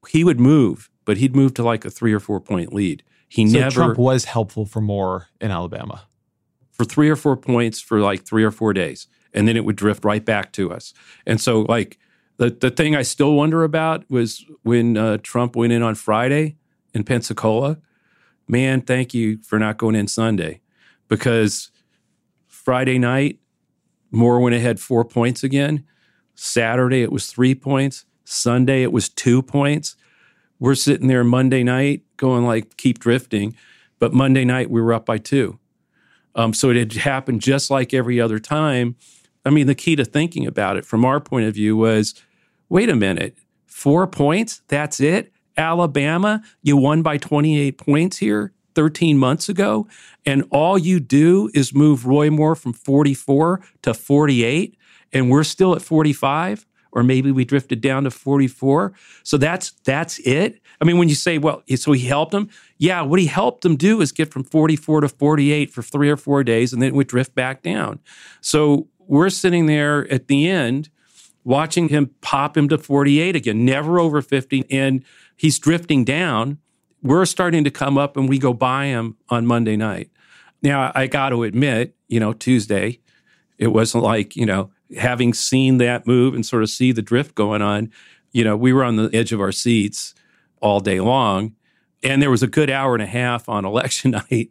He 0.09 0.25
would 0.25 0.40
move, 0.40 0.90
but 1.05 1.16
he'd 1.16 1.37
move 1.37 1.55
to 1.55 1.62
like 1.62 1.85
a 1.85 1.90
three 1.90 2.12
or 2.12 2.21
four 2.21 2.40
point 2.40 2.73
lead. 2.73 3.03
He 3.29 3.49
so 3.49 3.61
never 3.61 3.75
Trump 3.75 3.99
was 3.99 4.25
helpful 4.25 4.66
for 4.66 4.81
Moore 4.81 5.29
in 5.40 5.51
Alabama. 5.51 6.07
for 6.73 6.85
three 6.85 7.09
or 7.09 7.16
four 7.16 7.37
points 7.37 7.81
for 7.81 8.01
like 8.01 8.25
three 8.25 8.45
or 8.45 8.51
four 8.51 8.73
days, 8.73 9.07
and 9.33 9.47
then 9.47 9.57
it 9.57 9.64
would 9.64 9.77
drift 9.77 10.05
right 10.05 10.25
back 10.25 10.53
to 10.53 10.73
us. 10.73 10.92
And 11.27 11.40
so, 11.40 11.62
like 11.62 11.99
the 12.42 12.50
the 12.50 12.70
thing 12.70 12.96
I 12.96 13.02
still 13.02 13.35
wonder 13.35 13.62
about 13.62 14.05
was 14.11 14.44
when 14.64 14.96
uh, 14.96 15.18
Trump 15.22 15.55
went 15.55 15.72
in 15.72 15.83
on 15.83 15.94
Friday 15.94 16.57
in 16.92 17.05
Pensacola. 17.05 17.78
Man, 18.48 18.81
thank 18.81 19.14
you 19.14 19.38
for 19.42 19.61
not 19.61 19.78
going 19.78 19.94
in 19.94 20.09
Sunday, 20.09 20.61
because 21.07 21.70
Friday 22.48 22.98
night 22.98 23.38
Moore 24.11 24.40
went 24.40 24.57
ahead 24.57 24.81
four 24.81 25.05
points 25.05 25.44
again. 25.44 25.85
Saturday 26.35 27.02
it 27.02 27.12
was 27.12 27.31
three 27.31 27.55
points. 27.55 28.07
Sunday 28.24 28.83
it 28.83 28.92
was 28.92 29.09
two 29.09 29.40
points. 29.42 29.94
We're 30.59 30.74
sitting 30.74 31.07
there 31.07 31.22
Monday 31.22 31.62
night 31.62 32.02
going 32.16 32.44
like 32.44 32.76
keep 32.76 32.98
drifting, 32.98 33.55
but 34.00 34.12
Monday 34.12 34.44
night 34.44 34.68
we 34.68 34.83
were 34.83 34.92
up 34.92 35.07
by 35.07 35.18
two. 35.18 35.61
Um, 36.35 36.55
so 36.55 36.70
it 36.70 36.76
had 36.76 36.92
happened 36.94 37.40
just 37.40 37.70
like 37.70 37.94
every 37.94 38.20
other 38.20 38.40
time. 38.40 38.96
I 39.44 39.50
mean, 39.50 39.68
the 39.68 39.74
key 39.76 39.94
to 39.96 40.05
thinking 40.05 40.46
about 40.46 40.76
it 40.76 40.85
from 40.85 41.05
our 41.05 41.20
point 41.20 41.46
of 41.46 41.55
view 41.55 41.76
was 41.76 42.14
wait 42.73 42.89
a 42.89 42.97
minute, 42.97 43.37
four 43.67 44.07
points? 44.07 44.63
That's 44.69 44.99
it? 44.99 45.31
Alabama, 45.59 46.43
you 46.63 46.75
won 46.75 47.03
by 47.03 47.19
28 47.19 47.77
points 47.77 48.17
here 48.17 48.55
13 48.75 49.19
months 49.19 49.51
ago, 49.51 49.87
and 50.25 50.43
all 50.51 50.79
you 50.79 50.99
do 50.99 51.51
is 51.53 51.75
move 51.75 52.07
Roy 52.07 52.31
Moore 52.31 52.55
from 52.55 52.73
44 52.73 53.61
to 53.83 53.93
48, 53.93 54.75
and 55.13 55.31
we're 55.31 55.45
still 55.45 55.77
at 55.77 55.83
45 55.83 56.67
or 56.95 57.03
maybe 57.03 57.33
we 57.33 57.43
drifted 57.43 57.81
down 57.81 58.05
to 58.05 58.11
44. 58.11 58.93
So 59.23 59.39
that's 59.39 59.71
that's 59.85 60.19
it. 60.21 60.61
I 60.79 60.85
mean, 60.85 60.99
when 60.99 61.09
you 61.09 61.15
say, 61.15 61.39
well, 61.39 61.63
so 61.75 61.93
he 61.93 62.07
helped 62.07 62.35
him, 62.35 62.51
yeah, 62.77 63.01
what 63.01 63.19
he 63.19 63.25
helped 63.25 63.65
him 63.65 63.77
do 63.77 64.03
is 64.03 64.13
get 64.13 64.31
from 64.31 64.45
44 64.45 65.01
to 65.01 65.09
48 65.09 65.71
for 65.71 65.81
three 65.81 66.11
or 66.11 66.19
four 66.19 66.45
days, 66.45 66.73
and 66.73 66.83
then 66.83 66.95
would 66.95 67.07
drift 67.07 67.35
back 67.35 67.63
down. 67.63 67.99
So 68.43 68.89
we're 68.99 69.31
sitting 69.31 69.67
there 69.67 70.11
at 70.13 70.29
the 70.29 70.49
end 70.49 70.91
watching 71.44 71.88
him 71.88 72.11
pop 72.20 72.57
him 72.57 72.68
to 72.68 72.78
48 72.78 73.37
again, 73.37 73.64
never 73.64 73.98
over 73.98 74.22
50, 74.22 74.64
and 74.70 75.05
he's 75.37 75.59
drifting 75.59 76.05
down. 76.05 76.59
We're 77.02 77.26
starting 77.26 77.64
to 77.64 77.70
come 77.70 77.98
up 77.98 78.16
and 78.16 78.28
we 78.28 78.38
go 78.38 78.52
by 78.52 78.87
him 78.87 79.16
on 79.28 79.46
Monday 79.46 79.76
night. 79.76 80.11
Now, 80.62 80.92
I 80.94 81.09
got 81.09 81.31
to 81.31 81.42
admit, 81.42 81.96
you 82.09 82.20
know, 82.20 82.33
Tuesday, 82.33 83.00
it 83.59 83.68
wasn't 83.68 84.05
like, 84.05 84.37
you 84.37 84.46
know, 84.46 84.70
having 84.96 85.35
seen 85.35 85.78
that 85.78 86.07
move 86.07 86.35
and 86.35 86.46
sort 86.46 86.62
of 86.62 86.70
see 86.70 86.92
the 86.92 87.02
drift 87.02 87.35
going 87.35 87.62
on, 87.62 87.90
you 88.31 88.44
know, 88.44 88.57
we 88.57 88.72
were 88.72 88.85
on 88.85 88.96
the 88.96 89.11
edge 89.12 89.33
of 89.33 89.40
our 89.40 89.52
seats 89.52 90.14
all 90.61 90.81
day 90.81 91.00
long. 91.00 91.55
And 92.05 92.22
there 92.22 92.31
was 92.31 92.42
a 92.42 92.48
good 92.48 92.70
hour 92.70 92.94
and 92.94 93.02
a 93.02 93.07
half 93.07 93.48
on 93.48 93.64
election 93.64 94.12
night. 94.12 94.50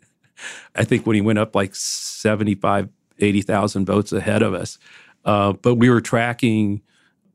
I 0.75 0.83
think 0.83 1.05
when 1.05 1.15
he 1.15 1.21
went 1.21 1.39
up 1.39 1.55
like 1.55 1.75
75, 1.75 2.89
80,000 3.19 3.85
votes 3.85 4.11
ahead 4.11 4.41
of 4.41 4.53
us. 4.53 4.77
Uh, 5.25 5.53
but 5.53 5.75
we 5.75 5.89
were 5.89 6.01
tracking 6.01 6.81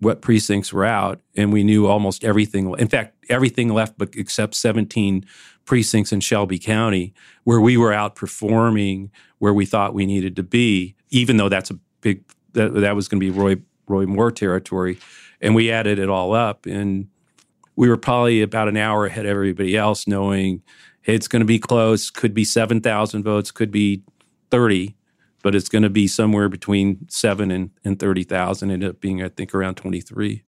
what 0.00 0.20
precincts 0.20 0.72
were 0.72 0.84
out 0.84 1.20
and 1.36 1.52
we 1.52 1.64
knew 1.64 1.86
almost 1.86 2.24
everything. 2.24 2.74
In 2.78 2.88
fact, 2.88 3.14
everything 3.30 3.72
left 3.72 3.96
but 3.96 4.14
except 4.14 4.54
17 4.54 5.24
precincts 5.64 6.12
in 6.12 6.20
Shelby 6.20 6.58
County 6.58 7.14
where 7.44 7.60
we 7.60 7.76
were 7.76 7.90
outperforming 7.90 9.10
where 9.38 9.54
we 9.54 9.66
thought 9.66 9.94
we 9.94 10.06
needed 10.06 10.36
to 10.36 10.42
be, 10.42 10.94
even 11.10 11.36
though 11.36 11.48
that's 11.48 11.70
a 11.70 11.78
big 12.00 12.24
that, 12.52 12.74
that 12.74 12.96
was 12.96 13.08
going 13.08 13.20
to 13.20 13.24
be 13.24 13.30
Roy 13.30 13.56
Roy 13.88 14.06
Moore 14.06 14.32
territory, 14.32 14.98
and 15.40 15.54
we 15.54 15.70
added 15.70 15.98
it 15.98 16.08
all 16.08 16.34
up, 16.34 16.66
and 16.66 17.08
we 17.76 17.88
were 17.88 17.96
probably 17.96 18.42
about 18.42 18.68
an 18.68 18.76
hour 18.76 19.06
ahead 19.06 19.26
of 19.26 19.30
everybody 19.30 19.76
else, 19.76 20.06
knowing 20.06 20.62
it's 21.04 21.28
going 21.28 21.40
to 21.40 21.46
be 21.46 21.58
close. 21.58 22.10
Could 22.10 22.34
be 22.34 22.44
seven 22.44 22.80
thousand 22.80 23.22
votes, 23.22 23.50
could 23.50 23.70
be 23.70 24.02
thirty, 24.50 24.96
but 25.46 25.54
it's 25.54 25.68
going 25.68 25.84
to 25.84 25.88
be 25.88 26.08
somewhere 26.08 26.48
between 26.48 27.06
seven 27.08 27.52
and, 27.52 27.70
and 27.84 28.00
thirty 28.00 28.24
thousand. 28.24 28.72
Ended 28.72 28.90
up 28.90 29.00
being, 29.00 29.22
I 29.22 29.28
think, 29.28 29.54
around 29.54 29.76
twenty 29.76 30.00
three. 30.00 30.42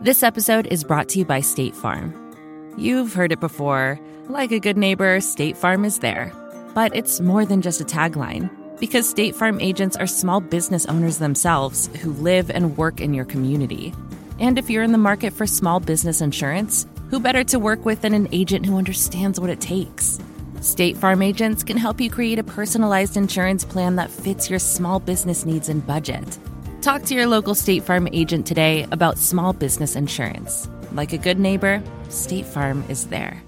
This 0.00 0.22
episode 0.22 0.66
is 0.68 0.82
brought 0.82 1.10
to 1.10 1.18
you 1.18 1.26
by 1.26 1.42
State 1.42 1.76
Farm. 1.76 2.14
You've 2.78 3.12
heard 3.12 3.32
it 3.32 3.40
before. 3.40 4.00
Like 4.30 4.50
a 4.50 4.60
good 4.60 4.78
neighbor, 4.78 5.20
State 5.20 5.58
Farm 5.58 5.84
is 5.84 5.98
there. 5.98 6.32
But 6.74 6.96
it's 6.96 7.20
more 7.20 7.44
than 7.44 7.60
just 7.60 7.82
a 7.82 7.84
tagline. 7.84 8.48
Because 8.80 9.06
State 9.06 9.34
Farm 9.34 9.60
agents 9.60 9.94
are 9.94 10.06
small 10.06 10.40
business 10.40 10.86
owners 10.86 11.18
themselves 11.18 11.90
who 12.00 12.12
live 12.14 12.50
and 12.50 12.78
work 12.78 13.02
in 13.02 13.12
your 13.12 13.26
community. 13.26 13.92
And 14.38 14.58
if 14.58 14.70
you're 14.70 14.84
in 14.84 14.92
the 14.92 14.96
market 14.96 15.34
for 15.34 15.46
small 15.46 15.80
business 15.80 16.22
insurance, 16.22 16.86
who 17.10 17.20
better 17.20 17.44
to 17.44 17.58
work 17.58 17.84
with 17.84 18.00
than 18.00 18.14
an 18.14 18.28
agent 18.32 18.64
who 18.64 18.78
understands 18.78 19.38
what 19.38 19.50
it 19.50 19.60
takes? 19.60 20.18
State 20.60 20.96
Farm 20.96 21.22
agents 21.22 21.62
can 21.62 21.76
help 21.76 22.00
you 22.00 22.10
create 22.10 22.38
a 22.38 22.44
personalized 22.44 23.16
insurance 23.16 23.64
plan 23.64 23.96
that 23.96 24.10
fits 24.10 24.50
your 24.50 24.58
small 24.58 24.98
business 24.98 25.44
needs 25.44 25.68
and 25.68 25.86
budget. 25.86 26.38
Talk 26.80 27.02
to 27.04 27.14
your 27.14 27.26
local 27.26 27.54
State 27.54 27.82
Farm 27.84 28.08
agent 28.12 28.46
today 28.46 28.86
about 28.90 29.18
small 29.18 29.52
business 29.52 29.96
insurance. 29.96 30.68
Like 30.92 31.12
a 31.12 31.18
good 31.18 31.38
neighbor, 31.38 31.82
State 32.08 32.46
Farm 32.46 32.84
is 32.88 33.06
there. 33.06 33.42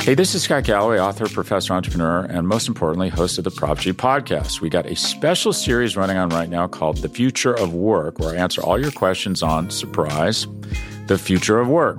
Hey, 0.00 0.14
this 0.14 0.34
is 0.34 0.42
Scott 0.42 0.64
Galloway, 0.64 0.98
author, 0.98 1.28
professor, 1.28 1.72
entrepreneur, 1.72 2.24
and 2.24 2.48
most 2.48 2.66
importantly, 2.66 3.08
host 3.08 3.38
of 3.38 3.44
the 3.44 3.52
Prop 3.52 3.78
G 3.78 3.92
podcast. 3.92 4.60
We 4.60 4.68
got 4.68 4.84
a 4.86 4.96
special 4.96 5.52
series 5.52 5.96
running 5.96 6.16
on 6.16 6.30
right 6.30 6.48
now 6.48 6.66
called 6.66 6.98
The 6.98 7.08
Future 7.08 7.54
of 7.54 7.72
Work, 7.72 8.18
where 8.18 8.34
I 8.34 8.36
answer 8.36 8.60
all 8.62 8.80
your 8.80 8.90
questions 8.90 9.44
on 9.44 9.70
surprise, 9.70 10.48
the 11.06 11.18
future 11.18 11.60
of 11.60 11.68
work. 11.68 11.98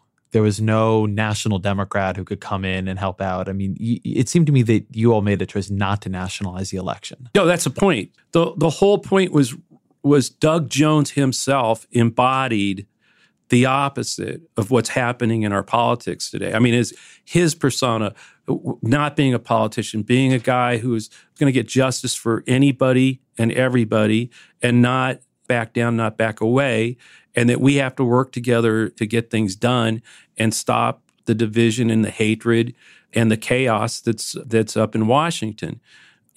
There 0.31 0.41
was 0.41 0.61
no 0.61 1.05
national 1.05 1.59
Democrat 1.59 2.15
who 2.15 2.23
could 2.23 2.39
come 2.39 2.63
in 2.63 2.87
and 2.87 2.97
help 2.97 3.21
out. 3.21 3.49
I 3.49 3.53
mean, 3.53 3.75
it 3.79 4.29
seemed 4.29 4.47
to 4.47 4.53
me 4.53 4.61
that 4.63 4.85
you 4.91 5.13
all 5.13 5.21
made 5.21 5.41
a 5.41 5.45
choice 5.45 5.69
not 5.69 6.01
to 6.03 6.09
nationalize 6.09 6.69
the 6.69 6.77
election. 6.77 7.29
No, 7.35 7.45
that's 7.45 7.65
the 7.65 7.69
point. 7.69 8.11
the 8.31 8.53
The 8.55 8.69
whole 8.69 8.97
point 8.97 9.31
was 9.31 9.55
was 10.03 10.29
Doug 10.29 10.69
Jones 10.69 11.11
himself 11.11 11.85
embodied 11.91 12.87
the 13.49 13.65
opposite 13.65 14.41
of 14.55 14.71
what's 14.71 14.89
happening 14.89 15.43
in 15.43 15.51
our 15.51 15.61
politics 15.61 16.31
today. 16.31 16.53
I 16.53 16.59
mean, 16.59 16.73
is 16.73 16.95
his 17.25 17.53
persona 17.53 18.13
not 18.81 19.15
being 19.15 19.33
a 19.33 19.39
politician, 19.39 20.03
being 20.03 20.31
a 20.33 20.39
guy 20.39 20.77
who's 20.77 21.09
going 21.37 21.51
to 21.51 21.51
get 21.51 21.67
justice 21.67 22.15
for 22.15 22.43
anybody 22.47 23.21
and 23.37 23.51
everybody, 23.51 24.31
and 24.61 24.81
not 24.81 25.19
back 25.51 25.73
down, 25.73 25.97
not 25.97 26.15
back 26.15 26.39
away, 26.39 26.95
and 27.35 27.49
that 27.49 27.59
we 27.59 27.75
have 27.75 27.93
to 27.97 28.05
work 28.05 28.31
together 28.31 28.87
to 28.87 29.05
get 29.05 29.29
things 29.29 29.53
done 29.53 30.01
and 30.37 30.53
stop 30.53 31.03
the 31.25 31.35
division 31.35 31.89
and 31.89 32.05
the 32.05 32.09
hatred 32.09 32.73
and 33.11 33.29
the 33.29 33.35
chaos 33.35 33.99
that's 33.99 34.37
that's 34.45 34.77
up 34.77 34.95
in 34.95 35.07
Washington. 35.07 35.81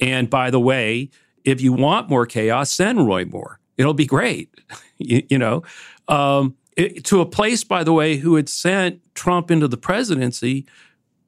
And 0.01 0.29
by 0.29 0.51
the 0.51 0.59
way, 0.59 1.11
if 1.45 1.61
you 1.61 1.73
want 1.73 2.11
more 2.11 2.27
chaos, 2.27 2.73
send 2.73 3.07
Roy 3.07 3.25
Moore. 3.25 3.61
It'll 3.77 3.95
be 3.95 4.05
great. 4.05 4.53
you, 4.99 5.23
you, 5.31 5.39
know, 5.39 5.63
um, 6.09 6.57
it, 6.77 7.05
to 7.05 7.21
a 7.21 7.27
place, 7.27 7.63
by 7.63 7.85
the 7.85 7.93
way, 7.93 8.17
who 8.17 8.35
had 8.35 8.49
sent 8.49 9.01
Trump 9.15 9.49
into 9.49 9.69
the 9.69 9.77
presidency, 9.77 10.67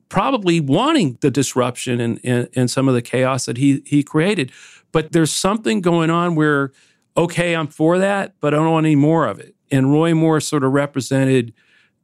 probably 0.09 0.59
wanting 0.59 1.19
the 1.21 1.31
disruption 1.31 2.01
and, 2.01 2.19
and, 2.25 2.49
and 2.57 2.69
some 2.69 2.89
of 2.89 2.95
the 2.95 3.03
chaos 3.03 3.47
that 3.47 3.59
he 3.59 3.81
he 3.87 4.03
created. 4.03 4.51
But 4.91 5.13
there's 5.13 5.33
something 5.33 5.81
going 5.81 6.11
on 6.11 6.35
where, 6.35 6.73
okay, 7.17 7.55
I'm 7.55 7.69
for 7.69 7.99
that, 7.99 8.35
but 8.41 8.55
I 8.55 8.59
don't 8.59 8.71
want 8.71 8.87
any 8.87 8.97
more 8.97 9.27
of 9.27 9.39
it. 9.39 9.55
And 9.71 9.93
Roy 9.93 10.15
Moore 10.15 10.41
sort 10.41 10.65
of 10.65 10.73
represented, 10.73 11.53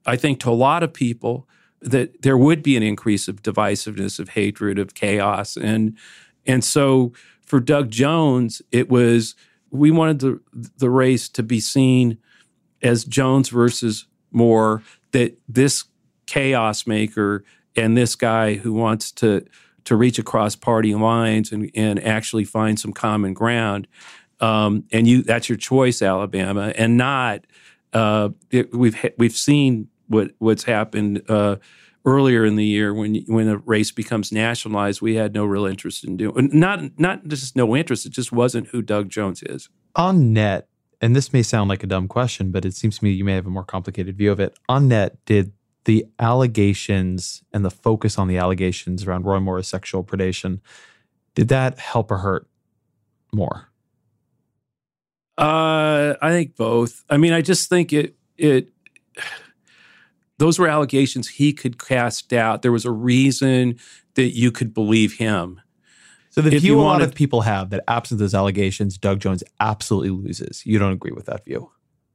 I 0.07 0.16
think, 0.16 0.40
to 0.40 0.51
a 0.51 0.53
lot 0.53 0.83
of 0.83 0.92
people 0.92 1.48
that 1.81 2.22
there 2.22 2.37
would 2.37 2.62
be 2.62 2.77
an 2.77 2.83
increase 2.83 3.29
of 3.29 3.42
divisiveness, 3.42 4.18
of 4.18 4.31
hatred, 4.31 4.79
of 4.79 4.94
chaos, 4.94 5.57
and 5.57 5.96
and 6.46 6.64
so 6.64 7.12
for 7.44 7.61
Doug 7.61 7.90
Jones, 7.90 8.62
it 8.72 8.88
was 8.88 9.35
we 9.70 9.90
wanted 9.90 10.20
the 10.20 10.40
the 10.79 10.90
race 10.90 11.29
to 11.31 11.42
be 11.42 11.61
seen 11.61 12.18
as 12.83 13.05
Jones 13.05 13.48
versus 13.48 14.07
Moore. 14.31 14.83
That 15.12 15.38
this 15.48 15.85
chaos 16.27 16.87
maker 16.87 17.44
and 17.77 17.96
this 17.96 18.14
guy 18.14 18.55
who 18.55 18.72
wants 18.72 19.12
to 19.12 19.44
to 19.85 19.96
reach 19.96 20.18
across 20.18 20.55
party 20.55 20.94
lines 20.94 21.51
and, 21.53 21.70
and 21.75 22.03
actually 22.05 22.44
find 22.44 22.79
some 22.79 22.92
common 22.92 23.35
ground. 23.35 23.88
Um, 24.42 24.85
and 24.92 25.07
you 25.07 25.22
that's 25.22 25.48
your 25.48 25.59
choice, 25.59 26.02
Alabama, 26.02 26.72
and 26.76 26.96
not 26.96 27.46
uh, 27.92 28.31
it, 28.50 28.74
we've 28.74 28.96
we've 29.16 29.37
seen 29.37 29.88
what 30.09 30.33
what's 30.38 30.64
happened 30.64 31.22
uh, 31.28 31.57
earlier 32.05 32.44
in 32.44 32.57
the 32.57 32.64
year 32.64 32.92
when 32.92 33.16
when 33.26 33.48
a 33.48 33.59
race 33.59 33.90
becomes 33.92 34.33
nationalized. 34.33 35.00
We 35.00 35.14
had 35.14 35.33
no 35.33 35.44
real 35.44 35.64
interest 35.64 36.05
in 36.05 36.16
doing 36.16 36.50
not 36.52 36.98
not 36.98 37.26
just 37.28 37.57
no 37.57 37.74
interest. 37.76 38.05
It 38.05 38.12
just 38.12 38.33
wasn't 38.33 38.68
who 38.68 38.83
Doug 38.83 39.09
Jones 39.09 39.42
is 39.42 39.68
on 39.94 40.33
net. 40.33 40.68
And 41.00 41.16
this 41.16 41.33
may 41.33 41.42
sound 41.42 41.68
like 41.68 41.83
a 41.83 41.88
dumb 41.88 42.07
question, 42.07 42.52
but 42.52 42.64
it 42.64 42.74
seems 42.74 42.98
to 42.98 43.05
me 43.05 43.11
you 43.11 43.24
may 43.24 43.35
have 43.35 43.46
a 43.46 43.50
more 43.50 43.64
complicated 43.64 44.16
view 44.16 44.31
of 44.31 44.38
it. 44.38 44.57
On 44.68 44.87
net, 44.87 45.16
did 45.24 45.52
the 45.85 46.07
allegations 46.20 47.42
and 47.52 47.64
the 47.64 47.72
focus 47.72 48.18
on 48.18 48.28
the 48.28 48.38
allegations 48.38 49.05
around 49.05 49.24
Roy 49.24 49.40
Moore's 49.40 49.66
sexual 49.66 50.05
predation 50.05 50.61
did 51.35 51.48
that 51.48 51.78
help 51.78 52.11
or 52.11 52.18
hurt 52.18 52.46
more? 53.33 53.72
I 56.23 56.31
think 56.31 56.57
both. 56.57 57.05
I 57.11 57.17
mean, 57.17 57.33
I 57.33 57.43
just 57.43 57.69
think 57.69 57.93
it 57.93 58.15
it 58.39 58.69
those 60.39 60.59
were 60.59 60.69
allegations 60.69 61.29
he 61.29 61.53
could 61.53 61.85
cast 61.85 62.29
doubt. 62.29 62.63
There 62.63 62.73
was 62.73 62.85
a 62.85 62.93
reason 62.93 63.79
that 64.15 64.35
you 64.37 64.53
could 64.53 64.73
believe 64.73 65.15
him. 65.15 65.61
So 66.31 66.41
the 66.41 66.55
if 66.55 66.63
view 66.63 66.81
a 66.81 66.83
lot 66.83 67.03
of 67.03 67.15
people 67.15 67.43
have 67.43 67.71
that 67.71 67.85
absent 67.89 68.21
those 68.21 68.35
allegations, 68.35 68.97
Doug 68.97 69.21
Jones 69.21 69.45
absolutely 69.61 70.11
loses. 70.11 70.65
You 70.65 70.79
don't 70.79 70.93
agree 70.93 71.13
with 71.13 71.27
that 71.27 71.45
view? 71.45 71.71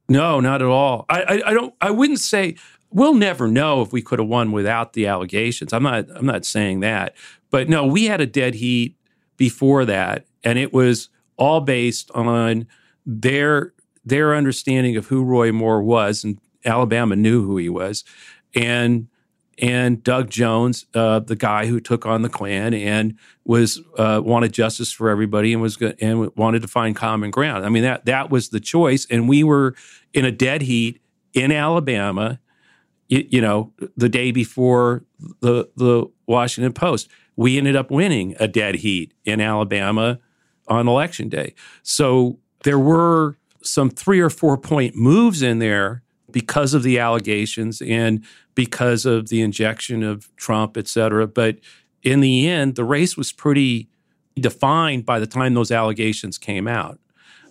No, 0.08 0.40
not 0.40 0.62
at 0.62 0.68
all. 0.68 1.04
I, 1.08 1.22
I, 1.22 1.50
I 1.50 1.52
don't. 1.52 1.74
I 1.80 1.90
wouldn't 1.90 2.18
say 2.18 2.56
we'll 2.90 3.14
never 3.14 3.46
know 3.46 3.82
if 3.82 3.92
we 3.92 4.00
could 4.00 4.18
have 4.18 4.28
won 4.28 4.52
without 4.52 4.94
the 4.94 5.06
allegations. 5.06 5.72
I'm 5.72 5.82
not. 5.82 6.06
I'm 6.14 6.26
not 6.26 6.46
saying 6.46 6.80
that. 6.80 7.14
But 7.50 7.68
no, 7.68 7.86
we 7.86 8.06
had 8.06 8.20
a 8.20 8.26
dead 8.26 8.54
heat 8.54 8.96
before 9.36 9.84
that, 9.84 10.26
and 10.42 10.58
it 10.58 10.72
was 10.72 11.10
all 11.36 11.60
based 11.60 12.10
on 12.12 12.66
their 13.06 13.72
their 14.08 14.34
understanding 14.34 14.96
of 14.96 15.06
who 15.06 15.22
Roy 15.22 15.52
Moore 15.52 15.82
was, 15.82 16.24
and 16.24 16.38
Alabama 16.64 17.16
knew 17.16 17.44
who 17.44 17.56
he 17.56 17.68
was, 17.68 18.04
and 18.54 19.08
and 19.60 20.04
Doug 20.04 20.30
Jones, 20.30 20.86
uh, 20.94 21.18
the 21.18 21.34
guy 21.34 21.66
who 21.66 21.80
took 21.80 22.06
on 22.06 22.22
the 22.22 22.28
Klan 22.28 22.74
and 22.74 23.18
was 23.44 23.80
uh, 23.96 24.20
wanted 24.24 24.52
justice 24.52 24.92
for 24.92 25.10
everybody 25.10 25.52
and 25.52 25.60
was 25.60 25.76
go- 25.76 25.94
and 26.00 26.30
wanted 26.36 26.62
to 26.62 26.68
find 26.68 26.94
common 26.94 27.30
ground. 27.30 27.66
I 27.66 27.68
mean 27.68 27.82
that 27.82 28.06
that 28.06 28.30
was 28.30 28.50
the 28.50 28.60
choice, 28.60 29.06
and 29.10 29.28
we 29.28 29.42
were 29.42 29.74
in 30.14 30.24
a 30.24 30.32
dead 30.32 30.62
heat 30.62 31.00
in 31.34 31.52
Alabama. 31.52 32.40
You, 33.08 33.26
you 33.28 33.40
know, 33.40 33.72
the 33.96 34.08
day 34.08 34.30
before 34.30 35.04
the 35.40 35.68
the 35.76 36.06
Washington 36.26 36.72
Post, 36.72 37.08
we 37.36 37.58
ended 37.58 37.74
up 37.76 37.90
winning 37.90 38.36
a 38.38 38.46
dead 38.46 38.76
heat 38.76 39.12
in 39.24 39.40
Alabama 39.40 40.20
on 40.68 40.86
election 40.86 41.28
day. 41.28 41.54
So 41.82 42.38
there 42.64 42.78
were 42.78 43.37
some 43.62 43.90
three 43.90 44.20
or 44.20 44.30
four 44.30 44.56
point 44.56 44.94
moves 44.96 45.42
in 45.42 45.58
there 45.58 46.02
because 46.30 46.74
of 46.74 46.82
the 46.82 46.98
allegations 46.98 47.80
and 47.80 48.24
because 48.54 49.06
of 49.06 49.28
the 49.28 49.40
injection 49.40 50.02
of 50.02 50.34
Trump, 50.36 50.76
et 50.76 50.88
cetera. 50.88 51.26
But 51.26 51.58
in 52.02 52.20
the 52.20 52.48
end, 52.48 52.74
the 52.74 52.84
race 52.84 53.16
was 53.16 53.32
pretty 53.32 53.88
defined 54.38 55.04
by 55.06 55.18
the 55.18 55.26
time 55.26 55.54
those 55.54 55.70
allegations 55.70 56.38
came 56.38 56.68
out. 56.68 56.98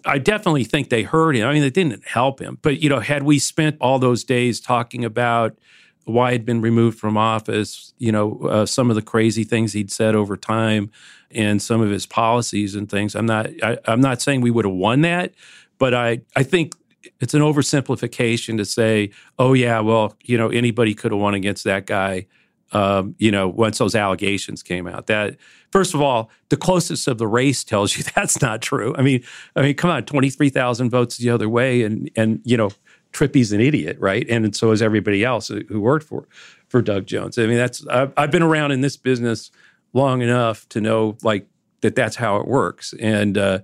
I 0.05 0.19
definitely 0.19 0.63
think 0.63 0.89
they 0.89 1.03
hurt 1.03 1.35
him. 1.35 1.47
I 1.47 1.53
mean, 1.53 1.61
they 1.61 1.69
didn't 1.69 2.05
help 2.07 2.39
him. 2.39 2.59
But, 2.61 2.81
you 2.81 2.89
know, 2.89 2.99
had 2.99 3.23
we 3.23 3.39
spent 3.39 3.75
all 3.81 3.99
those 3.99 4.23
days 4.23 4.61
talking 4.61 5.03
about 5.03 5.57
why 6.05 6.31
he'd 6.31 6.45
been 6.45 6.61
removed 6.61 6.97
from 6.97 7.17
office, 7.17 7.93
you 7.97 8.11
know, 8.11 8.39
uh, 8.43 8.65
some 8.65 8.89
of 8.89 8.95
the 8.95 9.01
crazy 9.01 9.43
things 9.43 9.73
he'd 9.73 9.91
said 9.91 10.15
over 10.15 10.37
time 10.37 10.89
and 11.31 11.61
some 11.61 11.81
of 11.81 11.89
his 11.89 12.05
policies 12.05 12.75
and 12.75 12.89
things. 12.89 13.15
I'm 13.15 13.25
not 13.25 13.47
I, 13.61 13.77
am 13.85 13.99
not 13.99 14.21
saying 14.21 14.39
we 14.39 14.51
would 14.51 14.63
have 14.63 14.73
won 14.73 15.01
that, 15.01 15.33
but 15.77 15.93
I 15.93 16.21
I 16.35 16.43
think 16.43 16.73
it's 17.19 17.33
an 17.33 17.41
oversimplification 17.41 18.57
to 18.57 18.65
say, 18.65 19.11
oh 19.39 19.53
yeah, 19.53 19.79
well, 19.79 20.15
you 20.23 20.37
know, 20.37 20.49
anybody 20.49 20.93
could 20.93 21.11
have 21.11 21.21
won 21.21 21.33
against 21.33 21.63
that 21.63 21.85
guy. 21.85 22.27
Um, 22.73 23.15
you 23.17 23.31
know, 23.31 23.47
once 23.47 23.77
those 23.77 23.95
allegations 23.95 24.61
came 24.61 24.87
out, 24.87 25.07
that 25.07 25.37
first 25.71 25.93
of 25.93 26.01
all, 26.01 26.29
the 26.49 26.57
closest 26.57 27.07
of 27.07 27.17
the 27.17 27.27
race 27.27 27.63
tells 27.63 27.97
you 27.97 28.03
that's 28.15 28.41
not 28.41 28.61
true. 28.61 28.93
I 28.97 29.01
mean, 29.01 29.23
I 29.55 29.61
mean, 29.61 29.75
come 29.75 29.89
on, 29.89 30.03
twenty 30.03 30.29
three 30.29 30.49
thousand 30.49 30.89
votes 30.89 31.17
the 31.17 31.29
other 31.29 31.47
way, 31.47 31.83
and 31.83 32.11
and 32.15 32.41
you 32.43 32.57
know, 32.57 32.71
Trippi's 33.13 33.51
an 33.51 33.61
idiot, 33.61 33.97
right? 33.99 34.27
And, 34.29 34.55
so 34.55 34.71
is 34.71 34.81
everybody 34.81 35.23
else 35.23 35.47
who 35.47 35.81
worked 35.81 36.05
for 36.05 36.27
for 36.67 36.81
Doug 36.81 37.05
Jones. 37.05 37.37
I 37.37 37.45
mean, 37.47 37.57
that's 37.57 37.85
I've, 37.87 38.11
I've 38.17 38.31
been 38.31 38.43
around 38.43 38.71
in 38.71 38.81
this 38.81 38.97
business 38.97 39.51
long 39.93 40.21
enough 40.21 40.67
to 40.69 40.81
know 40.81 41.17
like 41.23 41.47
that 41.81 41.95
that's 41.95 42.15
how 42.15 42.37
it 42.37 42.47
works. 42.47 42.93
And 42.99 43.37
uh, 43.37 43.59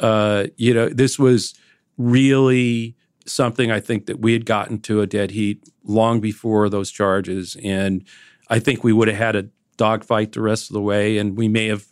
uh, 0.00 0.46
you 0.56 0.74
know, 0.74 0.88
this 0.88 1.18
was 1.18 1.54
really 1.96 2.96
something 3.26 3.70
I 3.70 3.80
think 3.80 4.06
that 4.06 4.20
we 4.20 4.32
had 4.32 4.46
gotten 4.46 4.80
to 4.80 5.00
a 5.00 5.06
dead 5.06 5.30
heat 5.30 5.62
long 5.84 6.20
before 6.20 6.68
those 6.68 6.90
charges, 6.90 7.56
and 7.62 8.04
I 8.48 8.58
think 8.58 8.82
we 8.82 8.92
would 8.92 9.08
have 9.08 9.16
had 9.16 9.36
a 9.36 9.48
dogfight 9.76 10.32
the 10.32 10.40
rest 10.40 10.70
of 10.70 10.74
the 10.74 10.80
way, 10.80 11.18
and 11.18 11.36
we 11.36 11.48
may 11.48 11.66
have. 11.66 11.86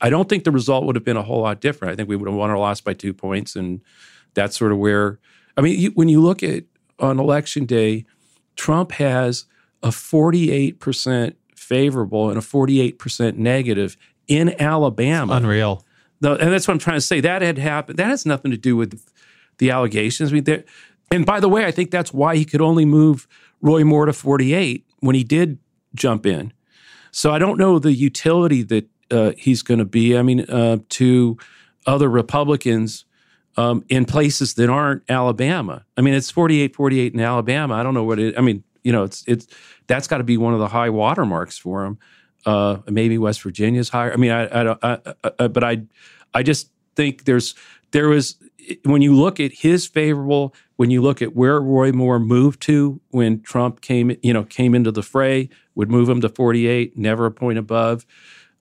I 0.00 0.10
don't 0.10 0.28
think 0.28 0.44
the 0.44 0.50
result 0.50 0.84
would 0.84 0.96
have 0.96 1.04
been 1.04 1.16
a 1.16 1.22
whole 1.22 1.42
lot 1.42 1.60
different. 1.60 1.92
I 1.92 1.96
think 1.96 2.08
we 2.08 2.16
would 2.16 2.28
have 2.28 2.36
won 2.36 2.50
or 2.50 2.58
lost 2.58 2.84
by 2.84 2.94
two 2.94 3.12
points, 3.12 3.54
and 3.54 3.80
that's 4.34 4.56
sort 4.56 4.72
of 4.72 4.78
where. 4.78 5.18
I 5.56 5.60
mean, 5.60 5.78
you, 5.78 5.90
when 5.90 6.08
you 6.08 6.20
look 6.20 6.42
at 6.42 6.64
on 6.98 7.20
election 7.20 7.66
day, 7.66 8.06
Trump 8.56 8.92
has 8.92 9.44
a 9.82 9.92
forty-eight 9.92 10.80
percent 10.80 11.36
favorable 11.72 12.28
and 12.28 12.38
a 12.38 12.42
48% 12.42 13.36
negative 13.36 13.96
in 14.28 14.60
Alabama. 14.60 15.34
It's 15.34 15.42
unreal. 15.42 15.86
And 16.22 16.52
that's 16.52 16.68
what 16.68 16.74
I'm 16.74 16.78
trying 16.78 16.96
to 16.96 17.02
say. 17.02 17.20
That 17.20 17.42
had 17.42 17.58
happened. 17.58 17.98
That 17.98 18.08
has 18.08 18.24
nothing 18.24 18.50
to 18.50 18.56
do 18.56 18.76
with 18.76 19.02
the 19.58 19.70
allegations. 19.70 20.32
I 20.32 20.34
mean, 20.34 20.64
and 21.10 21.26
by 21.26 21.40
the 21.40 21.48
way, 21.48 21.64
I 21.64 21.70
think 21.70 21.90
that's 21.90 22.12
why 22.12 22.36
he 22.36 22.44
could 22.44 22.60
only 22.60 22.84
move 22.84 23.26
Roy 23.60 23.84
Moore 23.84 24.06
to 24.06 24.12
48 24.12 24.86
when 25.00 25.14
he 25.14 25.24
did 25.24 25.58
jump 25.94 26.26
in. 26.26 26.52
So 27.10 27.30
I 27.30 27.38
don't 27.38 27.58
know 27.58 27.78
the 27.78 27.92
utility 27.92 28.62
that 28.62 28.88
uh, 29.10 29.32
he's 29.36 29.62
going 29.62 29.78
to 29.78 29.84
be. 29.84 30.16
I 30.16 30.22
mean, 30.22 30.40
uh, 30.48 30.78
to 30.90 31.36
other 31.86 32.08
Republicans 32.08 33.04
um, 33.56 33.84
in 33.88 34.04
places 34.04 34.54
that 34.54 34.70
aren't 34.70 35.02
Alabama. 35.10 35.84
I 35.96 36.00
mean, 36.00 36.14
it's 36.14 36.30
48 36.30 36.74
48 36.74 37.14
in 37.14 37.20
Alabama. 37.20 37.74
I 37.74 37.82
don't 37.82 37.94
know 37.94 38.04
what 38.04 38.18
it, 38.18 38.38
I 38.38 38.40
mean, 38.40 38.64
you 38.82 38.92
know, 38.92 39.04
it's, 39.04 39.22
it's, 39.26 39.46
that's 39.86 40.08
got 40.08 40.18
to 40.18 40.24
be 40.24 40.36
one 40.36 40.54
of 40.54 40.60
the 40.60 40.68
high 40.68 40.90
watermarks 40.90 41.58
for 41.58 41.84
him. 41.84 41.98
Uh, 42.44 42.78
maybe 42.88 43.18
West 43.18 43.42
Virginia's 43.42 43.88
higher. 43.88 44.12
I 44.12 44.16
mean, 44.16 44.32
I, 44.32 44.46
I, 44.46 44.76
I, 44.82 45.14
I, 45.38 45.48
but 45.48 45.62
I, 45.62 45.82
I 46.34 46.42
just 46.42 46.70
think 46.96 47.24
there's 47.24 47.54
there 47.92 48.08
was 48.08 48.36
when 48.84 49.02
you 49.02 49.14
look 49.14 49.40
at 49.40 49.52
his 49.52 49.86
favorable, 49.86 50.54
when 50.76 50.90
you 50.90 51.02
look 51.02 51.22
at 51.22 51.34
where 51.34 51.60
Roy 51.60 51.92
Moore 51.92 52.18
moved 52.18 52.60
to 52.62 53.00
when 53.10 53.40
Trump 53.42 53.80
came, 53.80 54.16
you 54.22 54.32
know, 54.32 54.44
came 54.44 54.74
into 54.74 54.90
the 54.90 55.02
fray, 55.02 55.48
would 55.74 55.90
move 55.90 56.08
him 56.08 56.20
to 56.20 56.28
48, 56.28 56.96
never 56.96 57.26
a 57.26 57.30
point 57.30 57.58
above. 57.58 58.06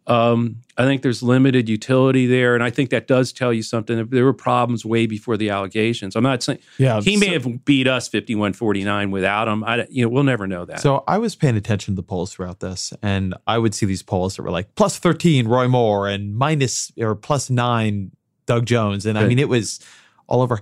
Um, 0.07 0.57
I 0.81 0.85
think 0.85 1.03
there's 1.03 1.21
limited 1.21 1.69
utility 1.69 2.25
there, 2.25 2.55
and 2.55 2.63
I 2.63 2.71
think 2.71 2.89
that 2.89 3.07
does 3.07 3.31
tell 3.31 3.53
you 3.53 3.61
something. 3.61 4.07
There 4.07 4.25
were 4.25 4.33
problems 4.33 4.83
way 4.83 5.05
before 5.05 5.37
the 5.37 5.51
allegations. 5.51 6.15
I'm 6.15 6.23
not 6.23 6.41
saying 6.41 6.59
yeah, 6.77 6.99
he 7.01 7.15
so, 7.15 7.19
may 7.19 7.33
have 7.33 7.65
beat 7.65 7.87
us 7.87 8.09
51-49 8.09 9.11
without 9.11 9.47
him. 9.47 9.63
I, 9.63 9.85
you 9.89 10.03
know, 10.03 10.09
we'll 10.09 10.23
never 10.23 10.47
know 10.47 10.65
that. 10.65 10.79
So 10.79 11.03
I 11.07 11.19
was 11.19 11.35
paying 11.35 11.55
attention 11.55 11.93
to 11.93 11.95
the 11.97 12.03
polls 12.03 12.33
throughout 12.33 12.61
this, 12.61 12.93
and 13.03 13.35
I 13.45 13.59
would 13.59 13.75
see 13.75 13.85
these 13.85 14.01
polls 14.01 14.35
that 14.35 14.41
were 14.41 14.49
like 14.49 14.73
plus 14.75 14.97
13 14.97 15.47
Roy 15.47 15.67
Moore 15.67 16.07
and 16.07 16.35
minus 16.35 16.91
or 16.97 17.15
plus 17.15 17.49
nine 17.49 18.11
Doug 18.47 18.65
Jones, 18.65 19.05
and 19.05 19.19
I 19.19 19.27
mean 19.27 19.39
it 19.39 19.49
was 19.49 19.79
all 20.27 20.41
over. 20.41 20.59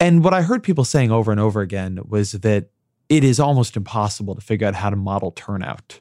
And 0.00 0.24
what 0.24 0.34
I 0.34 0.42
heard 0.42 0.62
people 0.62 0.84
saying 0.84 1.10
over 1.10 1.30
and 1.30 1.40
over 1.40 1.60
again 1.60 2.00
was 2.08 2.32
that 2.32 2.70
it 3.08 3.22
is 3.22 3.38
almost 3.38 3.76
impossible 3.76 4.34
to 4.34 4.40
figure 4.40 4.66
out 4.66 4.74
how 4.74 4.90
to 4.90 4.96
model 4.96 5.30
turnout 5.30 6.00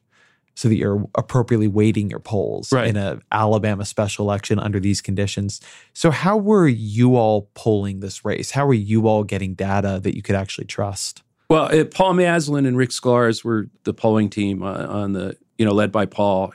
so 0.55 0.67
that 0.69 0.75
you're 0.75 1.03
appropriately 1.15 1.67
weighting 1.67 2.09
your 2.09 2.19
polls 2.19 2.71
right. 2.71 2.87
in 2.87 2.95
an 2.95 3.21
Alabama 3.31 3.85
special 3.85 4.25
election 4.25 4.59
under 4.59 4.79
these 4.79 5.01
conditions. 5.01 5.61
So, 5.93 6.11
how 6.11 6.37
were 6.37 6.67
you 6.67 7.15
all 7.15 7.49
polling 7.55 7.99
this 7.99 8.23
race? 8.23 8.51
How 8.51 8.65
were 8.65 8.73
you 8.73 9.07
all 9.07 9.23
getting 9.23 9.55
data 9.55 9.99
that 10.03 10.15
you 10.15 10.21
could 10.21 10.35
actually 10.35 10.65
trust? 10.65 11.23
Well, 11.49 11.67
it, 11.67 11.93
Paul 11.93 12.13
Maslin 12.13 12.65
and 12.65 12.77
Rick 12.77 12.89
Sklarz 12.89 13.43
were 13.43 13.67
the 13.83 13.93
polling 13.93 14.29
team 14.29 14.63
uh, 14.63 14.85
on 14.87 15.13
the, 15.13 15.37
you 15.57 15.65
know, 15.65 15.73
led 15.73 15.91
by 15.91 16.05
Paul. 16.05 16.53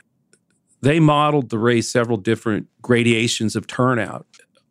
They 0.81 0.99
modeled 0.99 1.49
the 1.49 1.59
race 1.59 1.91
several 1.91 2.17
different 2.17 2.67
gradations 2.81 3.55
of 3.55 3.67
turnout. 3.67 4.25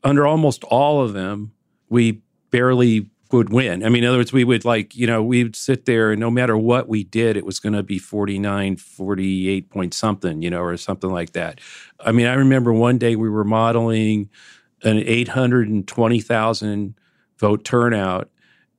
Under 0.05 0.27
almost 0.27 0.65
all 0.65 1.03
of 1.03 1.13
them, 1.13 1.53
we 1.89 2.23
barely 2.51 3.11
would 3.31 3.51
win. 3.51 3.85
I 3.85 3.89
mean, 3.89 4.05
in 4.05 4.09
other 4.09 4.19
words, 4.19 4.33
we 4.33 4.45
would 4.45 4.65
like, 4.65 4.97
you 4.97 5.07
know, 5.07 5.23
we'd 5.23 5.55
sit 5.55 5.85
there 5.85 6.13
and 6.13 6.21
no 6.21 6.31
matter 6.31 6.57
what 6.57 6.89
we 6.89 7.05
did, 7.05 7.37
it 7.37 7.45
was 7.45 7.61
going 7.61 7.75
to 7.75 7.83
be 7.83 7.99
49, 7.99 8.77
48 8.77 9.71
point 9.71 9.95
something, 9.95 10.43
you 10.43 10.51
know, 10.51 10.63
or 10.63 10.77
something 10.77 11.11
like 11.11 11.33
that. 11.33 11.61
I 12.01 12.13
mean, 12.13 12.27
I 12.27 12.35
remember 12.35 12.73
one 12.73 12.99
day 12.99 13.17
we 13.17 13.29
were 13.29 13.45
modeling 13.45 14.31
an 14.83 14.99
820,000 14.99 16.95
vote 17.39 17.65
turnout 17.65 18.31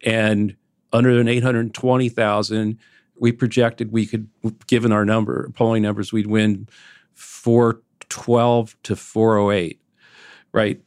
and 0.03 0.55
under 0.91 1.19
an 1.19 1.27
820,000, 1.27 2.77
we 3.19 3.31
projected 3.31 3.91
we 3.91 4.05
could, 4.05 4.29
given 4.67 4.91
our 4.91 5.05
number 5.05 5.51
polling 5.53 5.83
numbers, 5.83 6.11
we'd 6.11 6.27
win 6.27 6.67
412 7.13 8.75
to 8.83 8.95
408, 8.95 9.81
right? 10.51 10.81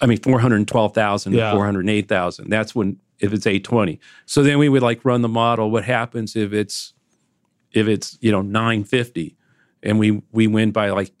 I 0.00 0.06
mean, 0.06 0.18
412,000 0.18 1.32
Yeah. 1.32 1.50
to 1.50 1.56
408,000. 1.56 2.50
That's 2.50 2.74
when, 2.74 2.98
if 3.18 3.32
it's 3.32 3.46
820. 3.46 3.98
So 4.26 4.42
then 4.42 4.58
we 4.58 4.68
would 4.68 4.82
like 4.82 5.04
run 5.04 5.22
the 5.22 5.28
model. 5.28 5.70
What 5.70 5.84
happens 5.84 6.36
if 6.36 6.52
it's, 6.52 6.92
if 7.72 7.88
it's, 7.88 8.18
you 8.20 8.30
know, 8.30 8.42
950 8.42 9.36
and 9.82 9.98
we, 9.98 10.22
we 10.32 10.46
win 10.46 10.70
by 10.70 10.90
like 10.90 11.12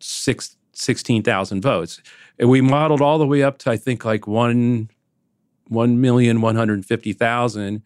six, 0.00 0.56
16,000 0.72 1.62
votes. 1.62 2.00
And 2.38 2.50
we 2.50 2.60
modeled 2.60 3.00
all 3.00 3.18
the 3.18 3.26
way 3.26 3.42
up 3.42 3.58
to, 3.58 3.70
I 3.70 3.76
think, 3.76 4.04
like 4.04 4.26
one, 4.26 4.90
1,150,000 5.70 7.82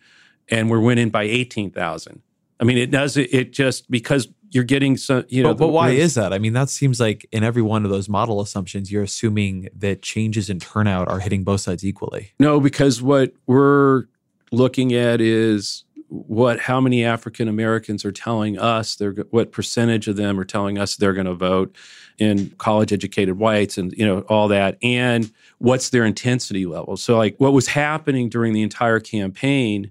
and 0.48 0.70
we're 0.70 0.81
winning 0.81 1.11
by 1.11 1.24
18,000. 1.24 2.22
I 2.59 2.64
mean, 2.64 2.79
it 2.79 2.90
does 2.90 3.16
it, 3.16 3.33
it 3.35 3.52
just 3.52 3.90
because 3.90 4.29
you're 4.50 4.64
getting 4.64 4.96
some, 4.96 5.24
you 5.28 5.42
know, 5.42 5.54
but, 5.54 5.66
but 5.66 5.68
why 5.68 5.90
is 5.90 6.14
that? 6.14 6.32
I 6.32 6.38
mean, 6.38 6.52
that 6.52 6.68
seems 6.68 7.00
like 7.00 7.26
in 7.32 7.42
every 7.44 7.62
one 7.62 7.85
of 7.85 7.90
those 7.90 8.09
model 8.09 8.40
assumptions, 8.40 8.90
you're 8.90 9.02
assuming 9.02 9.68
that 9.74 10.02
changes 10.02 10.48
in 10.50 10.61
turnout 10.61 11.09
are 11.09 11.20
hitting 11.20 11.44
both 11.44 11.61
sides 11.62 11.85
equally. 11.85 12.32
No, 12.38 12.61
because 12.61 13.02
what 13.02 13.32
we're 13.46 14.04
looking 14.52 14.92
at 14.94 15.20
is 15.20 15.85
what 16.09 16.61
how 16.61 16.80
many 16.80 17.04
African 17.04 17.48
Americans 17.48 18.04
are 18.04 18.12
telling 18.12 18.59
us 18.59 18.94
they're 18.94 19.12
what 19.30 19.50
percentage 19.50 20.06
of 20.06 20.16
them 20.16 20.38
are 20.38 20.44
telling 20.44 20.78
us 20.78 20.96
they're 20.96 21.12
going 21.12 21.26
to 21.26 21.35
vote 21.35 21.74
in 22.18 22.50
college 22.59 22.92
educated 22.92 23.38
whites 23.38 23.76
and 23.76 23.92
you 23.92 24.06
know 24.06 24.20
all 24.22 24.48
that 24.48 24.78
and 24.82 25.32
what's 25.59 25.90
their 25.90 26.04
intensity 26.04 26.64
level. 26.64 26.96
So 26.96 27.16
like 27.16 27.35
what 27.38 27.52
was 27.52 27.66
happening 27.66 28.28
during 28.28 28.52
the 28.52 28.62
entire 28.62 29.00
campaign 29.00 29.90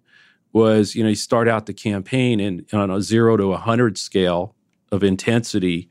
was 0.56 0.96
you 0.96 1.04
know 1.04 1.10
you 1.10 1.16
start 1.16 1.50
out 1.50 1.66
the 1.66 1.74
campaign 1.74 2.40
and 2.40 2.66
on 2.74 2.90
a 2.90 3.02
0 3.02 3.36
to 3.38 3.48
100 3.48 3.98
scale 3.98 4.56
of 4.92 5.04
intensity 5.04 5.90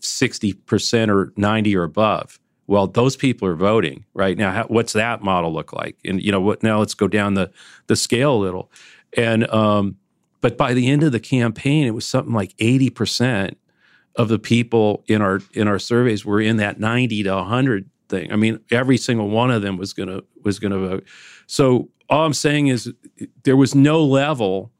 60% 0.00 1.08
or 1.08 1.32
90 1.36 1.76
or 1.76 1.82
above. 1.82 2.38
Well 2.66 2.86
those 2.86 3.16
people 3.16 3.48
are 3.48 3.56
voting 3.56 4.04
right? 4.12 4.36
Now 4.36 4.52
how, 4.52 4.64
what's 4.64 4.92
that 4.92 5.22
model 5.22 5.52
look 5.52 5.72
like? 5.72 5.96
And 6.04 6.22
you 6.22 6.30
know 6.30 6.40
what 6.40 6.62
now 6.62 6.80
let's 6.80 6.92
go 6.92 7.08
down 7.08 7.32
the 7.32 7.50
the 7.86 7.96
scale 7.96 8.34
a 8.34 8.36
little. 8.36 8.70
And 9.16 9.48
um 9.50 9.96
but 10.42 10.58
by 10.58 10.74
the 10.74 10.90
end 10.90 11.02
of 11.02 11.12
the 11.12 11.20
campaign 11.20 11.86
it 11.86 11.94
was 11.94 12.04
something 12.04 12.34
like 12.34 12.54
80% 12.58 13.56
of 14.16 14.28
the 14.28 14.38
people 14.38 15.02
in 15.08 15.22
our 15.22 15.40
in 15.54 15.66
our 15.66 15.78
surveys 15.78 16.26
were 16.26 16.42
in 16.42 16.58
that 16.58 16.78
90 16.78 17.22
to 17.22 17.34
100 17.36 17.88
thing. 18.10 18.30
I 18.30 18.36
mean 18.36 18.60
every 18.70 18.98
single 18.98 19.30
one 19.30 19.50
of 19.50 19.62
them 19.62 19.78
was 19.78 19.94
going 19.94 20.10
to 20.10 20.22
was 20.42 20.58
going 20.58 20.72
to 20.72 20.88
vote. 20.88 21.04
So 21.46 21.88
all 22.08 22.26
i'm 22.26 22.34
saying 22.34 22.66
is 22.68 22.92
there 23.44 23.56
was 23.56 23.74
no 23.74 24.04
level 24.04 24.70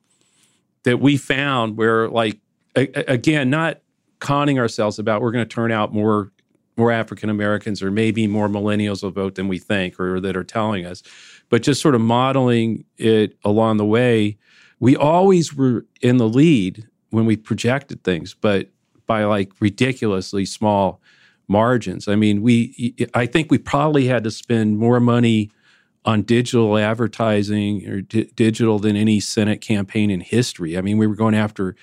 that 0.84 1.00
we 1.00 1.16
found 1.16 1.76
where 1.76 2.08
like 2.08 2.38
a- 2.76 3.04
again 3.10 3.50
not 3.50 3.80
conning 4.20 4.58
ourselves 4.58 4.98
about 4.98 5.20
we're 5.20 5.32
going 5.32 5.46
to 5.46 5.54
turn 5.54 5.70
out 5.72 5.92
more 5.92 6.32
more 6.76 6.90
African 6.90 7.30
Americans 7.30 7.82
or 7.82 7.90
maybe 7.90 8.26
more 8.26 8.48
millennials 8.48 9.02
will 9.02 9.10
vote 9.10 9.36
than 9.36 9.48
we 9.48 9.58
think 9.58 9.98
or 10.00 10.20
that 10.20 10.36
are 10.36 10.44
telling 10.44 10.84
us, 10.84 11.02
but 11.48 11.62
just 11.62 11.80
sort 11.80 11.94
of 11.94 12.00
modeling 12.00 12.84
it 12.98 13.36
along 13.44 13.76
the 13.76 13.84
way. 13.84 14.36
We 14.80 14.96
always 14.96 15.54
were 15.54 15.86
in 16.00 16.16
the 16.16 16.28
lead 16.28 16.88
when 17.10 17.26
we 17.26 17.36
projected 17.36 18.02
things, 18.02 18.34
but 18.34 18.70
by 19.06 19.24
like 19.24 19.52
ridiculously 19.60 20.44
small 20.44 21.00
margins. 21.46 22.08
I 22.08 22.16
mean, 22.16 22.42
we 22.42 22.94
I 23.14 23.26
think 23.26 23.50
we 23.50 23.58
probably 23.58 24.06
had 24.06 24.24
to 24.24 24.30
spend 24.30 24.78
more 24.78 24.98
money 24.98 25.50
on 26.04 26.22
digital 26.22 26.76
advertising 26.76 27.88
or 27.88 28.00
di- 28.02 28.30
digital 28.34 28.78
than 28.78 28.96
any 28.96 29.20
Senate 29.20 29.60
campaign 29.60 30.10
in 30.10 30.20
history. 30.20 30.76
I 30.76 30.80
mean, 30.80 30.98
we 30.98 31.06
were 31.06 31.14
going 31.14 31.34
after 31.34 31.74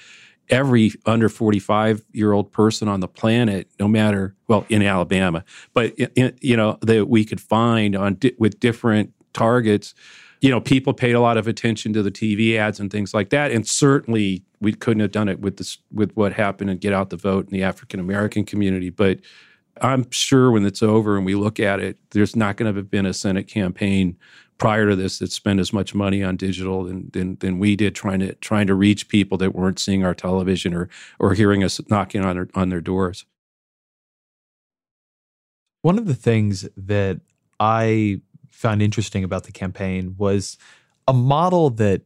every 0.50 0.92
under 1.06 1.30
45 1.30 2.04
year 2.12 2.34
old 2.34 2.52
person 2.52 2.88
on 2.88 3.00
the 3.00 3.08
planet, 3.08 3.70
no 3.80 3.88
matter, 3.88 4.36
well, 4.48 4.66
in 4.70 4.84
Alabama, 4.84 5.44
but, 5.74 5.94
in- 6.16 6.38
you 6.42 6.56
know, 6.58 6.78
that 6.82 7.08
we 7.08 7.26
could 7.26 7.42
find 7.42 7.96
on 7.96 8.16
di- 8.16 8.36
with 8.38 8.60
different 8.60 9.14
targets. 9.34 9.96
You 10.42 10.50
know, 10.50 10.60
people 10.60 10.94
paid 10.94 11.14
a 11.14 11.20
lot 11.22 11.38
of 11.38 11.48
attention 11.48 11.94
to 11.94 12.04
the 12.04 12.12
TV 12.12 12.58
ads 12.58 12.80
and 12.80 12.92
things 12.92 13.14
like 13.14 13.30
that. 13.30 13.52
And 13.52 13.68
certainly 13.68 14.44
we 14.60 14.74
couldn't 14.74 15.02
have 15.02 15.12
done 15.12 15.30
it 15.30 15.40
with 15.40 15.58
this, 15.58 15.78
with 15.92 16.12
what 16.16 16.34
happened 16.34 16.70
and 16.70 16.82
get 16.82 16.94
out 16.94 17.12
the 17.12 17.18
vote 17.18 17.46
in 17.46 17.52
the 17.52 17.64
African 17.64 18.00
American 18.00 18.44
community. 18.44 18.90
But 18.90 19.20
I'm 19.82 20.10
sure 20.12 20.52
when 20.52 20.66
it's 20.66 20.84
over 20.84 21.18
and 21.18 21.26
we 21.26 21.36
look 21.36 21.60
at 21.60 21.80
it, 21.80 21.98
there's 22.12 22.36
not 22.36 22.56
going 22.56 22.72
to 22.72 22.78
have 22.78 22.92
been 22.92 23.08
a 23.08 23.14
Senate 23.14 23.48
campaign 23.48 24.16
prior 24.60 24.88
to 24.88 24.96
this 24.96 25.18
that 25.20 25.32
spent 25.32 25.60
as 25.60 25.74
much 25.74 25.96
money 25.96 26.24
on 26.24 26.38
digital 26.38 26.84
than, 26.84 27.10
than 27.14 27.36
than 27.38 27.58
we 27.58 27.76
did 27.76 27.96
trying 27.96 28.20
to 28.20 28.36
trying 28.36 28.68
to 28.68 28.76
reach 28.76 29.10
people 29.10 29.38
that 29.40 29.56
weren't 29.56 29.80
seeing 29.80 30.06
our 30.06 30.14
television 30.14 30.76
or 30.76 30.88
or 31.20 31.34
hearing 31.34 31.64
us 31.64 31.82
knocking 31.90 32.24
on 32.24 32.36
their, 32.36 32.48
on 32.54 32.70
their 32.70 32.80
doors. 32.80 33.26
One 35.82 35.98
of 35.98 36.06
the 36.06 36.14
things 36.14 36.70
that 36.78 37.22
I 37.60 38.22
found 38.52 38.84
interesting 38.84 39.24
about 39.24 39.46
the 39.46 39.52
campaign 39.52 40.14
was 40.16 40.60
a 41.08 41.14
model 41.14 41.72
that 41.72 42.04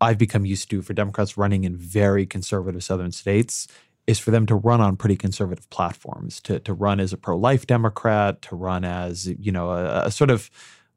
I've 0.00 0.18
become 0.18 0.46
used 0.46 0.70
to 0.70 0.80
for 0.80 0.94
Democrats 0.94 1.36
running 1.36 1.64
in 1.64 1.76
very 1.76 2.24
conservative 2.24 2.82
southern 2.82 3.12
states 3.12 3.68
is 4.10 4.18
for 4.18 4.30
them 4.30 4.46
to 4.46 4.54
run 4.54 4.80
on 4.80 4.96
pretty 4.96 5.16
conservative 5.16 5.68
platforms, 5.70 6.40
to 6.42 6.60
to 6.60 6.74
run 6.74 7.00
as 7.00 7.12
a 7.12 7.16
pro-life 7.16 7.66
Democrat, 7.66 8.42
to 8.42 8.56
run 8.56 8.84
as 8.84 9.26
you 9.26 9.52
know 9.52 9.70
a, 9.70 10.06
a 10.06 10.10
sort 10.10 10.30
of 10.30 10.50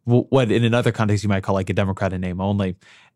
what 0.05 0.51
in 0.51 0.65
another 0.65 0.91
context 0.91 1.23
you 1.23 1.29
might 1.29 1.43
call 1.43 1.55
like 1.55 1.69
a 1.69 1.73
Democrat 1.73 2.11
in 2.11 2.21
name 2.21 2.41
only. 2.41 2.75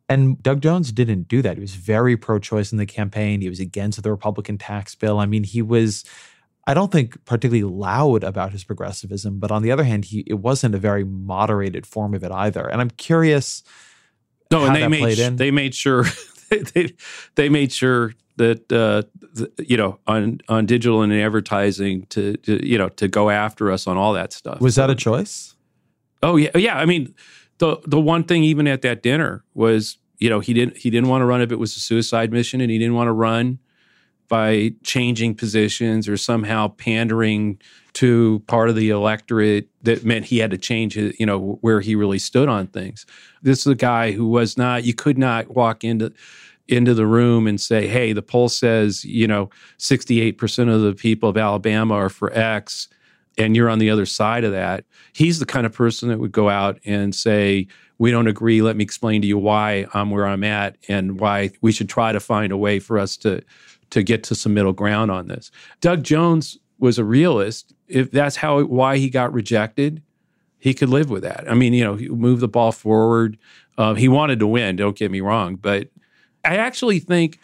And 0.09 0.41
Doug 0.41 0.61
Jones 0.61 0.93
didn't 0.93 1.27
do 1.27 1.41
that. 1.41 1.57
He 1.57 1.61
was 1.61 1.75
very 1.75 2.15
pro-choice 2.15 2.71
in 2.71 2.77
the 2.77 2.85
campaign. 2.85 3.41
He 3.41 3.49
was 3.49 3.59
against 3.59 4.01
the 4.01 4.09
Republican 4.09 4.57
tax 4.57 4.95
bill. 4.95 5.19
I 5.19 5.25
mean, 5.25 5.43
he 5.43 5.61
was 5.61 6.05
I 6.65 6.73
don't 6.73 6.91
think 6.91 7.23
particularly 7.25 7.63
loud 7.63 8.23
about 8.23 8.51
his 8.51 8.63
progressivism, 8.63 9.39
but 9.39 9.51
on 9.51 9.63
the 9.63 9.71
other 9.71 9.83
hand, 9.83 10.05
he 10.05 10.23
it 10.27 10.35
wasn't 10.35 10.75
a 10.75 10.77
very 10.77 11.03
moderated 11.03 11.85
form 11.85 12.13
of 12.13 12.23
it 12.23 12.31
either. 12.31 12.67
And 12.67 12.81
I'm 12.81 12.91
curious. 12.91 13.63
No, 14.51 14.59
how 14.59 14.67
and 14.67 14.75
they 14.75 14.87
made 14.87 15.17
they 15.37 15.51
made 15.51 15.73
sure 15.73 16.05
they 16.73 16.93
they 17.35 17.49
made 17.49 17.71
sure 17.71 18.13
that 18.37 18.71
uh, 18.71 19.03
th- 19.35 19.49
you 19.59 19.77
know 19.77 19.99
on 20.07 20.41
on 20.47 20.65
digital 20.65 21.01
and 21.01 21.13
advertising 21.13 22.05
to, 22.07 22.37
to 22.37 22.65
you 22.65 22.77
know 22.77 22.89
to 22.89 23.07
go 23.07 23.29
after 23.29 23.71
us 23.71 23.87
on 23.87 23.97
all 23.97 24.13
that 24.13 24.33
stuff. 24.33 24.61
Was 24.61 24.75
that 24.75 24.89
a 24.89 24.95
choice? 24.95 25.55
Oh 26.23 26.35
yeah, 26.35 26.55
yeah. 26.55 26.77
I 26.77 26.85
mean, 26.85 27.13
the 27.57 27.77
the 27.85 27.99
one 27.99 28.23
thing 28.23 28.43
even 28.43 28.67
at 28.67 28.81
that 28.83 29.03
dinner 29.03 29.43
was 29.53 29.97
you 30.17 30.29
know 30.29 30.39
he 30.39 30.53
didn't 30.53 30.77
he 30.77 30.89
didn't 30.89 31.09
want 31.09 31.21
to 31.21 31.25
run 31.25 31.41
if 31.41 31.51
it 31.51 31.59
was 31.59 31.75
a 31.75 31.79
suicide 31.79 32.31
mission, 32.31 32.61
and 32.61 32.71
he 32.71 32.77
didn't 32.77 32.95
want 32.95 33.07
to 33.07 33.13
run 33.13 33.59
by 34.27 34.73
changing 34.83 35.35
positions 35.35 36.07
or 36.07 36.17
somehow 36.17 36.67
pandering 36.69 37.59
to 37.93 38.43
part 38.47 38.69
of 38.69 38.75
the 38.75 38.89
electorate 38.89 39.69
that 39.81 40.05
meant 40.05 40.25
he 40.25 40.37
had 40.37 40.51
to 40.51 40.57
change 40.57 40.93
his, 40.93 41.19
you 41.19 41.25
know 41.25 41.57
where 41.61 41.81
he 41.81 41.95
really 41.95 42.19
stood 42.19 42.49
on 42.49 42.67
things. 42.67 43.05
This 43.41 43.61
is 43.61 43.67
a 43.67 43.75
guy 43.75 44.11
who 44.11 44.27
was 44.27 44.57
not 44.57 44.83
you 44.83 44.93
could 44.93 45.17
not 45.17 45.55
walk 45.55 45.83
into 45.83 46.13
into 46.67 46.93
the 46.93 47.07
room 47.07 47.47
and 47.47 47.59
say, 47.59 47.87
"Hey, 47.87 48.13
the 48.13 48.21
poll 48.21 48.49
says, 48.49 49.05
you 49.05 49.25
know, 49.25 49.49
68% 49.79 50.69
of 50.69 50.81
the 50.81 50.93
people 50.93 51.29
of 51.29 51.37
Alabama 51.37 51.93
are 51.95 52.09
for 52.09 52.31
X." 52.33 52.89
and 53.37 53.55
you're 53.55 53.69
on 53.69 53.79
the 53.79 53.89
other 53.89 54.05
side 54.05 54.43
of 54.43 54.51
that. 54.51 54.83
He's 55.13 55.39
the 55.39 55.45
kind 55.45 55.65
of 55.65 55.73
person 55.73 56.09
that 56.09 56.19
would 56.19 56.31
go 56.31 56.49
out 56.49 56.79
and 56.85 57.13
say, 57.13 57.67
We 57.99 58.11
don't 58.11 58.27
agree. 58.27 58.61
Let 58.61 58.75
me 58.75 58.83
explain 58.83 59.21
to 59.21 59.27
you 59.27 59.37
why 59.37 59.85
I'm 59.93 60.09
where 60.09 60.25
I'm 60.25 60.43
at 60.43 60.77
and 60.87 61.19
why 61.19 61.51
we 61.61 61.71
should 61.71 61.89
try 61.89 62.11
to 62.11 62.19
find 62.19 62.51
a 62.51 62.57
way 62.57 62.79
for 62.79 62.97
us 62.97 63.15
to, 63.17 63.43
to 63.91 64.03
get 64.03 64.23
to 64.23 64.35
some 64.35 64.53
middle 64.53 64.73
ground 64.73 65.11
on 65.11 65.27
this. 65.27 65.51
Doug 65.81 66.03
Jones 66.03 66.57
was 66.79 66.99
a 66.99 67.03
realist. 67.03 67.73
If 67.87 68.11
that's 68.11 68.35
how 68.35 68.63
why 68.63 68.97
he 68.97 69.09
got 69.09 69.33
rejected, 69.33 70.01
he 70.59 70.73
could 70.73 70.89
live 70.89 71.09
with 71.09 71.23
that. 71.23 71.45
I 71.49 71.53
mean, 71.53 71.73
you 71.73 71.83
know, 71.83 71.95
he 71.95 72.09
moved 72.09 72.41
the 72.41 72.47
ball 72.47 72.71
forward. 72.71 73.37
Uh, 73.77 73.93
he 73.93 74.07
wanted 74.07 74.39
to 74.39 74.47
win, 74.47 74.75
don't 74.75 74.97
get 74.97 75.11
me 75.11 75.21
wrong. 75.21 75.55
But 75.55 75.89
I 76.43 76.57
actually 76.57 76.99
think 76.99 77.39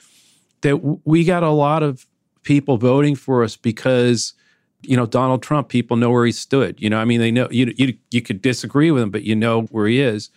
that 0.62 0.72
w- 0.72 1.00
we 1.06 1.24
got 1.24 1.44
a 1.44 1.52
lot 1.52 1.84
of 1.84 2.06
people 2.44 2.78
voting 2.78 3.16
for 3.16 3.44
us 3.44 3.56
because 3.56 4.34
you 4.82 4.98
know 4.98 5.06
Donald 5.06 5.42
Trump. 5.42 5.70
People 5.70 5.98
know 5.98 6.12
where 6.12 6.26
he 6.26 6.32
stood. 6.32 6.82
You 6.82 6.90
know, 6.90 7.00
I 7.00 7.06
mean, 7.06 7.20
they 7.20 7.32
know 7.32 7.48
you. 7.52 7.74
You 7.78 7.98
you 8.12 8.22
could 8.22 8.42
disagree 8.42 8.92
with 8.92 9.04
him, 9.04 9.12
but 9.12 9.24
you 9.24 9.36
know 9.36 9.64
where 9.64 9.88
he 9.88 10.02
is. 10.02 10.30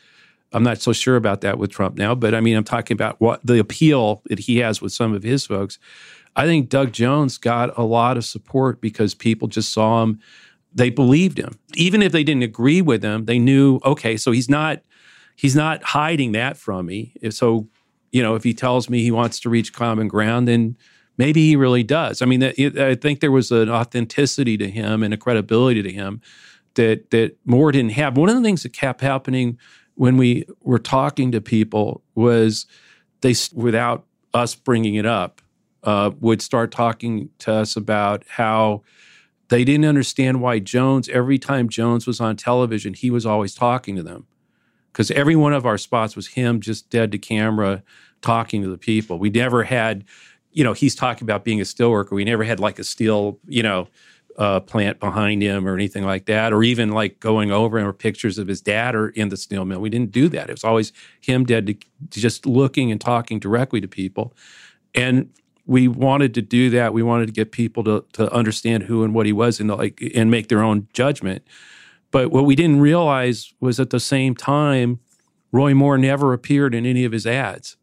I'm 0.52 0.62
not 0.62 0.80
so 0.80 0.92
sure 0.92 1.16
about 1.16 1.40
that 1.42 1.58
with 1.58 1.70
Trump 1.70 1.96
now, 1.96 2.14
but 2.14 2.34
I 2.34 2.40
mean, 2.40 2.56
I'm 2.56 2.64
talking 2.64 2.94
about 2.94 3.20
what 3.20 3.44
the 3.44 3.58
appeal 3.58 4.22
that 4.26 4.38
he 4.40 4.58
has 4.58 4.80
with 4.80 4.92
some 4.92 5.12
of 5.12 5.22
his 5.22 5.46
folks. 5.46 5.78
I 6.36 6.44
think 6.44 6.68
Doug 6.68 6.92
Jones 6.92 7.38
got 7.38 7.76
a 7.78 7.82
lot 7.82 8.16
of 8.16 8.24
support 8.24 8.80
because 8.80 9.14
people 9.14 9.48
just 9.48 9.72
saw 9.72 10.02
him. 10.02 10.20
They 10.74 10.90
believed 10.90 11.38
him, 11.38 11.58
even 11.74 12.02
if 12.02 12.12
they 12.12 12.22
didn't 12.22 12.42
agree 12.42 12.82
with 12.82 13.02
him. 13.02 13.24
They 13.24 13.38
knew, 13.38 13.80
okay, 13.84 14.16
so 14.16 14.30
he's 14.30 14.48
not 14.48 14.82
he's 15.34 15.56
not 15.56 15.82
hiding 15.82 16.32
that 16.32 16.56
from 16.56 16.86
me. 16.86 17.14
So, 17.30 17.68
you 18.12 18.22
know, 18.22 18.34
if 18.34 18.44
he 18.44 18.54
tells 18.54 18.88
me 18.88 19.02
he 19.02 19.10
wants 19.10 19.40
to 19.40 19.50
reach 19.50 19.72
common 19.72 20.08
ground, 20.08 20.48
then 20.48 20.76
maybe 21.16 21.46
he 21.46 21.56
really 21.56 21.82
does. 21.82 22.22
I 22.22 22.26
mean, 22.26 22.42
I 22.42 22.94
think 22.94 23.20
there 23.20 23.32
was 23.32 23.50
an 23.50 23.70
authenticity 23.70 24.56
to 24.58 24.70
him 24.70 25.02
and 25.02 25.14
a 25.14 25.16
credibility 25.16 25.82
to 25.82 25.92
him 25.92 26.20
that 26.74 27.10
that 27.10 27.36
Moore 27.44 27.72
didn't 27.72 27.92
have. 27.92 28.16
One 28.16 28.28
of 28.28 28.36
the 28.36 28.42
things 28.42 28.62
that 28.62 28.72
kept 28.72 29.00
happening 29.00 29.58
when 29.96 30.16
we 30.16 30.46
were 30.62 30.78
talking 30.78 31.32
to 31.32 31.40
people 31.40 32.02
was 32.14 32.66
they, 33.22 33.34
without 33.52 34.04
us 34.32 34.54
bringing 34.54 34.94
it 34.94 35.06
up 35.06 35.42
uh, 35.82 36.10
would 36.20 36.42
start 36.42 36.70
talking 36.70 37.30
to 37.38 37.52
us 37.52 37.76
about 37.76 38.24
how 38.28 38.82
they 39.48 39.64
didn't 39.64 39.84
understand 39.86 40.40
why 40.40 40.58
Jones, 40.58 41.08
every 41.08 41.38
time 41.38 41.68
Jones 41.68 42.06
was 42.06 42.20
on 42.20 42.36
television, 42.36 42.94
he 42.94 43.10
was 43.10 43.24
always 43.24 43.54
talking 43.54 43.96
to 43.96 44.02
them. 44.02 44.26
Because 44.92 45.10
every 45.10 45.36
one 45.36 45.52
of 45.52 45.66
our 45.66 45.78
spots 45.78 46.16
was 46.16 46.28
him 46.28 46.60
just 46.60 46.90
dead 46.90 47.12
to 47.12 47.18
camera 47.18 47.82
talking 48.22 48.62
to 48.62 48.68
the 48.68 48.78
people. 48.78 49.18
We 49.18 49.30
never 49.30 49.62
had, 49.62 50.04
you 50.52 50.64
know, 50.64 50.72
he's 50.72 50.94
talking 50.94 51.24
about 51.24 51.44
being 51.44 51.60
a 51.60 51.64
steel 51.64 51.90
worker. 51.90 52.14
We 52.14 52.24
never 52.24 52.44
had 52.44 52.58
like 52.58 52.78
a 52.78 52.84
steel, 52.84 53.38
you 53.46 53.62
know, 53.62 53.88
uh, 54.38 54.60
plant 54.60 55.00
behind 55.00 55.42
him 55.42 55.66
or 55.66 55.74
anything 55.74 56.04
like 56.04 56.26
that, 56.26 56.52
or 56.52 56.62
even 56.62 56.90
like 56.90 57.20
going 57.20 57.50
over 57.50 57.78
or 57.78 57.92
pictures 57.92 58.38
of 58.38 58.48
his 58.48 58.60
dad 58.60 58.94
or 58.94 59.08
in 59.10 59.28
the 59.28 59.36
steel 59.36 59.64
mill. 59.64 59.80
We 59.80 59.90
didn't 59.90 60.12
do 60.12 60.28
that. 60.30 60.48
It 60.48 60.52
was 60.52 60.64
always 60.64 60.92
him 61.20 61.44
dead 61.44 61.66
to, 61.66 61.74
to 61.74 62.20
just 62.20 62.46
looking 62.46 62.90
and 62.90 63.00
talking 63.00 63.38
directly 63.38 63.80
to 63.80 63.88
people. 63.88 64.34
And 64.94 65.30
we 65.66 65.88
wanted 65.88 66.34
to 66.34 66.42
do 66.42 66.70
that. 66.70 66.92
We 66.92 67.02
wanted 67.02 67.26
to 67.26 67.32
get 67.32 67.50
people 67.52 67.82
to 67.84 68.04
to 68.12 68.32
understand 68.32 68.84
who 68.84 69.04
and 69.04 69.14
what 69.14 69.26
he 69.26 69.32
was 69.32 69.60
and 69.60 69.68
like 69.70 70.00
and 70.14 70.30
make 70.30 70.48
their 70.48 70.62
own 70.62 70.88
judgment. 70.92 71.42
But 72.10 72.30
what 72.30 72.44
we 72.44 72.54
didn't 72.54 72.80
realize 72.80 73.52
was 73.60 73.80
at 73.80 73.90
the 73.90 74.00
same 74.00 74.34
time, 74.34 75.00
Roy 75.50 75.74
Moore 75.74 75.98
never 75.98 76.32
appeared 76.32 76.74
in 76.74 76.86
any 76.86 77.04
of 77.04 77.12
his 77.12 77.26
ads. 77.26 77.76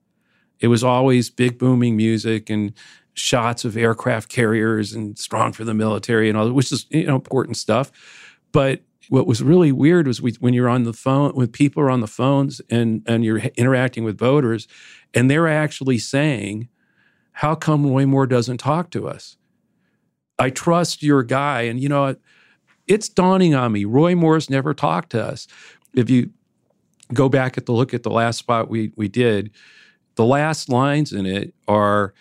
It 0.60 0.68
was 0.68 0.84
always 0.84 1.30
big 1.30 1.58
booming 1.58 1.98
music 1.98 2.50
and 2.50 2.74
shots 3.14 3.66
of 3.66 3.78
aircraft 3.78 4.30
carriers 4.30 4.94
and 4.94 5.18
strong 5.18 5.54
for 5.54 5.64
the 5.64 5.74
military 5.74 6.30
and 6.30 6.38
all, 6.38 6.52
which 6.52 6.72
is 6.72 6.86
you 6.90 7.06
know 7.06 7.16
important 7.16 7.58
stuff. 7.58 7.92
But 8.52 8.82
what 9.10 9.28
was 9.28 9.44
really 9.44 9.72
weird 9.72 10.08
was 10.08 10.22
we, 10.22 10.34
when 10.40 10.54
you're 10.54 10.70
on 10.70 10.84
the 10.84 10.94
phone, 10.94 11.32
when 11.32 11.48
people 11.48 11.84
are 11.84 11.90
on 11.90 12.02
the 12.02 12.08
phones 12.08 12.62
and 12.70 13.04
and 13.06 13.24
you're 13.24 13.40
interacting 13.56 14.04
with 14.04 14.18
voters, 14.18 14.68
and 15.14 15.30
they're 15.30 15.48
actually 15.48 16.00
saying, 16.00 16.70
"How 17.34 17.56
come 17.56 17.86
Roy 17.86 18.06
Moore 18.06 18.28
doesn't 18.28 18.58
talk 18.58 18.90
to 18.92 19.08
us?" 19.08 19.38
I 20.40 20.50
trust 20.50 21.04
your 21.04 21.24
guy, 21.24 21.62
and 21.64 21.80
you 21.80 21.90
know, 21.90 22.16
it's 22.88 23.10
dawning 23.10 23.56
on 23.56 23.72
me. 23.72 23.86
Roy 23.86 24.16
Moore's 24.16 24.50
never 24.50 24.74
talked 24.74 25.12
to 25.12 25.24
us. 25.24 25.48
If 25.94 26.10
you 26.10 26.32
go 27.14 27.30
back 27.30 27.58
at 27.58 27.66
the 27.66 27.72
look 27.72 27.94
at 27.94 28.04
the 28.04 28.10
last 28.10 28.40
spot 28.40 28.70
we 28.70 28.92
we 28.96 29.08
did, 29.08 29.52
the 30.16 30.26
last 30.26 30.70
lines 30.70 31.12
in 31.12 31.26
it 31.26 31.54
are 31.68 32.14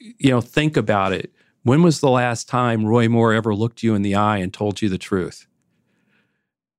you 0.00 0.30
know, 0.30 0.40
think 0.40 0.76
about 0.76 1.12
it. 1.12 1.32
When 1.62 1.82
was 1.82 2.00
the 2.00 2.10
last 2.10 2.48
time 2.48 2.86
Roy 2.86 3.08
Moore 3.08 3.32
ever 3.34 3.54
looked 3.54 3.82
you 3.82 3.94
in 3.94 4.02
the 4.02 4.14
eye 4.14 4.38
and 4.38 4.52
told 4.52 4.80
you 4.80 4.88
the 4.88 4.98
truth? 4.98 5.46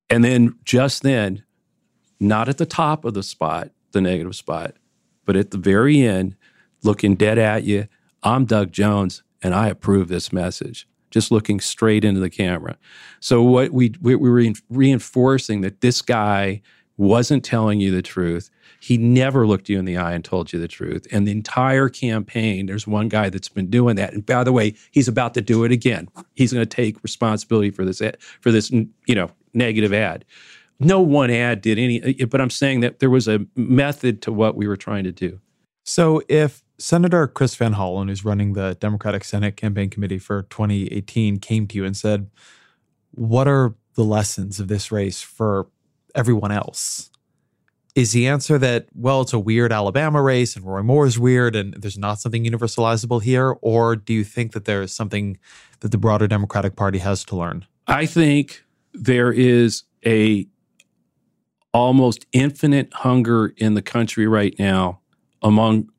And 0.09 0.23
then 0.23 0.55
just 0.65 1.03
then, 1.03 1.43
not 2.19 2.49
at 2.49 2.57
the 2.57 2.65
top 2.65 3.05
of 3.05 3.13
the 3.13 3.23
spot, 3.23 3.71
the 3.91 4.01
negative 4.01 4.35
spot, 4.35 4.75
but 5.25 5.35
at 5.35 5.51
the 5.51 5.57
very 5.57 6.01
end, 6.01 6.35
looking 6.83 7.15
dead 7.15 7.37
at 7.37 7.63
you, 7.63 7.87
I'm 8.23 8.45
Doug 8.45 8.71
Jones 8.71 9.23
and 9.41 9.53
I 9.53 9.67
approve 9.67 10.07
this 10.07 10.33
message. 10.33 10.87
Just 11.09 11.31
looking 11.31 11.59
straight 11.59 12.05
into 12.05 12.19
the 12.21 12.29
camera. 12.29 12.77
So 13.19 13.41
what 13.43 13.71
we 13.71 13.93
we 14.01 14.15
were 14.15 14.45
reinforcing 14.69 15.61
that 15.61 15.81
this 15.81 16.01
guy 16.01 16.61
wasn't 16.97 17.43
telling 17.43 17.79
you 17.79 17.91
the 17.91 18.01
truth. 18.01 18.49
He 18.81 18.97
never 18.97 19.45
looked 19.45 19.69
you 19.69 19.77
in 19.77 19.85
the 19.85 19.97
eye 19.97 20.13
and 20.13 20.25
told 20.25 20.51
you 20.51 20.59
the 20.59 20.67
truth. 20.67 21.05
And 21.11 21.27
the 21.27 21.31
entire 21.31 21.87
campaign, 21.87 22.65
there's 22.65 22.87
one 22.87 23.09
guy 23.09 23.29
that's 23.29 23.47
been 23.47 23.69
doing 23.69 23.95
that. 23.97 24.11
And 24.11 24.25
by 24.25 24.43
the 24.43 24.51
way, 24.51 24.73
he's 24.89 25.07
about 25.07 25.35
to 25.35 25.41
do 25.41 25.63
it 25.63 25.71
again. 25.71 26.09
He's 26.33 26.51
going 26.51 26.65
to 26.65 26.75
take 26.75 27.01
responsibility 27.03 27.69
for 27.69 27.85
this 27.85 28.01
for 28.39 28.51
this 28.51 28.71
you 28.71 28.89
know 29.13 29.29
negative 29.53 29.93
ad. 29.93 30.25
No 30.79 30.99
one 30.99 31.29
ad 31.29 31.61
did 31.61 31.77
any, 31.77 32.25
but 32.25 32.41
I'm 32.41 32.49
saying 32.49 32.79
that 32.79 32.97
there 32.97 33.11
was 33.11 33.27
a 33.27 33.45
method 33.55 34.23
to 34.23 34.31
what 34.31 34.55
we 34.55 34.67
were 34.67 34.77
trying 34.77 35.03
to 35.03 35.11
do. 35.11 35.39
So 35.83 36.23
if 36.27 36.63
Senator 36.79 37.27
Chris 37.27 37.53
Van 37.53 37.75
Hollen, 37.75 38.09
who's 38.09 38.25
running 38.25 38.53
the 38.53 38.75
Democratic 38.79 39.23
Senate 39.23 39.57
Campaign 39.57 39.91
Committee 39.91 40.17
for 40.17 40.41
2018, 40.49 41.37
came 41.37 41.67
to 41.67 41.75
you 41.75 41.85
and 41.85 41.95
said, 41.95 42.31
"What 43.11 43.47
are 43.47 43.75
the 43.93 44.03
lessons 44.03 44.59
of 44.59 44.69
this 44.69 44.91
race 44.91 45.21
for 45.21 45.67
everyone 46.15 46.51
else?" 46.51 47.10
Is 47.95 48.13
the 48.13 48.27
answer 48.27 48.57
that 48.57 48.87
well 48.93 49.21
it's 49.21 49.33
a 49.33 49.39
weird 49.39 49.71
alabama 49.71 50.21
race 50.21 50.55
and 50.55 50.65
roy 50.65 50.81
moore 50.81 51.05
is 51.05 51.19
weird 51.19 51.55
and 51.55 51.73
there's 51.73 51.97
not 51.97 52.19
something 52.19 52.45
universalizable 52.45 53.21
here? 53.21 53.57
Or 53.61 53.95
do 53.95 54.13
you 54.13 54.23
think 54.23 54.53
that 54.53 54.65
there 54.65 54.81
is 54.81 54.93
something 54.93 55.37
that 55.81 55.91
the 55.91 55.97
broader 55.97 56.27
democratic 56.27 56.75
party 56.75 56.99
has 56.99 57.25
to 57.25 57.35
learn? 57.35 57.65
I 57.87 58.05
think 58.05 58.63
there 58.93 59.31
is 59.31 59.83
a 60.05 60.47
almost 61.73 62.25
infinite 62.33 62.93
hunger 62.93 63.53
in 63.57 63.73
the 63.75 63.81
country 63.81 64.27
right 64.27 64.55
now 64.59 64.99
among 65.41 65.89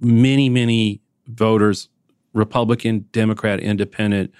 many 0.00 0.48
many 0.48 1.00
voters 1.26 1.88
republican 2.32 3.04
democrat 3.10 3.58
independent 3.58 4.32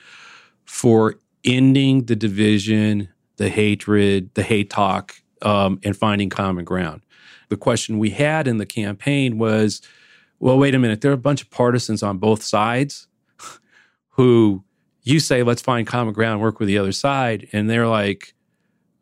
for 0.65 1.17
ending 1.45 2.05
the 2.05 2.15
division 2.15 3.09
the 3.37 3.49
hatred 3.49 4.31
the 4.35 4.45
hate 4.45 4.71
talk 4.71 5.17
um, 5.43 5.79
and 5.85 5.97
finding 5.97 6.31
common 6.31 6.65
ground. 6.65 7.03
The 7.49 7.57
question 7.57 7.99
we 7.99 8.11
had 8.11 8.49
in 8.49 8.59
the 8.59 8.67
campaign 8.67 9.39
was 9.39 9.81
well, 10.41 10.59
wait 10.59 10.75
a 10.75 10.79
minute, 10.79 11.01
there 11.01 11.11
are 11.11 11.15
a 11.15 11.19
bunch 11.19 11.43
of 11.43 11.51
partisans 11.51 12.03
on 12.03 12.19
both 12.19 12.43
sides 12.43 13.07
who 14.11 14.63
you 15.03 15.21
say, 15.21 15.43
let's 15.43 15.63
find 15.63 15.87
common 15.87 16.13
ground, 16.13 16.41
work 16.41 16.59
with 16.59 16.69
the 16.69 16.79
other 16.79 16.93
side. 16.93 17.49
And 17.53 17.71
they're 17.71 17.87
like, 17.87 18.35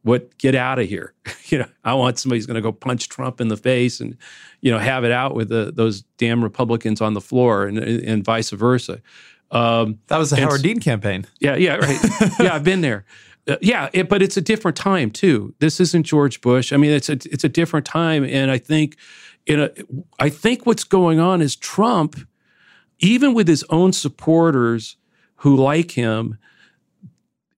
what, 0.03 0.37
get 0.39 0.55
out 0.55 0.79
of 0.79 0.89
here. 0.89 1.15
you 1.47 1.59
know, 1.59 1.69
I 1.85 1.95
want 1.95 2.19
somebody 2.19 2.39
who's 2.39 2.47
going 2.47 2.57
to 2.57 2.61
go 2.61 2.73
punch 2.73 3.09
Trump 3.09 3.41
in 3.41 3.49
the 3.49 3.57
face 3.57 4.01
and, 4.01 4.17
you 4.61 4.71
know, 4.71 4.79
have 4.79 5.05
it 5.05 5.13
out 5.13 5.35
with 5.35 5.49
the, 5.49 5.73
those 5.75 6.03
damn 6.19 6.43
Republicans 6.43 7.01
on 7.01 7.15
the 7.15 7.21
floor 7.21 7.67
and, 7.67 7.79
and 7.79 8.25
vice 8.25 8.51
versa. 8.51 9.01
Um, 9.51 9.99
that 10.07 10.19
was 10.19 10.31
the 10.31 10.41
Howard 10.41 10.63
Dean 10.63 10.81
campaign. 10.81 11.27
Yeah, 11.39 11.57
yeah, 11.57 11.77
right. 11.77 11.99
yeah, 12.41 12.55
I've 12.55 12.65
been 12.65 12.81
there. 12.81 13.05
Uh, 13.49 13.57
yeah, 13.61 13.89
it, 13.93 14.09
but 14.09 14.23
it's 14.23 14.37
a 14.37 14.41
different 14.41 14.77
time 14.77 15.11
too. 15.11 15.55
This 15.59 15.81
isn't 15.81 16.05
George 16.05 16.41
Bush. 16.41 16.73
I 16.73 16.77
mean, 16.77 16.93
it's 16.93 17.09
a 17.09 17.19
it's 17.31 17.45
a 17.45 17.49
different 17.49 17.87
time, 17.87 18.25
and 18.25 18.51
I 18.51 18.59
think 18.59 18.97
in 19.47 19.61
a, 19.61 19.71
I 20.19 20.29
think 20.29 20.65
what's 20.65 20.85
going 20.85 21.19
on 21.19 21.43
is 21.43 21.57
Trump, 21.57 22.17
even 23.01 23.35
with 23.35 23.49
his 23.49 23.65
own 23.69 23.93
supporters 23.93 24.97
who 25.37 25.57
like 25.57 25.91
him, 25.91 26.39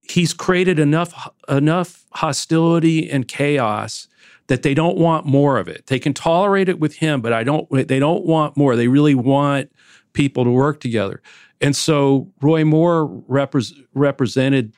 he's 0.02 0.32
created 0.32 0.78
enough 0.78 1.28
enough 1.48 2.06
hostility 2.12 3.10
and 3.10 3.28
chaos 3.28 4.08
that 4.46 4.62
they 4.62 4.74
don't 4.74 4.96
want 4.96 5.26
more 5.26 5.58
of 5.58 5.68
it. 5.68 5.86
They 5.86 5.98
can 5.98 6.14
tolerate 6.14 6.68
it 6.68 6.78
with 6.80 6.94
him, 6.96 7.20
but 7.20 7.34
I 7.34 7.44
don't. 7.44 7.68
They 7.88 7.98
don't 7.98 8.24
want 8.24 8.56
more. 8.56 8.74
They 8.74 8.88
really 8.88 9.14
want 9.14 9.70
people 10.14 10.44
to 10.44 10.50
work 10.50 10.80
together. 10.80 11.20
And 11.60 11.74
so 11.76 12.32
Roy 12.40 12.64
Moore 12.64 13.08
repre- 13.28 13.72
represented 13.94 14.74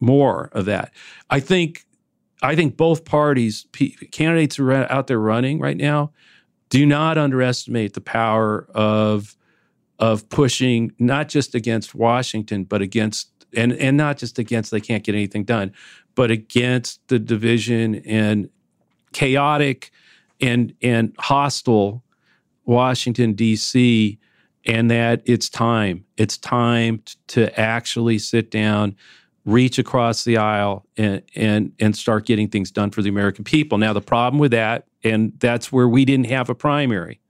more 0.00 0.50
of 0.52 0.64
that. 0.66 0.92
I 1.30 1.40
think 1.40 1.84
I 2.40 2.54
think 2.54 2.76
both 2.76 3.04
parties, 3.04 3.66
candidates 4.12 4.56
who 4.56 4.68
are 4.70 4.90
out 4.92 5.08
there 5.08 5.18
running 5.18 5.58
right 5.58 5.76
now, 5.76 6.12
do 6.68 6.86
not 6.86 7.18
underestimate 7.18 7.94
the 7.94 8.00
power 8.00 8.68
of 8.74 9.36
of 9.98 10.28
pushing 10.28 10.92
not 10.98 11.28
just 11.28 11.54
against 11.54 11.94
Washington, 11.94 12.64
but 12.64 12.82
against 12.82 13.30
and 13.56 13.72
and 13.72 13.96
not 13.96 14.18
just 14.18 14.38
against 14.38 14.70
they 14.70 14.80
can't 14.80 15.04
get 15.04 15.14
anything 15.14 15.44
done, 15.44 15.72
but 16.14 16.30
against 16.30 17.00
the 17.08 17.18
division 17.18 17.96
and 18.06 18.48
chaotic 19.12 19.90
and 20.40 20.74
and 20.82 21.14
hostile 21.18 22.04
Washington 22.64 23.32
D.C. 23.32 24.18
and 24.66 24.90
that 24.90 25.22
it's 25.24 25.48
time. 25.48 26.04
It's 26.16 26.36
time 26.36 27.02
to 27.28 27.58
actually 27.58 28.18
sit 28.18 28.50
down 28.50 28.94
reach 29.48 29.78
across 29.78 30.24
the 30.24 30.36
aisle 30.36 30.84
and 30.98 31.22
and 31.34 31.72
and 31.80 31.96
start 31.96 32.26
getting 32.26 32.48
things 32.48 32.70
done 32.70 32.90
for 32.90 33.00
the 33.00 33.08
American 33.08 33.44
people. 33.44 33.78
Now 33.78 33.92
the 33.92 34.00
problem 34.00 34.38
with 34.38 34.50
that, 34.50 34.86
and 35.02 35.32
that's 35.38 35.72
where 35.72 35.88
we 35.88 36.04
didn't 36.04 36.26
have 36.26 36.50
a 36.50 36.54
primary. 36.54 37.20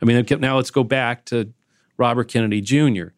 I 0.00 0.04
mean, 0.04 0.24
now 0.40 0.56
let's 0.56 0.70
go 0.70 0.84
back 0.84 1.24
to 1.26 1.52
Robert 1.96 2.28
Kennedy 2.28 2.60
Jr. 2.60 3.08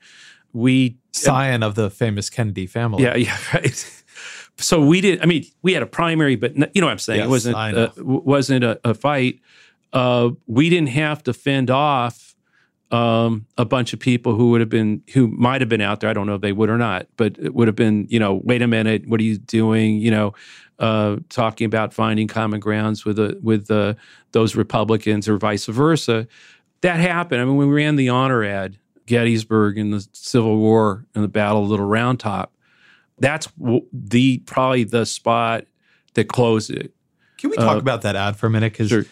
We 0.52 0.98
scion 1.10 1.62
of 1.62 1.74
the 1.74 1.90
famous 1.90 2.30
Kennedy 2.30 2.66
family. 2.66 3.02
Yeah, 3.02 3.16
yeah, 3.16 3.36
right. 3.54 4.02
So 4.58 4.84
we 4.84 5.00
did. 5.00 5.20
I 5.20 5.26
mean, 5.26 5.44
we 5.62 5.72
had 5.72 5.82
a 5.82 5.86
primary, 5.86 6.36
but 6.36 6.54
you 6.54 6.80
know 6.80 6.86
what 6.86 6.92
I'm 6.92 6.98
saying. 6.98 7.20
Yes, 7.20 7.26
it 7.26 7.30
wasn't 7.30 7.56
uh, 7.56 7.90
wasn't 7.98 8.64
a, 8.64 8.80
a 8.84 8.94
fight. 8.94 9.40
Uh, 9.92 10.30
we 10.46 10.70
didn't 10.70 10.90
have 10.90 11.22
to 11.24 11.32
fend 11.32 11.70
off 11.70 12.33
um, 12.94 13.44
a 13.58 13.64
bunch 13.64 13.92
of 13.92 13.98
people 13.98 14.36
who 14.36 14.50
would 14.50 14.60
have 14.60 14.68
been 14.68 15.02
who 15.12 15.26
might 15.26 15.60
have 15.60 15.68
been 15.68 15.80
out 15.80 15.98
there. 15.98 16.08
I 16.08 16.12
don't 16.12 16.28
know 16.28 16.36
if 16.36 16.42
they 16.42 16.52
would 16.52 16.70
or 16.70 16.78
not, 16.78 17.08
but 17.16 17.36
it 17.40 17.52
would 17.52 17.66
have 17.66 17.74
been 17.74 18.06
you 18.08 18.20
know, 18.20 18.40
wait 18.44 18.62
a 18.62 18.68
minute, 18.68 19.08
what 19.08 19.18
are 19.18 19.24
you 19.24 19.36
doing? 19.36 19.98
You 19.98 20.12
know, 20.12 20.34
uh, 20.78 21.16
talking 21.28 21.64
about 21.64 21.92
finding 21.92 22.28
common 22.28 22.60
grounds 22.60 23.04
with 23.04 23.16
the, 23.16 23.36
with 23.42 23.66
the, 23.66 23.96
those 24.30 24.54
Republicans 24.54 25.28
or 25.28 25.38
vice 25.38 25.66
versa. 25.66 26.28
That 26.82 27.00
happened. 27.00 27.40
I 27.40 27.44
mean, 27.44 27.56
when 27.56 27.68
we 27.68 27.74
ran 27.74 27.96
the 27.96 28.10
honor 28.10 28.44
ad, 28.44 28.78
Gettysburg 29.06 29.76
and 29.76 29.92
the 29.92 30.06
Civil 30.12 30.56
War 30.58 31.04
and 31.16 31.24
the 31.24 31.28
Battle 31.28 31.64
of 31.64 31.70
Little 31.70 31.86
Round 31.86 32.20
Top, 32.20 32.52
that's 33.18 33.48
the 33.92 34.38
probably 34.38 34.84
the 34.84 35.04
spot 35.04 35.64
that 36.14 36.28
closed 36.28 36.70
it. 36.70 36.92
Can 37.38 37.50
we 37.50 37.56
talk 37.56 37.76
uh, 37.76 37.78
about 37.78 38.02
that 38.02 38.14
ad 38.14 38.36
for 38.36 38.46
a 38.46 38.50
minute? 38.50 38.72
Because 38.72 38.88
sure. 38.88 39.04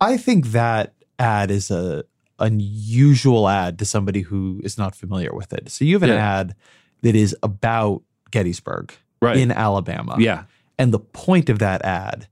I 0.00 0.18
think 0.18 0.48
that 0.48 0.94
ad 1.18 1.50
is 1.50 1.70
a 1.70 2.04
unusual 2.38 3.48
ad 3.48 3.78
to 3.78 3.84
somebody 3.84 4.22
who 4.22 4.60
is 4.64 4.78
not 4.78 4.94
familiar 4.94 5.32
with 5.34 5.52
it. 5.52 5.70
So 5.70 5.84
you 5.84 5.94
have 5.94 6.02
an 6.02 6.10
Yeah. 6.10 6.38
ad 6.38 6.54
that 7.02 7.14
is 7.14 7.36
about 7.42 8.02
Gettysburg 8.30 8.92
Right. 9.20 9.36
in 9.36 9.50
Alabama. 9.50 10.16
yeah. 10.18 10.44
And 10.78 10.92
the 10.92 10.98
point 11.00 11.48
of 11.48 11.58
that 11.58 11.84
ad 11.84 12.28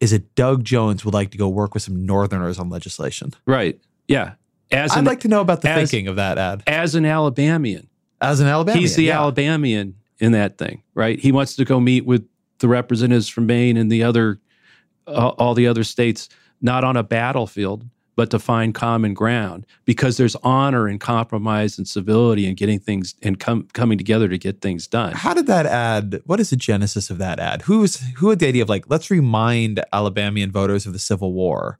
is 0.00 0.12
that 0.12 0.34
Doug 0.36 0.62
Jones 0.64 1.04
would 1.04 1.14
like 1.14 1.30
to 1.32 1.38
go 1.38 1.48
work 1.48 1.74
with 1.74 1.82
some 1.82 2.06
Northerners 2.06 2.58
on 2.58 2.68
legislation. 2.70 3.32
Right. 3.46 3.80
Yeah. 4.06 4.32
As 4.70 4.92
I'd 4.92 5.00
an, 5.00 5.04
like 5.06 5.20
to 5.20 5.28
know 5.28 5.40
about 5.40 5.62
the 5.62 5.70
as- 5.70 5.90
thinking 5.90 6.06
of 6.08 6.16
that 6.16 6.38
ad. 6.38 6.62
as 6.66 6.94
an 6.94 7.04
Alabamian, 7.04 7.88
As 8.20 8.38
an 8.40 8.46
Alabama. 8.46 8.78
he's 8.78 8.94
the 8.96 9.10
Alabamian 9.10 9.94
in 10.20 10.32
that 10.32 10.58
thing, 10.58 10.82
right? 10.94 11.18
He 11.18 11.32
wants 11.32 11.56
to 11.56 11.64
go 11.64 11.80
meet 11.80 12.04
with 12.06 12.24
the 12.60 12.68
representatives 12.68 13.28
from 13.28 13.46
Maine 13.46 13.76
and 13.76 13.90
the 13.90 14.02
other, 14.04 14.38
uh, 15.06 15.28
all 15.38 15.54
the 15.54 15.66
other 15.66 15.82
states, 15.84 16.28
not 16.60 16.84
on 16.84 16.96
a 16.96 17.02
battlefield, 17.02 17.84
but 18.18 18.30
to 18.30 18.38
find 18.40 18.74
common 18.74 19.14
ground 19.14 19.64
because 19.84 20.16
there's 20.16 20.34
honor 20.42 20.88
and 20.88 20.98
compromise 20.98 21.78
and 21.78 21.86
civility 21.86 22.48
and 22.48 22.56
getting 22.56 22.80
things 22.80 23.14
and 23.22 23.38
com- 23.38 23.68
coming 23.74 23.96
together 23.96 24.28
to 24.28 24.36
get 24.36 24.60
things 24.60 24.88
done. 24.88 25.12
How 25.12 25.34
did 25.34 25.46
that 25.46 25.66
ad? 25.66 26.20
What 26.26 26.40
is 26.40 26.50
the 26.50 26.56
genesis 26.56 27.10
of 27.10 27.18
that 27.18 27.38
ad? 27.38 27.62
Who 27.62 27.78
was 27.78 28.00
who 28.16 28.30
had 28.30 28.40
the 28.40 28.48
idea 28.48 28.64
of 28.64 28.68
like 28.68 28.90
let's 28.90 29.08
remind 29.08 29.80
Alabamian 29.92 30.50
voters 30.50 30.84
of 30.84 30.92
the 30.94 30.98
Civil 30.98 31.32
War, 31.32 31.78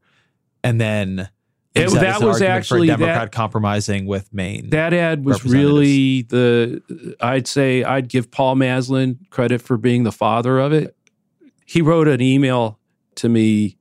and 0.62 0.80
then 0.80 1.28
It- 1.74 1.82
use 1.82 1.94
that 1.94 2.22
was 2.22 2.40
actually 2.40 2.86
Democrat 2.86 3.16
that- 3.16 3.32
compromising 3.32 4.06
with 4.06 4.32
Maine. 4.32 4.70
That 4.70 4.92
ad 4.94 5.24
was 5.24 5.44
really 5.44 6.22
the, 6.22 7.16
I'd 7.20 7.48
say 7.48 7.82
I'd 7.82 8.08
give 8.08 8.30
Paul 8.30 8.54
Maslin 8.54 9.18
credit 9.30 9.60
for 9.60 9.76
being 9.76 10.04
the 10.04 10.12
father 10.12 10.60
of 10.60 10.72
it. 10.72 10.94
He 11.66 11.82
wrote 11.82 12.06
an 12.06 12.20
email 12.20 12.78
to 13.16 13.28
me. 13.28 13.77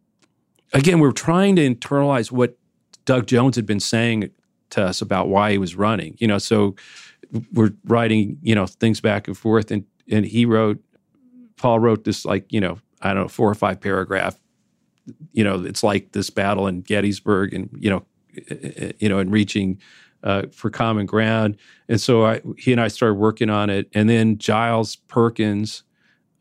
Again, 0.73 0.99
we 0.99 1.07
are 1.07 1.13
trying 1.13 1.55
to 1.57 1.67
internalize 1.67 2.31
what 2.31 2.57
Doug 3.05 3.27
Jones 3.27 3.55
had 3.55 3.65
been 3.65 3.79
saying 3.79 4.29
to 4.71 4.83
us 4.83 5.01
about 5.01 5.29
why 5.29 5.51
he 5.51 5.57
was 5.57 5.75
running. 5.75 6.15
You 6.19 6.27
know, 6.27 6.37
so 6.37 6.75
we're 7.53 7.73
writing, 7.85 8.37
you 8.41 8.55
know, 8.55 8.65
things 8.65 9.01
back 9.01 9.27
and 9.27 9.37
forth. 9.37 9.71
And, 9.71 9.85
and 10.09 10.25
he 10.25 10.45
wrote, 10.45 10.79
Paul 11.55 11.79
wrote 11.79 12.03
this 12.03 12.25
like, 12.25 12.51
you 12.51 12.61
know, 12.61 12.79
I 13.01 13.13
don't 13.13 13.23
know, 13.23 13.27
four 13.29 13.49
or 13.49 13.55
five 13.55 13.79
paragraph 13.79 14.37
you 15.33 15.43
know, 15.43 15.63
it's 15.63 15.83
like 15.83 16.11
this 16.11 16.29
battle 16.29 16.67
in 16.67 16.81
Gettysburg, 16.81 17.53
and 17.53 17.69
you 17.77 17.89
know, 17.89 18.05
uh, 18.51 18.91
you 18.99 19.09
know, 19.09 19.19
and 19.19 19.31
reaching 19.31 19.79
uh, 20.23 20.43
for 20.51 20.69
common 20.69 21.05
ground. 21.05 21.57
And 21.87 21.99
so 22.01 22.25
I, 22.25 22.41
he 22.57 22.71
and 22.71 22.81
I 22.81 22.87
started 22.87 23.15
working 23.15 23.49
on 23.49 23.69
it, 23.69 23.89
and 23.93 24.09
then 24.09 24.37
Giles 24.37 24.95
Perkins, 24.95 25.83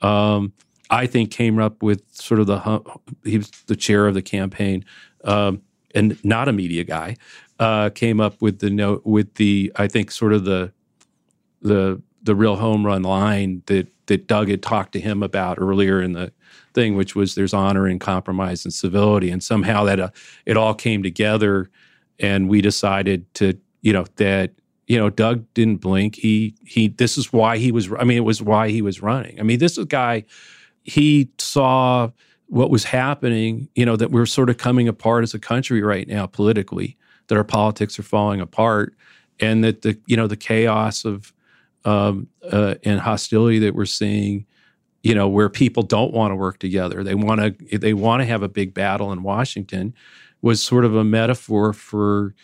um, 0.03 0.53
I 0.91 1.07
think, 1.07 1.31
came 1.31 1.59
up 1.59 1.83
with 1.83 2.03
sort 2.13 2.41
of 2.41 2.47
the 2.47 2.83
he 3.25 3.39
was 3.39 3.51
the 3.67 3.77
chair 3.77 4.07
of 4.07 4.15
the 4.15 4.23
campaign, 4.23 4.85
um, 5.25 5.63
and 5.95 6.23
not 6.25 6.49
a 6.49 6.53
media 6.53 6.85
guy, 6.85 7.17
uh, 7.59 7.91
came 7.91 8.21
up 8.21 8.41
with 8.41 8.61
the 8.61 8.71
note 8.71 9.03
with 9.05 9.35
the 9.35 9.73
I 9.77 9.89
think 9.89 10.11
sort 10.11 10.33
of 10.33 10.45
the 10.45 10.73
the 11.61 12.01
the 12.23 12.35
real 12.35 12.57
home 12.57 12.85
run 12.85 13.03
line 13.03 13.63
that 13.67 13.89
that 14.07 14.27
Doug 14.27 14.49
had 14.49 14.63
talked 14.63 14.93
to 14.93 15.01
him 15.01 15.23
about 15.23 15.59
earlier 15.61 16.01
in 16.01 16.13
the 16.13 16.33
thing, 16.75 16.97
which 16.97 17.15
was 17.15 17.35
there's 17.35 17.55
honor 17.55 17.87
and 17.87 18.01
compromise 18.01 18.65
and 18.65 18.73
civility, 18.73 19.31
and 19.31 19.43
somehow 19.43 19.85
that 19.85 19.99
uh, 19.99 20.11
it 20.45 20.57
all 20.57 20.75
came 20.75 21.03
together, 21.03 21.71
and 22.19 22.49
we 22.49 22.61
decided 22.61 23.33
to 23.35 23.59
you 23.83 23.93
know 23.93 24.05
that 24.17 24.53
you 24.87 24.99
know 24.99 25.11
Doug 25.11 25.45
didn't 25.55 25.79
blink. 25.79 26.17
He 26.17 26.55
he 26.65 26.89
this 26.89 27.19
is 27.19 27.33
why 27.33 27.59
he 27.59 27.73
was. 27.73 27.91
I 27.99 28.05
mean, 28.05 28.19
it 28.19 28.25
was 28.25 28.43
why 28.43 28.69
he 28.69 28.83
was 28.83 29.03
running. 29.03 29.41
I 29.41 29.43
mean, 29.43 29.59
this 29.59 29.73
is 29.73 29.79
a 29.79 29.87
guy. 29.87 30.25
He 30.87 31.31
saw 31.39 32.11
what 32.47 32.71
was 32.71 32.85
happening. 32.85 33.69
You 33.75 33.85
know 33.85 33.97
that 33.97 34.11
we're 34.11 34.27
sort 34.27 34.51
of 34.51 34.57
coming 34.57 34.89
apart 34.89 35.25
as 35.25 35.35
a 35.35 35.39
country 35.39 35.83
right 35.83 36.07
now 36.09 36.27
politically. 36.27 36.97
That 37.29 37.37
our 37.37 37.45
politics 37.45 37.99
are 37.99 38.05
falling 38.05 38.41
apart, 38.41 38.95
and 39.41 39.65
that 39.65 39.83
the 39.83 39.99
you 40.07 40.17
know 40.17 40.27
the 40.27 40.37
chaos 40.37 41.05
of 41.05 41.33
um, 41.87 42.29
uh, 42.51 42.75
and 42.85 43.01
hostility 43.01 43.61
that 43.61 43.75
we're 43.75 43.87
seeing, 43.87 44.45
you 45.03 45.15
know, 45.15 45.29
where 45.29 45.49
people 45.49 45.85
don't 45.85 46.13
want 46.13 46.33
to 46.33 46.37
work 46.37 46.59
together. 46.59 47.03
They 47.05 47.15
want 47.15 47.41
to 47.41 47.79
they 47.79 47.95
want 47.95 48.21
to 48.21 48.27
have 48.27 48.43
a 48.43 48.49
big 48.49 48.75
battle 48.75 49.13
in 49.13 49.23
Washington, 49.23 49.95
was 50.43 50.63
sort 50.63 50.85
of 50.85 50.95
a 50.95 51.05
metaphor 51.05 51.73
for, 51.73 52.35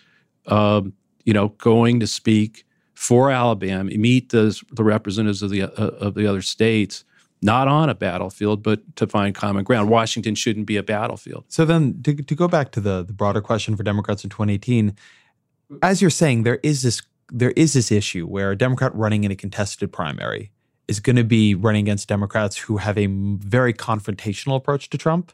um, 0.46 0.92
you 1.24 1.32
know, 1.32 1.48
going 1.48 2.00
to 2.00 2.06
speak 2.06 2.64
for 2.94 3.30
Alabama, 3.30 3.90
meet 3.90 4.30
the 4.30 4.60
the 4.70 4.84
representatives 4.84 5.42
of 5.42 5.50
the 5.50 5.62
uh, 5.62 5.66
of 5.66 6.14
the 6.14 6.26
other 6.26 6.42
states, 6.42 7.04
not 7.42 7.66
on 7.66 7.90
a 7.90 7.94
battlefield, 7.94 8.62
but 8.62 8.96
to 8.96 9.06
find 9.06 9.34
common 9.34 9.64
ground. 9.64 9.90
Washington 9.90 10.34
shouldn't 10.34 10.66
be 10.66 10.76
a 10.76 10.82
battlefield. 10.82 11.44
So 11.48 11.64
then, 11.64 12.00
to, 12.02 12.14
to 12.14 12.34
go 12.34 12.48
back 12.48 12.70
to 12.72 12.80
the 12.80 13.02
the 13.02 13.12
broader 13.12 13.40
question 13.40 13.76
for 13.76 13.82
Democrats 13.82 14.24
in 14.24 14.30
2018, 14.30 14.96
as 15.82 16.00
you're 16.00 16.10
saying, 16.10 16.44
there 16.44 16.60
is 16.62 16.82
this 16.82 17.02
there 17.30 17.52
is 17.52 17.72
this 17.72 17.90
issue 17.90 18.26
where 18.26 18.52
a 18.52 18.56
Democrat 18.56 18.94
running 18.94 19.24
in 19.24 19.30
a 19.30 19.36
contested 19.36 19.92
primary 19.92 20.52
is 20.88 21.00
going 21.00 21.16
to 21.16 21.24
be 21.24 21.54
running 21.54 21.84
against 21.84 22.08
Democrats 22.08 22.56
who 22.56 22.76
have 22.76 22.98
a 22.98 23.06
very 23.06 23.72
confrontational 23.72 24.56
approach 24.56 24.90
to 24.90 24.98
Trump, 24.98 25.32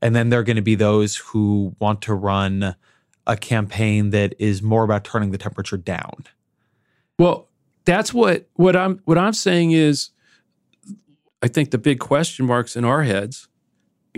and 0.00 0.14
then 0.14 0.28
there 0.28 0.40
are 0.40 0.44
going 0.44 0.56
to 0.56 0.62
be 0.62 0.74
those 0.74 1.16
who 1.16 1.74
want 1.80 2.02
to 2.02 2.14
run 2.14 2.76
a 3.26 3.36
campaign 3.36 4.10
that 4.10 4.34
is 4.38 4.62
more 4.62 4.84
about 4.84 5.04
turning 5.04 5.30
the 5.30 5.38
temperature 5.38 5.76
down. 5.76 6.24
Well, 7.18 7.48
that's 7.84 8.14
what 8.14 8.46
what 8.54 8.76
I'm 8.76 9.00
what 9.04 9.18
I'm 9.18 9.32
saying 9.32 9.72
is 9.72 10.10
I 11.42 11.48
think 11.48 11.70
the 11.70 11.78
big 11.78 11.98
question 12.00 12.46
marks 12.46 12.76
in 12.76 12.84
our 12.84 13.02
heads 13.02 13.48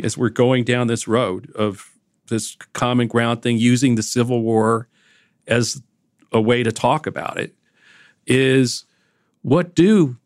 as 0.03 0.17
we're 0.17 0.31
going 0.31 0.65
down 0.65 0.87
this 0.87 1.07
road 1.07 1.51
of 1.55 1.91
this 2.29 2.57
common 2.73 3.09
ground 3.09 3.43
thing 3.43 3.59
using 3.59 3.97
the 3.97 4.03
Civil 4.03 4.43
War 4.43 4.89
as 5.47 5.83
a 6.33 6.41
way 6.41 6.63
to 6.63 6.73
talk 6.73 7.07
about 7.07 7.39
it 7.39 7.55
is 8.27 8.85
what 9.43 9.75
do 9.75 10.17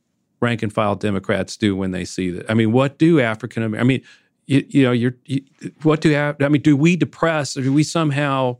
rank 0.41 0.63
and 0.63 0.73
file 0.73 0.95
Democrats 0.95 1.57
do 1.57 1.75
when 1.75 1.91
they 1.91 2.05
see 2.05 2.31
that? 2.31 2.49
I 2.51 2.55
mean, 2.55 2.73
what 2.73 2.99
do 2.99 3.21
African 3.21 3.63
American? 3.63 3.85
I 3.85 3.89
mean, 3.89 4.03
you, 4.47 4.65
you 4.69 4.83
know, 4.83 4.93
you're 4.93 5.17
you, 5.25 5.43
what 5.83 6.01
do? 6.01 6.15
I 6.15 6.49
mean, 6.49 6.63
do 6.63 6.77
we 6.77 6.97
depress? 6.97 7.57
Or 7.57 7.63
do 7.63 7.73
we 7.73 7.83
somehow 7.83 8.59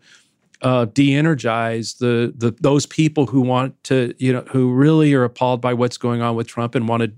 uh, 0.63 0.87
de-energize 0.87 1.95
the 1.95 2.33
the 2.35 2.53
those 2.61 2.87
people 2.87 3.27
who 3.27 3.43
want 3.43 3.83
to, 3.85 4.15
you 4.19 4.33
know, 4.33 4.45
who 4.51 4.73
really 4.73 5.13
are 5.13 5.25
appalled 5.25 5.61
by 5.61 5.75
what's 5.75 5.99
going 5.99 6.23
on 6.23 6.35
with 6.35 6.47
Trump 6.47 6.75
and 6.75 6.89
want 6.89 7.03
to 7.03 7.13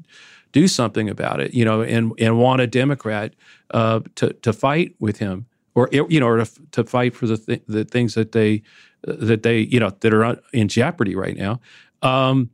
do 0.57 0.67
something 0.67 1.11
about 1.11 1.39
it, 1.39 1.53
you 1.53 1.67
know, 1.67 1.83
and 1.83 2.15
and 2.19 2.39
want 2.39 2.63
a 2.63 2.67
Democrat 2.67 3.35
uh, 3.73 4.01
to 4.15 4.33
to 4.33 4.55
fight 4.55 4.95
with 4.99 5.19
him, 5.19 5.45
or 5.75 5.87
you 5.93 6.19
know, 6.19 6.27
or 6.27 6.43
to, 6.43 6.51
to 6.71 6.83
fight 6.83 7.15
for 7.15 7.27
the 7.27 7.37
th- 7.37 7.63
the 7.69 7.85
things 7.85 8.15
that 8.15 8.33
they 8.33 8.63
that 9.03 9.43
they 9.43 9.59
you 9.59 9.79
know 9.79 9.91
that 10.01 10.15
are 10.15 10.41
in 10.55 10.69
jeopardy 10.69 11.15
right 11.15 11.37
now, 11.37 11.61
um, 12.01 12.49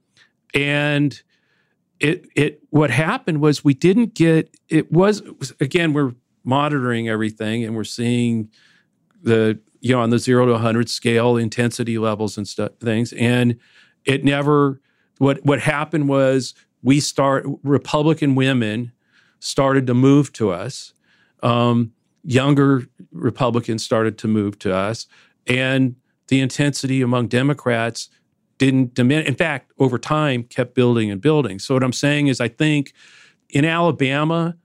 and 0.52 1.22
it 2.00 2.26
it 2.34 2.60
what 2.70 2.90
happened 2.90 3.40
was 3.40 3.62
we 3.62 3.72
didn't 3.72 4.14
get 4.14 4.52
it 4.68 4.90
was 4.90 5.22
again 5.60 5.92
we're 5.92 6.12
monitoring 6.42 7.08
everything 7.08 7.62
and 7.62 7.76
we're 7.76 7.84
seeing 7.84 8.50
the 9.22 9.60
you 9.80 9.94
know 9.94 10.00
on 10.00 10.10
the 10.10 10.18
zero 10.18 10.44
to 10.44 10.52
100 10.54 10.90
scale 10.90 11.36
intensity 11.36 11.98
levels 11.98 12.36
and 12.36 12.48
stuff 12.48 12.72
things. 12.80 13.12
And 13.12 13.60
it 14.04 14.24
never 14.24 14.80
what 15.18 15.38
what 15.46 15.60
happened 15.60 16.08
was 16.08 16.54
we 16.82 17.00
start 17.00 17.46
republican 17.62 18.34
women 18.34 18.92
started 19.40 19.86
to 19.88 19.94
move 19.94 20.32
to 20.32 20.50
us. 20.50 20.92
Um, 21.42 21.92
younger 22.22 22.86
republicans 23.10 23.84
started 23.84 24.16
to 24.18 24.28
move 24.28 24.58
to 24.60 24.74
us. 24.74 25.06
And 25.46 25.96
the 26.28 26.40
intensity 26.40 27.02
among 27.02 27.28
democrats 27.28 28.08
didn't 28.58 28.94
diminish. 28.94 29.26
In 29.26 29.34
fact 29.34 29.72
over 29.78 29.98
time 29.98 30.44
kept 30.44 30.74
building 30.74 31.10
and 31.10 31.20
building. 31.20 31.58
So 31.58 31.74
what 31.74 31.82
i'm 31.82 31.92
saying 31.92 32.28
is 32.28 32.40
i 32.40 32.48
think 32.48 32.92
in 33.50 33.64
alabama 33.64 34.56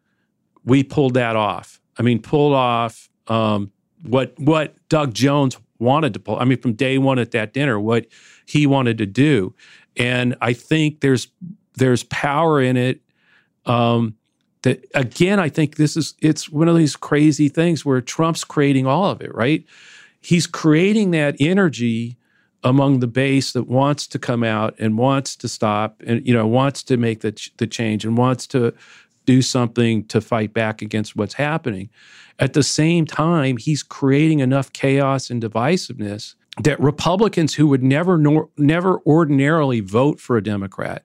we 0.64 0.84
pulled 0.84 1.16
that 1.16 1.36
off. 1.36 1.82
I 1.98 2.04
mean 2.04 2.22
pulled 2.22 2.54
off 2.54 3.10
um, 3.28 3.72
what 4.04 4.34
what 4.38 4.76
Doug 4.90 5.14
Jones 5.14 5.58
wanted 5.80 6.14
to 6.14 6.20
pull. 6.20 6.38
I 6.40 6.46
mean, 6.46 6.60
from 6.60 6.74
day 6.74 6.98
one 6.98 7.20
at 7.20 7.32
that 7.32 7.54
dinner, 7.54 7.80
what 7.80 8.08
he 8.46 8.68
wanted 8.68 8.98
to 9.00 9.06
do, 9.06 9.54
and 9.96 10.36
I 10.42 10.54
think 10.54 11.02
there's 11.02 11.28
there's 11.78 12.04
power 12.04 12.62
in 12.62 12.78
it. 12.78 13.02
Um, 13.66 14.16
that 14.64 14.86
again, 14.94 15.40
I 15.40 15.50
think 15.50 15.76
this 15.76 15.96
is 15.96 16.16
it's 16.22 16.50
one 16.50 16.68
of 16.68 16.76
these 16.76 16.96
crazy 16.96 17.48
things 17.48 17.86
where 17.86 18.02
Trump's 18.02 18.44
creating 18.44 18.88
all 18.88 19.06
of 19.06 19.22
it, 19.22 19.34
right? 19.34 19.64
He's 20.22 20.48
creating 20.48 21.12
that 21.12 21.36
energy 21.40 22.18
among 22.64 23.00
the 23.00 23.08
base 23.08 23.54
that 23.54 23.68
wants 23.68 24.08
to 24.08 24.20
come 24.20 24.44
out 24.44 24.76
and 24.80 24.98
wants 24.98 25.36
to 25.38 25.48
stop 25.48 26.02
and 26.06 26.26
you 26.28 26.34
know 26.34 26.48
wants 26.48 26.84
to 26.84 26.98
make 26.98 27.22
the 27.22 27.32
ch- 27.32 27.54
the 27.58 27.68
change 27.68 28.04
and 28.04 28.18
wants 28.18 28.48
to 28.48 28.74
do 29.26 29.42
something 29.42 30.06
to 30.06 30.22
fight 30.22 30.54
back 30.54 30.82
against 30.82 31.16
what's 31.16 31.36
happening. 31.36 31.90
At 32.40 32.54
the 32.54 32.64
same 32.64 33.06
time, 33.06 33.58
he's 33.58 33.84
creating 33.84 34.40
enough 34.40 34.74
chaos 34.74 35.30
and 35.30 35.42
divisiveness 35.42 36.36
that 36.64 36.80
Republicans 36.80 37.54
who 37.54 37.68
would 37.68 37.84
never 37.84 38.18
nor, 38.18 38.50
never 38.58 39.00
ordinarily 39.06 39.80
vote 39.82 40.20
for 40.20 40.38
a 40.38 40.44
Democrat, 40.44 41.04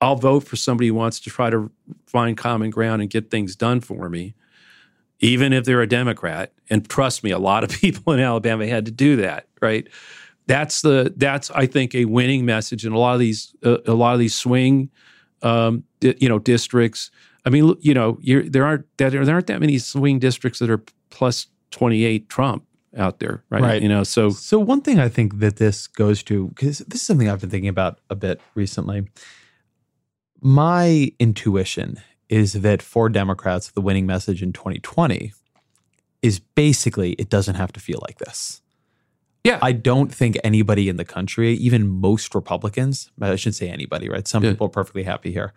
I'll 0.00 0.16
vote 0.16 0.40
for 0.44 0.56
somebody 0.56 0.88
who 0.88 0.94
wants 0.94 1.20
to 1.20 1.30
try 1.30 1.50
to 1.50 1.70
find 2.06 2.36
common 2.36 2.70
ground 2.70 3.00
and 3.02 3.10
get 3.10 3.30
things 3.30 3.56
done 3.56 3.80
for 3.80 4.08
me. 4.08 4.34
even 5.20 5.54
if 5.54 5.64
they're 5.64 5.80
a 5.80 5.86
Democrat. 5.88 6.52
And 6.68 6.86
trust 6.88 7.24
me, 7.24 7.30
a 7.30 7.38
lot 7.38 7.64
of 7.64 7.70
people 7.80 8.12
in 8.12 8.20
Alabama 8.20 8.66
had 8.66 8.84
to 8.84 8.90
do 8.92 9.16
that, 9.16 9.46
right? 9.62 9.88
That's 10.46 10.82
the 10.82 11.12
that's 11.16 11.50
I 11.50 11.66
think 11.66 11.94
a 11.94 12.04
winning 12.04 12.44
message 12.44 12.84
in 12.84 12.92
a 12.92 12.98
lot 12.98 13.14
of 13.14 13.20
these 13.20 13.54
uh, 13.64 13.78
a 13.86 13.94
lot 13.94 14.12
of 14.12 14.20
these 14.20 14.34
swing, 14.34 14.90
um, 15.42 15.82
di- 16.00 16.14
you 16.20 16.28
know, 16.28 16.38
districts. 16.38 17.10
I 17.46 17.50
mean, 17.50 17.74
you 17.80 17.94
know, 17.94 18.18
there 18.22 18.64
aren't 18.64 18.84
that 18.98 19.12
there 19.12 19.34
aren't 19.34 19.46
that 19.46 19.60
many 19.60 19.78
swing 19.78 20.18
districts 20.18 20.58
that 20.60 20.68
are 20.70 20.82
plus 21.10 21.46
twenty 21.70 22.04
eight 22.04 22.28
Trump 22.28 22.64
out 22.96 23.18
there, 23.18 23.42
right? 23.50 23.62
Right. 23.62 23.82
You 23.82 23.88
know, 23.88 24.04
so 24.04 24.30
So 24.30 24.58
one 24.58 24.82
thing 24.82 25.00
I 25.00 25.08
think 25.08 25.38
that 25.40 25.56
this 25.56 25.86
goes 25.88 26.22
to 26.24 26.48
because 26.48 26.78
this 26.78 27.00
is 27.00 27.06
something 27.06 27.28
I've 27.28 27.40
been 27.40 27.50
thinking 27.50 27.68
about 27.70 27.98
a 28.10 28.14
bit 28.14 28.40
recently. 28.54 29.08
My 30.46 31.10
intuition 31.18 32.00
is 32.28 32.52
that 32.52 32.80
for 32.80 33.08
Democrats, 33.08 33.72
the 33.72 33.80
winning 33.80 34.06
message 34.06 34.44
in 34.44 34.52
2020 34.52 35.32
is 36.22 36.38
basically 36.38 37.14
it 37.14 37.28
doesn't 37.28 37.56
have 37.56 37.72
to 37.72 37.80
feel 37.80 37.98
like 38.06 38.18
this. 38.18 38.62
yeah, 39.42 39.58
I 39.62 39.72
don't 39.72 40.12
think 40.12 40.36
anybody 40.44 40.88
in 40.88 40.96
the 40.98 41.04
country, 41.04 41.54
even 41.54 41.88
most 41.88 42.32
Republicans, 42.34 43.10
I 43.20 43.34
shouldn't 43.36 43.56
say 43.56 43.68
anybody, 43.68 44.08
right? 44.08 44.26
Some 44.26 44.42
Yeah. 44.44 44.50
people 44.52 44.66
are 44.68 44.70
perfectly 44.70 45.02
happy 45.04 45.32
here. 45.32 45.52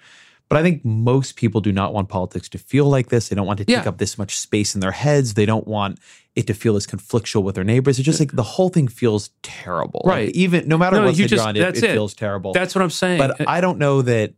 But 0.48 0.58
I 0.58 0.64
think 0.64 0.84
most 0.86 1.36
people 1.36 1.62
do 1.62 1.72
not 1.72 1.92
want 1.94 2.08
politics 2.10 2.50
to 2.50 2.58
feel 2.58 2.86
like 2.90 3.10
this. 3.10 3.30
They 3.30 3.36
don't 3.36 3.46
want 3.48 3.58
to 3.60 3.66
take 3.66 3.84
Yeah. 3.84 3.90
up 3.90 4.00
this 4.00 4.18
much 4.18 4.38
space 4.38 4.74
in 4.76 4.82
their 4.82 4.92
heads. 4.92 5.36
They 5.36 5.46
don't 5.46 5.68
want 5.68 6.00
it 6.36 6.46
to 6.48 6.54
feel 6.56 6.76
as 6.76 6.88
conflictual 6.88 7.44
with 7.44 7.54
their 7.56 7.64
neighbors. 7.64 8.00
It's 8.00 8.06
just 8.08 8.20
like 8.20 8.32
the 8.32 8.44
whole 8.44 8.70
thing 8.70 8.88
feels 8.88 9.30
terrible. 9.44 10.02
Like, 10.06 10.14
Right. 10.16 10.30
even 10.36 10.68
no 10.68 10.80
matter 10.80 10.98
No, 10.98 11.06
what 11.06 11.18
you 11.18 11.28
just- 11.28 11.44
on, 11.46 11.56
it, 11.56 11.62
it 11.78 11.84
it. 11.84 11.92
feels 11.92 12.16
terrible. 12.16 12.54
that's 12.54 12.74
what 12.74 12.82
I'm 12.84 12.90
saying. 12.90 13.20
but 13.20 13.42
uh, 13.42 13.46
I 13.48 13.60
don't 13.62 13.78
know 13.80 14.02
that 14.04 14.34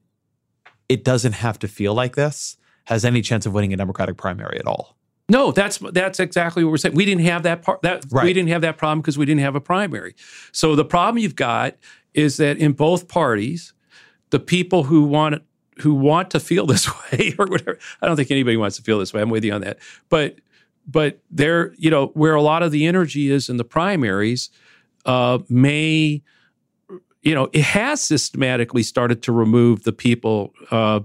it 0.92 1.06
doesn't 1.06 1.32
have 1.32 1.58
to 1.60 1.70
feel 1.70 1.94
like 1.94 2.18
this 2.18 2.58
has 2.84 3.06
any 3.06 3.22
chance 3.22 3.46
of 3.46 3.54
winning 3.54 3.72
a 3.72 3.78
Democratic 3.78 4.18
primary 4.18 4.60
at 4.60 4.68
all. 4.68 4.98
No, 5.30 5.54
that's 5.54 5.78
that's 5.78 6.20
exactly 6.20 6.66
what 6.66 6.72
we're 6.72 6.78
saying. 6.78 6.96
We 6.96 7.06
didn't 7.06 7.24
have 7.24 7.44
that 7.44 7.62
part. 7.62 7.82
That 7.84 8.04
we 8.12 8.34
didn't 8.34 8.50
have 8.50 8.62
that 8.64 8.78
problem 8.78 9.00
because 9.00 9.18
we 9.18 9.26
didn't 9.26 9.40
have 9.40 9.56
a 9.56 9.62
primary. 9.62 10.14
So 10.52 10.76
the 10.76 10.84
problem 10.84 11.18
you've 11.20 11.38
got 11.38 11.78
is 12.14 12.36
that 12.38 12.58
in 12.58 12.74
both 12.74 13.08
parties, 13.08 13.74
the 14.32 14.40
people 14.40 14.84
who 14.84 15.04
want 15.04 15.42
who 15.78 15.94
want 15.94 16.32
to 16.32 16.40
feel 16.42 16.66
this 16.74 16.90
way 16.90 17.34
or 17.40 17.46
whatever. 17.46 17.80
I 18.02 18.08
don't 18.08 18.18
think 18.18 18.30
anybody 18.30 18.58
wants 18.58 18.76
to 18.76 18.84
feel 18.84 19.00
this 19.00 19.14
way. 19.14 19.22
I'm 19.22 19.30
with 19.30 19.46
you 19.46 19.54
on 19.54 19.62
that. 19.62 19.80
But 20.10 20.40
but 20.86 21.20
there, 21.30 21.74
you 21.78 21.90
know, 21.90 22.08
where 22.08 22.36
a 22.36 22.42
lot 22.42 22.62
of 22.62 22.74
the 22.74 22.86
energy 22.86 23.32
is 23.32 23.48
in 23.48 23.56
the 23.56 23.64
primaries, 23.64 24.50
uh, 25.06 25.40
may 25.48 26.22
you 27.22 27.36
know, 27.36 27.50
it 27.54 27.64
has 27.64 28.02
systematically 28.02 28.84
started 28.84 29.22
to 29.24 29.32
remove 29.32 29.84
the 29.84 29.94
people 29.94 30.54
uh, 30.72 31.02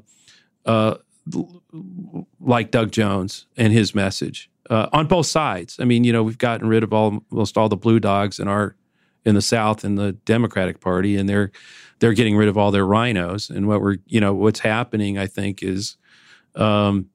uh, 0.65 0.97
like 2.41 2.71
Doug 2.71 2.91
Jones 2.91 3.47
and 3.57 3.73
his 3.73 3.95
message 3.95 4.51
uh, 4.71 4.89
on 4.93 5.07
both 5.07 5.27
sides. 5.27 5.77
I 5.79 5.85
mean, 5.85 6.05
you 6.05 6.13
know, 6.13 6.23
we've 6.23 6.39
gotten 6.39 6.69
rid 6.69 6.83
of 6.83 6.93
all, 6.93 7.23
almost 7.31 7.59
all 7.59 7.69
the 7.69 7.77
blue 7.77 8.01
dogs 8.01 8.39
in 8.39 8.49
our 8.49 8.75
in 9.25 9.35
the 9.35 9.43
South 9.43 9.85
in 9.85 9.97
the 9.97 10.13
Democratic 10.13 10.81
Party, 10.81 11.17
and 11.17 11.29
they're 11.29 11.51
they're 11.99 12.13
getting 12.13 12.37
rid 12.37 12.49
of 12.49 12.57
all 12.57 12.71
their 12.71 12.87
rhinos. 12.87 13.51
And 13.51 13.67
what 13.67 13.81
we're 13.83 13.97
you 14.07 14.21
know 14.21 14.33
what's 14.33 14.61
happening, 14.61 15.19
I 15.19 15.27
think, 15.27 15.63
is 15.63 15.97
um, 16.55 17.11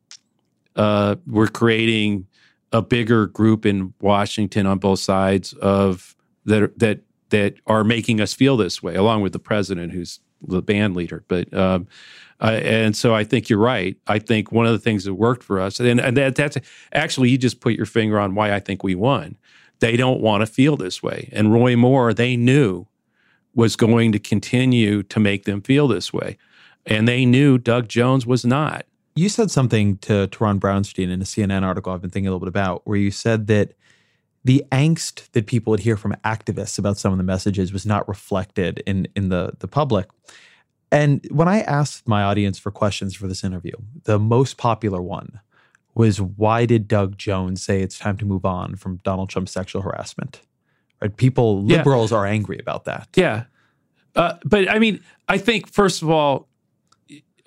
uh, 0.75 1.15
we're 1.25 1.47
creating 1.47 2.27
a 2.71 2.81
bigger 2.81 3.27
group 3.27 3.65
in 3.65 3.93
Washington 4.01 4.65
on 4.65 4.77
both 4.77 4.99
sides 4.99 5.53
of 5.53 6.15
that 6.45 6.77
that 6.79 7.01
that 7.31 7.55
are 7.67 7.83
making 7.83 8.21
us 8.21 8.33
feel 8.33 8.55
this 8.55 8.81
way, 8.81 8.95
along 8.95 9.21
with 9.21 9.33
the 9.33 9.39
president, 9.39 9.91
who's 9.91 10.19
the 10.41 10.61
band 10.61 10.95
leader. 10.95 11.23
But 11.27 11.53
um, 11.53 11.87
uh, 12.39 12.59
and 12.63 12.95
so 12.95 13.13
I 13.13 13.23
think 13.23 13.49
you're 13.49 13.59
right. 13.59 13.97
I 14.07 14.19
think 14.19 14.51
one 14.51 14.65
of 14.65 14.71
the 14.71 14.79
things 14.79 15.03
that 15.05 15.13
worked 15.13 15.43
for 15.43 15.59
us, 15.59 15.79
and, 15.79 15.99
and 15.99 16.17
that, 16.17 16.35
that's 16.35 16.57
actually 16.91 17.29
you 17.29 17.37
just 17.37 17.59
put 17.59 17.73
your 17.73 17.85
finger 17.85 18.19
on 18.19 18.35
why 18.35 18.53
I 18.53 18.59
think 18.59 18.83
we 18.83 18.95
won. 18.95 19.37
They 19.79 19.97
don't 19.97 20.21
want 20.21 20.41
to 20.41 20.45
feel 20.45 20.77
this 20.77 21.01
way, 21.01 21.29
and 21.31 21.53
Roy 21.53 21.75
Moore 21.75 22.13
they 22.13 22.35
knew 22.35 22.87
was 23.53 23.75
going 23.75 24.11
to 24.13 24.19
continue 24.19 25.03
to 25.03 25.19
make 25.19 25.45
them 25.45 25.61
feel 25.61 25.87
this 25.87 26.13
way, 26.13 26.37
and 26.85 27.07
they 27.07 27.25
knew 27.25 27.57
Doug 27.57 27.87
Jones 27.87 28.25
was 28.25 28.45
not. 28.45 28.85
You 29.15 29.27
said 29.27 29.51
something 29.51 29.97
to, 29.99 30.29
Ron 30.39 30.59
Brownstein 30.59 31.11
in 31.11 31.21
a 31.21 31.25
CNN 31.25 31.63
article 31.63 31.91
I've 31.91 32.01
been 32.01 32.11
thinking 32.11 32.27
a 32.27 32.31
little 32.31 32.39
bit 32.39 32.47
about, 32.47 32.81
where 32.85 32.97
you 32.97 33.11
said 33.11 33.47
that 33.47 33.73
the 34.43 34.63
angst 34.71 35.29
that 35.31 35.45
people 35.45 35.71
would 35.71 35.81
hear 35.81 35.97
from 35.97 36.13
activists 36.25 36.79
about 36.79 36.97
some 36.97 37.11
of 37.11 37.17
the 37.17 37.23
messages 37.23 37.71
was 37.71 37.85
not 37.85 38.07
reflected 38.07 38.81
in 38.85 39.07
in 39.15 39.29
the 39.29 39.53
the 39.59 39.67
public. 39.67 40.07
And 40.91 41.25
when 41.31 41.47
I 41.47 41.61
asked 41.61 42.07
my 42.07 42.23
audience 42.23 42.59
for 42.59 42.69
questions 42.71 43.15
for 43.15 43.27
this 43.27 43.43
interview, 43.43 43.73
the 44.03 44.19
most 44.19 44.57
popular 44.57 45.01
one 45.01 45.39
was 45.95 46.19
why 46.21 46.65
did 46.65 46.87
Doug 46.87 47.17
Jones 47.17 47.61
say 47.63 47.81
it's 47.81 47.97
time 47.99 48.17
to 48.17 48.25
move 48.25 48.45
on 48.45 48.75
from 48.75 48.97
Donald 49.03 49.29
Trump's 49.29 49.51
sexual 49.51 49.81
harassment? 49.83 50.41
Right? 51.01 51.15
People, 51.15 51.63
Yeah. 51.65 51.77
liberals 51.77 52.11
are 52.11 52.25
angry 52.25 52.57
about 52.59 52.85
that. 52.85 53.07
Yeah. 53.15 53.45
Uh, 54.15 54.33
but 54.43 54.69
I 54.69 54.79
mean, 54.79 54.99
I 55.29 55.37
think, 55.37 55.71
first 55.71 56.01
of 56.01 56.09
all, 56.09 56.47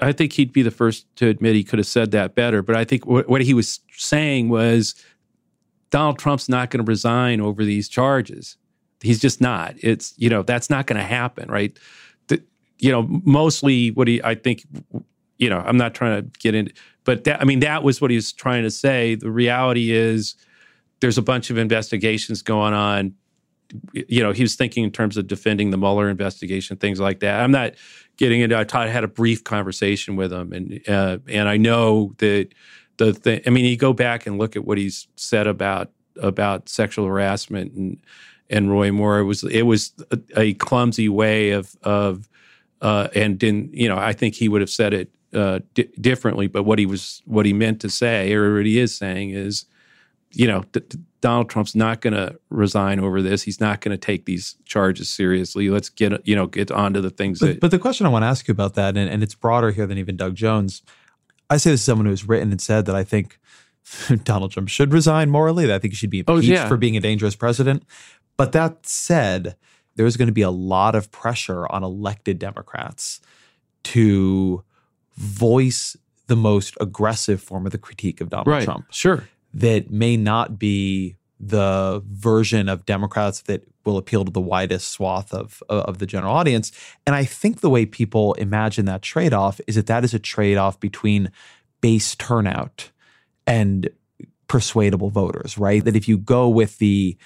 I 0.00 0.12
think 0.12 0.32
he'd 0.32 0.52
be 0.52 0.62
the 0.62 0.70
first 0.70 1.06
to 1.16 1.28
admit 1.28 1.54
he 1.54 1.64
could 1.64 1.78
have 1.78 1.86
said 1.86 2.10
that 2.12 2.34
better. 2.34 2.62
But 2.62 2.76
I 2.76 2.84
think 2.84 3.06
what, 3.06 3.28
what 3.28 3.42
he 3.42 3.54
was 3.54 3.80
saying 3.92 4.48
was 4.48 4.94
Donald 5.90 6.18
Trump's 6.18 6.48
not 6.48 6.70
going 6.70 6.84
to 6.84 6.88
resign 6.88 7.40
over 7.40 7.64
these 7.64 7.88
charges. 7.88 8.56
He's 9.00 9.20
just 9.20 9.40
not. 9.40 9.74
It's, 9.78 10.14
you 10.16 10.28
know, 10.28 10.42
that's 10.42 10.70
not 10.70 10.86
going 10.86 10.98
to 10.98 11.04
happen, 11.04 11.50
right? 11.50 11.76
The, 12.28 12.42
you 12.78 12.90
know, 12.90 13.06
mostly 13.24 13.90
what 13.90 14.08
he, 14.08 14.22
I 14.22 14.34
think, 14.34 14.64
you 15.38 15.50
know, 15.50 15.58
I'm 15.58 15.76
not 15.76 15.94
trying 15.94 16.22
to 16.22 16.38
get 16.38 16.54
into, 16.54 16.72
but 17.04 17.24
that, 17.24 17.40
I 17.40 17.44
mean, 17.44 17.60
that 17.60 17.82
was 17.82 18.00
what 18.00 18.10
he 18.10 18.16
was 18.16 18.32
trying 18.32 18.62
to 18.62 18.70
say. 18.70 19.14
The 19.14 19.30
reality 19.30 19.92
is 19.92 20.36
there's 21.00 21.18
a 21.18 21.22
bunch 21.22 21.50
of 21.50 21.58
investigations 21.58 22.42
going 22.42 22.72
on 22.72 23.14
you 23.92 24.22
know, 24.22 24.32
he 24.32 24.42
was 24.42 24.54
thinking 24.54 24.84
in 24.84 24.90
terms 24.90 25.16
of 25.16 25.26
defending 25.26 25.70
the 25.70 25.76
Mueller 25.76 26.08
investigation, 26.08 26.76
things 26.76 27.00
like 27.00 27.20
that. 27.20 27.40
I'm 27.40 27.50
not 27.50 27.74
getting 28.16 28.40
into. 28.40 28.56
I 28.56 28.64
taught, 28.64 28.88
had 28.88 29.04
a 29.04 29.08
brief 29.08 29.44
conversation 29.44 30.16
with 30.16 30.32
him, 30.32 30.52
and 30.52 30.80
uh, 30.88 31.18
and 31.28 31.48
I 31.48 31.56
know 31.56 32.14
that 32.18 32.48
the 32.96 33.12
thing. 33.12 33.40
I 33.46 33.50
mean, 33.50 33.64
you 33.64 33.76
go 33.76 33.92
back 33.92 34.26
and 34.26 34.38
look 34.38 34.56
at 34.56 34.64
what 34.64 34.78
he's 34.78 35.06
said 35.16 35.46
about 35.46 35.90
about 36.20 36.68
sexual 36.68 37.06
harassment 37.06 37.72
and 37.72 37.98
and 38.50 38.70
Roy 38.70 38.92
Moore. 38.92 39.18
It 39.18 39.24
was 39.24 39.44
it 39.44 39.62
was 39.62 39.92
a, 40.10 40.18
a 40.36 40.54
clumsy 40.54 41.08
way 41.08 41.50
of 41.50 41.74
of 41.82 42.28
uh, 42.80 43.08
and 43.14 43.38
didn't 43.38 43.74
you 43.74 43.88
know? 43.88 43.96
I 43.98 44.12
think 44.12 44.34
he 44.34 44.48
would 44.48 44.60
have 44.60 44.70
said 44.70 44.92
it 44.94 45.10
uh, 45.32 45.60
di- 45.74 45.90
differently, 46.00 46.46
but 46.46 46.64
what 46.64 46.78
he 46.78 46.86
was 46.86 47.22
what 47.24 47.46
he 47.46 47.52
meant 47.52 47.80
to 47.80 47.90
say 47.90 48.32
or 48.32 48.54
what 48.56 48.66
he 48.66 48.78
is 48.78 48.96
saying 48.96 49.30
is 49.30 49.66
you 50.36 50.48
know, 50.48 50.64
d- 50.72 50.80
d- 50.88 50.98
Donald 51.20 51.48
Trump's 51.48 51.74
not 51.76 52.00
going 52.00 52.12
to 52.12 52.36
resign 52.50 52.98
over 52.98 53.22
this. 53.22 53.42
He's 53.42 53.60
not 53.60 53.80
going 53.80 53.92
to 53.92 53.98
take 53.98 54.24
these 54.26 54.56
charges 54.64 55.08
seriously. 55.08 55.70
Let's 55.70 55.88
get 55.88 56.26
you 56.26 56.36
know 56.36 56.46
get 56.46 56.70
onto 56.70 57.00
the 57.00 57.10
things 57.10 57.38
But, 57.38 57.46
that. 57.46 57.60
but 57.60 57.70
the 57.70 57.78
question 57.78 58.04
I 58.04 58.08
want 58.10 58.24
to 58.24 58.26
ask 58.26 58.48
you 58.48 58.52
about 58.52 58.74
that, 58.74 58.96
and, 58.96 59.08
and 59.08 59.22
it's 59.22 59.34
broader 59.34 59.70
here 59.70 59.86
than 59.86 59.96
even 59.98 60.16
Doug 60.16 60.34
Jones. 60.34 60.82
I 61.50 61.56
say 61.58 61.70
this 61.70 61.80
as 61.80 61.84
someone 61.84 62.06
who's 62.06 62.26
written 62.26 62.50
and 62.50 62.60
said 62.60 62.86
that 62.86 62.94
I 62.96 63.04
think 63.04 63.38
Donald 64.24 64.52
Trump 64.52 64.68
should 64.68 64.92
resign 64.92 65.30
morally. 65.30 65.66
That 65.66 65.74
I 65.74 65.78
think 65.78 65.92
he 65.92 65.96
should 65.96 66.10
be 66.10 66.24
Oh, 66.26 66.36
impeached 66.36 66.52
yeah. 66.52 66.68
for 66.68 66.76
being 66.76 66.96
a 66.96 67.00
dangerous 67.00 67.36
president. 67.36 67.84
But 68.36 68.52
that 68.52 68.86
said, 68.86 69.56
there's 69.96 70.16
going 70.16 70.26
to 70.28 70.32
be 70.32 70.42
a 70.42 70.50
lot 70.50 70.94
of 70.94 71.10
pressure 71.12 71.70
on 71.70 71.84
elected 71.84 72.38
Democrats 72.38 73.20
to 73.84 74.64
voice 75.16 75.96
the 76.26 76.36
most 76.36 76.76
aggressive 76.80 77.40
form 77.42 77.66
of 77.66 77.72
the 77.72 77.78
critique 77.78 78.20
of 78.20 78.30
Donald 78.30 78.46
right. 78.48 78.64
Trump 78.64 78.86
Sure. 78.90 79.28
that 79.52 79.90
may 79.90 80.16
not 80.16 80.58
be 80.58 81.16
the 81.48 82.02
version 82.06 82.68
of 82.68 82.86
Democrats 82.86 83.42
that 83.42 83.62
will 83.84 83.96
appeal 83.96 84.24
to 84.24 84.32
the 84.32 84.40
widest 84.40 84.90
swath 84.90 85.32
of 85.34 85.62
uh, 85.68 85.84
of 85.86 85.98
the 85.98 86.06
general 86.06 86.34
audience. 86.34 86.72
And 87.06 87.14
I 87.14 87.24
think 87.24 87.60
the 87.60 87.70
way 87.70 87.86
people 87.86 88.34
imagine 88.34 88.86
that 88.86 89.02
trade 89.02 89.32
off 89.32 89.60
is 89.66 89.74
that 89.74 89.86
that 89.86 90.04
is 90.04 90.14
a 90.14 90.18
trade 90.18 90.56
off 90.56 90.80
between 90.80 91.30
base 91.80 92.14
turnout 92.14 92.90
and 93.46 93.90
persuadable 94.48 95.10
voters, 95.10 95.58
right? 95.58 95.84
That 95.84 95.96
if 95.96 96.08
you 96.08 96.16
go 96.16 96.48
with 96.48 96.78
the 96.78 97.16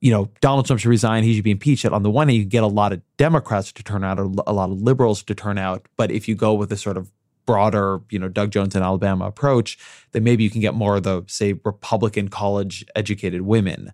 you 0.00 0.10
know, 0.10 0.30
Donald 0.40 0.66
Trump 0.66 0.80
should 0.80 0.88
resign. 0.88 1.24
He 1.24 1.34
should 1.34 1.44
be 1.44 1.50
impeached. 1.50 1.84
On 1.84 2.02
the 2.02 2.10
one 2.10 2.28
hand, 2.28 2.38
you 2.38 2.44
get 2.46 2.62
a 2.62 2.66
lot 2.68 2.92
of 2.92 3.02
Democrats 3.18 3.70
to 3.72 3.82
turn 3.82 4.02
out, 4.02 4.18
a 4.18 4.52
lot 4.52 4.70
of 4.70 4.80
liberals 4.80 5.22
to 5.24 5.34
turn 5.34 5.58
out. 5.58 5.86
But 5.98 6.10
if 6.10 6.26
you 6.26 6.34
go 6.34 6.54
with 6.54 6.72
a 6.72 6.76
sort 6.78 6.96
of 6.96 7.12
broader, 7.46 8.00
you 8.10 8.18
know, 8.18 8.28
Doug 8.28 8.50
Jones 8.50 8.76
in 8.76 8.82
Alabama 8.82 9.26
approach, 9.26 9.78
then 10.12 10.24
maybe 10.24 10.44
you 10.44 10.50
can 10.50 10.60
get 10.60 10.74
more 10.74 10.96
of 10.96 11.02
the, 11.02 11.24
say, 11.26 11.54
Republican 11.64 12.28
college 12.28 12.84
educated 12.94 13.42
women. 13.42 13.92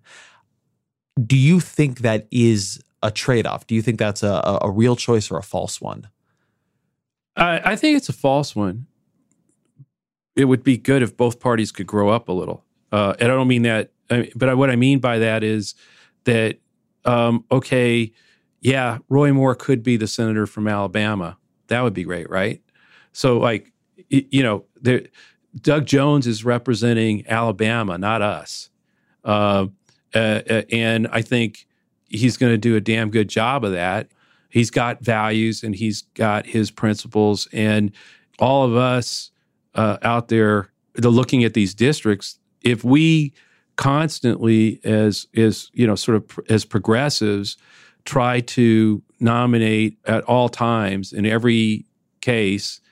Do 1.25 1.37
you 1.37 1.61
think 1.61 2.01
that 2.01 2.27
is 2.31 2.83
a 3.03 3.11
trade 3.11 3.47
off? 3.47 3.67
Do 3.67 3.75
you 3.75 3.83
think 3.83 3.99
that's 3.99 4.23
a, 4.23 4.59
a, 4.63 4.71
real 4.71 4.97
choice 4.97 5.31
or 5.31 5.39
a 5.39 5.43
false 5.43 5.81
one? 5.81 6.09
I, 7.37 7.73
I 7.73 7.77
think 7.77 7.97
it's 7.97 8.09
a 8.09 8.13
false 8.15 8.55
one. 8.55 8.87
It 10.35 10.47
would 10.47 10.63
be 10.63 10.77
good 10.77 11.03
if 11.03 11.17
both 11.17 11.41
parties 11.41 11.73
could 11.73 11.87
grow 11.87 12.11
up 12.11 12.29
a 12.29 12.33
little. 12.33 12.65
Uh, 12.93 13.15
and 13.19 13.31
I 13.31 13.35
don't 13.35 13.49
mean 13.49 13.63
that, 13.63 13.91
I, 14.11 14.31
but 14.35 14.57
what 14.57 14.71
I 14.71 14.77
mean 14.77 14.99
by 14.99 15.19
that 15.19 15.43
is 15.43 15.75
that, 16.25 16.59
um, 17.05 17.45
okay, 17.51 18.13
yeah, 18.61 18.99
Roy 19.09 19.33
Moore 19.33 19.55
could 19.55 19.83
be 19.83 19.97
the 19.97 20.09
senator 20.09 20.47
from 20.47 20.67
Alabama. 20.67 21.39
That 21.69 21.83
would 21.83 21.95
be 21.95 22.05
great, 22.05 22.29
right? 22.29 22.61
So, 23.17 23.39
like, 23.39 23.73
you 24.11 24.43
know, 24.43 24.67
there, 24.79 25.07
Doug 25.63 25.87
Jones 25.87 26.27
is 26.27 26.45
representing 26.45 27.27
Alabama, 27.27 27.97
not 27.97 28.21
us. 28.21 28.69
Uh, 29.25 29.69
uh, 30.15 30.43
uh 30.51 30.63
and 30.71 31.09
I 31.11 31.23
think 31.23 31.67
he's 32.11 32.37
going 32.37 32.53
to 32.53 32.59
do 32.59 32.77
a 32.77 32.81
damn 32.81 33.09
good 33.11 33.29
job 33.29 33.65
of 33.65 33.73
that. 33.73 34.09
He's 34.51 34.71
got 34.71 35.03
values 35.03 35.63
and 35.63 35.75
he's 35.75 36.03
got 36.13 36.45
his 36.45 36.71
principles. 36.71 37.49
And 37.55 37.91
all 38.39 38.67
of 38.67 38.77
us 38.77 39.31
uh, 39.75 39.97
out 40.03 40.29
there, 40.29 40.71
the 40.93 41.09
looking 41.09 41.43
at 41.43 41.55
these 41.55 41.75
districts, 41.75 42.39
if 42.61 42.85
we 42.85 43.33
constantly, 43.77 44.79
as 44.85 45.27
as 45.35 45.71
you 45.73 45.87
know, 45.87 45.95
sort 45.95 46.17
of 46.17 46.39
as 46.51 46.67
progressives, 46.67 47.57
try 48.05 48.41
to 48.41 49.03
nominate 49.21 49.97
at 50.05 50.23
all 50.25 50.51
times 50.51 51.15
in 51.15 51.25
every 51.25 51.87
case 52.21 52.83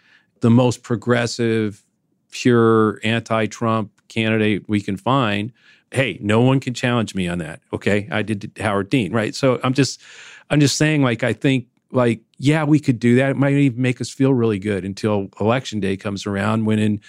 the 0.44 0.50
most 0.50 0.82
progressive, 0.82 1.82
pure 2.30 3.00
anti-Trump 3.02 3.90
candidate 4.08 4.68
we 4.68 4.78
can 4.78 4.94
find. 4.94 5.50
Hey, 5.90 6.18
no 6.20 6.42
one 6.42 6.60
can 6.60 6.74
challenge 6.74 7.14
me 7.14 7.26
on 7.26 7.38
that. 7.38 7.60
Okay, 7.72 8.06
I 8.10 8.20
did 8.20 8.52
Howard 8.60 8.90
Dean, 8.90 9.10
right? 9.10 9.34
So 9.34 9.58
I'm 9.64 9.72
just, 9.72 10.02
I'm 10.50 10.60
just 10.60 10.76
saying, 10.76 11.02
like 11.02 11.22
I 11.22 11.32
think, 11.32 11.66
like 11.92 12.20
yeah, 12.36 12.62
we 12.64 12.78
could 12.78 12.98
do 12.98 13.16
that. 13.16 13.30
It 13.30 13.36
might 13.38 13.54
even 13.54 13.80
make 13.80 14.02
us 14.02 14.10
feel 14.10 14.34
really 14.34 14.58
good 14.58 14.84
until 14.84 15.30
election 15.40 15.80
day 15.80 15.96
comes 15.96 16.26
around, 16.26 16.66
when 16.66 16.78
in 16.78 17.00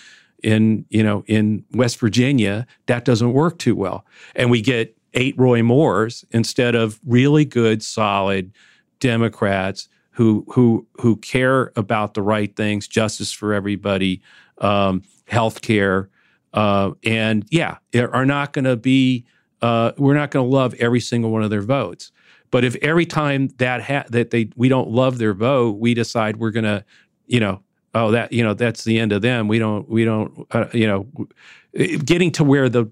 in 0.41 0.85
you 0.89 1.03
know 1.03 1.25
in 1.27 1.65
West 1.73 1.99
Virginia 1.99 2.65
that 2.85 3.03
doesn't 3.03 3.33
work 3.33 3.59
too 3.59 3.75
well, 3.75 4.05
and 4.33 4.49
we 4.49 4.61
get 4.61 4.95
eight 5.13 5.37
Roy 5.37 5.61
Moores 5.61 6.23
instead 6.31 6.73
of 6.73 7.01
really 7.05 7.43
good, 7.43 7.83
solid 7.83 8.53
Democrats 9.01 9.89
who 10.15 10.45
who 10.49 10.87
who 11.01 11.17
care 11.17 11.73
about 11.75 12.13
the 12.13 12.21
right 12.21 12.55
things, 12.55 12.87
justice 12.87 13.33
for 13.33 13.53
everybody, 13.53 14.21
um, 14.59 15.01
health 15.27 15.61
care, 15.61 16.09
uh, 16.53 16.91
and 17.03 17.45
yeah, 17.49 17.77
are 17.93 18.25
not 18.25 18.53
going 18.53 18.65
to 18.65 18.77
be. 18.77 19.25
Uh, 19.61 19.91
we're 19.97 20.13
not 20.13 20.31
going 20.31 20.49
to 20.49 20.55
love 20.55 20.73
every 20.75 20.99
single 21.01 21.31
one 21.31 21.43
of 21.43 21.49
their 21.49 21.61
votes. 21.61 22.11
But 22.49 22.63
if 22.63 22.75
every 22.77 23.05
time 23.05 23.49
that 23.57 23.81
ha- 23.81 24.05
that 24.09 24.31
they 24.31 24.49
we 24.55 24.69
don't 24.69 24.89
love 24.89 25.17
their 25.17 25.33
vote, 25.33 25.79
we 25.79 25.93
decide 25.93 26.37
we're 26.37 26.51
going 26.51 26.63
to, 26.65 26.85
you 27.27 27.41
know, 27.41 27.61
oh 27.93 28.11
that 28.11 28.31
you 28.31 28.43
know 28.43 28.53
that's 28.53 28.85
the 28.85 28.99
end 28.99 29.11
of 29.11 29.21
them. 29.21 29.49
We 29.49 29.59
don't 29.59 29.89
we 29.89 30.05
don't 30.05 30.47
uh, 30.51 30.67
you 30.73 30.87
know, 30.87 31.07
getting 31.73 32.31
to 32.31 32.45
where 32.45 32.69
the 32.69 32.85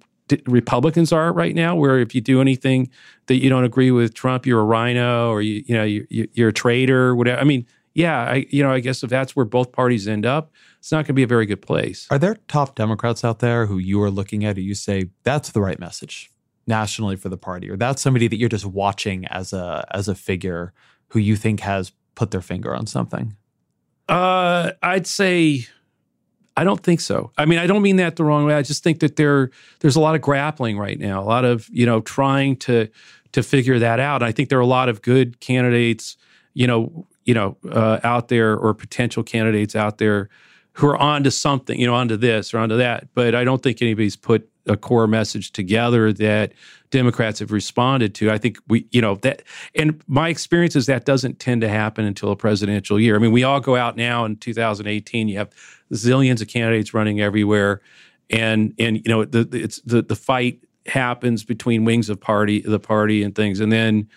Republicans 0.45 1.11
are 1.11 1.34
right 1.34 1.55
now, 1.55 1.76
where 1.76 1.99
if 1.99 2.15
you 2.15 2.21
do 2.21 2.41
anything 2.41 2.89
that 3.28 3.38
you 3.38 3.49
don't 3.49 3.63
agree 3.63 3.91
with 3.91 4.13
Trump, 4.13 4.45
you're 4.45 4.61
a 4.61 4.65
rhino 4.65 5.30
or 5.30 5.41
you 5.41 5.63
you 5.65 5.76
know 5.76 5.84
you, 5.84 6.07
you're 6.09 6.49
a 6.49 6.53
traitor, 6.53 7.15
whatever. 7.15 7.39
I 7.39 7.43
mean, 7.43 7.65
yeah, 7.93 8.19
I 8.19 8.45
you 8.49 8.63
know 8.63 8.71
I 8.71 8.80
guess 8.80 9.03
if 9.03 9.09
that's 9.09 9.36
where 9.36 9.45
both 9.45 9.71
parties 9.71 10.07
end 10.07 10.26
up, 10.26 10.51
it's 10.80 10.91
not 10.91 10.97
going 10.97 11.07
to 11.07 11.13
be 11.13 11.24
a 11.24 11.28
very 11.28 11.45
good 11.45 11.61
place. 11.61 12.07
Are 12.09 12.19
there 12.19 12.36
top 12.47 12.76
Democrats 12.76 13.24
out 13.24 13.39
there 13.39 13.65
who 13.65 13.78
you 13.78 14.01
are 14.01 14.11
looking 14.11 14.45
at, 14.45 14.57
who 14.57 14.63
you 14.63 14.76
say 14.76 15.09
that's 15.24 15.51
the 15.51 15.61
right 15.61 15.80
message 15.80 16.32
nationally 16.65 17.15
for 17.15 17.30
the 17.30 17.38
party, 17.38 17.69
or 17.69 17.78
that's 17.78 18.01
somebody 18.01 18.28
that 18.28 18.38
you're 18.38 18.49
just 18.49 18.65
watching 18.65 19.26
as 19.28 19.53
a 19.53 19.86
as 19.91 20.07
a 20.07 20.15
figure 20.15 20.74
who 21.09 21.19
you 21.19 21.36
think 21.36 21.59
has 21.59 21.91
put 22.15 22.32
their 22.32 22.41
finger 22.41 22.76
on 22.76 22.88
something? 22.88 23.36
Uh, 24.09 24.71
I'd 24.82 25.07
say 25.07 25.67
I 26.55 26.63
don't 26.63 26.81
think 26.81 27.01
so. 27.01 27.31
I 27.37 27.45
mean, 27.45 27.57
I 27.59 27.65
don't 27.65 27.81
mean 27.81 27.95
that 27.95 28.15
the 28.15 28.23
wrong 28.23 28.45
way. 28.45 28.53
I 28.53 28.61
just 28.61 28.83
think 28.83 28.99
that 28.99 29.15
there 29.15 29.49
there's 29.79 29.95
a 29.95 29.99
lot 29.99 30.15
of 30.15 30.21
grappling 30.21 30.77
right 30.77 30.99
now, 30.99 31.21
a 31.21 31.25
lot 31.25 31.45
of 31.45 31.67
you 31.71 31.85
know 31.85 32.01
trying 32.01 32.57
to 32.57 32.89
to 33.33 33.43
figure 33.43 33.79
that 33.79 33.99
out. 33.99 34.21
And 34.21 34.29
I 34.29 34.31
think 34.31 34.49
there 34.49 34.59
are 34.59 34.61
a 34.61 34.67
lot 34.67 34.89
of 34.89 35.01
good 35.01 35.39
candidates, 35.39 36.15
you 36.53 36.67
know, 36.67 37.07
you 37.25 37.33
know, 37.33 37.57
uh, 37.69 37.99
out 38.03 38.27
there 38.27 38.55
or 38.55 38.73
potential 38.73 39.23
candidates 39.23 39.75
out 39.75 39.97
there 39.97 40.29
who 40.73 40.87
are 40.87 40.97
onto 40.97 41.29
something, 41.29 41.79
you 41.79 41.87
know, 41.87 41.95
onto 41.95 42.15
this 42.15 42.53
or 42.53 42.59
onto 42.59 42.77
that. 42.77 43.07
But 43.13 43.35
I 43.35 43.43
don't 43.43 43.61
think 43.61 43.81
anybody's 43.81 44.15
put 44.15 44.49
a 44.68 44.78
core 44.78 45.07
message 45.07 45.51
together 45.51 46.14
that 46.14 46.53
Democrats 46.89 47.39
have 47.39 47.51
responded 47.51 48.16
to. 48.16 48.32
I 48.32 48.38
think 48.38 48.59
we, 48.68 48.88
you 48.91 49.01
know, 49.01 49.16
that, 49.16 49.43
and 49.76 50.01
my 50.07 50.30
experience 50.30 50.76
is 50.76 50.86
that 50.86 51.05
doesn't 51.05 51.39
tend 51.39 51.61
to 51.61 51.70
happen 51.70 52.05
until 52.05 52.32
a 52.32 52.36
presidential 52.36 52.99
year. 52.99 53.16
I 53.16 53.20
mean, 53.20 53.32
we 53.32 53.43
all 53.43 53.59
go 53.59 53.76
out 53.76 53.97
now 53.97 54.26
in 54.26 54.38
2018. 54.38 55.28
You 55.28 55.38
have 55.38 55.49
zillions 55.91 56.41
of 56.41 56.47
candidates 56.47 56.93
running 56.93 57.20
everywhere, 57.20 57.82
and 58.30 58.74
and 58.80 58.97
you 58.97 59.07
know, 59.07 59.26
the 59.26 59.47
it's 59.51 59.82
the 59.82 60.01
the 60.01 60.16
fight 60.16 60.59
happens 60.86 61.43
between 61.43 61.86
wings 61.86 62.09
of 62.09 62.20
party 62.20 62.61
the 62.61 62.80
party 62.80 63.24
and 63.24 63.36
things, 63.36 63.59
and 63.59 63.72
then. 63.72 64.09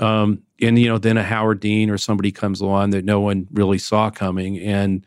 Um, 0.00 0.42
and 0.60 0.78
you 0.78 0.88
know, 0.88 0.98
then 0.98 1.16
a 1.16 1.24
Howard 1.24 1.58
Dean 1.58 1.90
or 1.90 1.98
somebody 1.98 2.30
comes 2.30 2.60
along 2.60 2.90
that 2.90 3.04
no 3.04 3.18
one 3.18 3.48
really 3.52 3.78
saw 3.78 4.10
coming, 4.10 4.56
and 4.60 5.04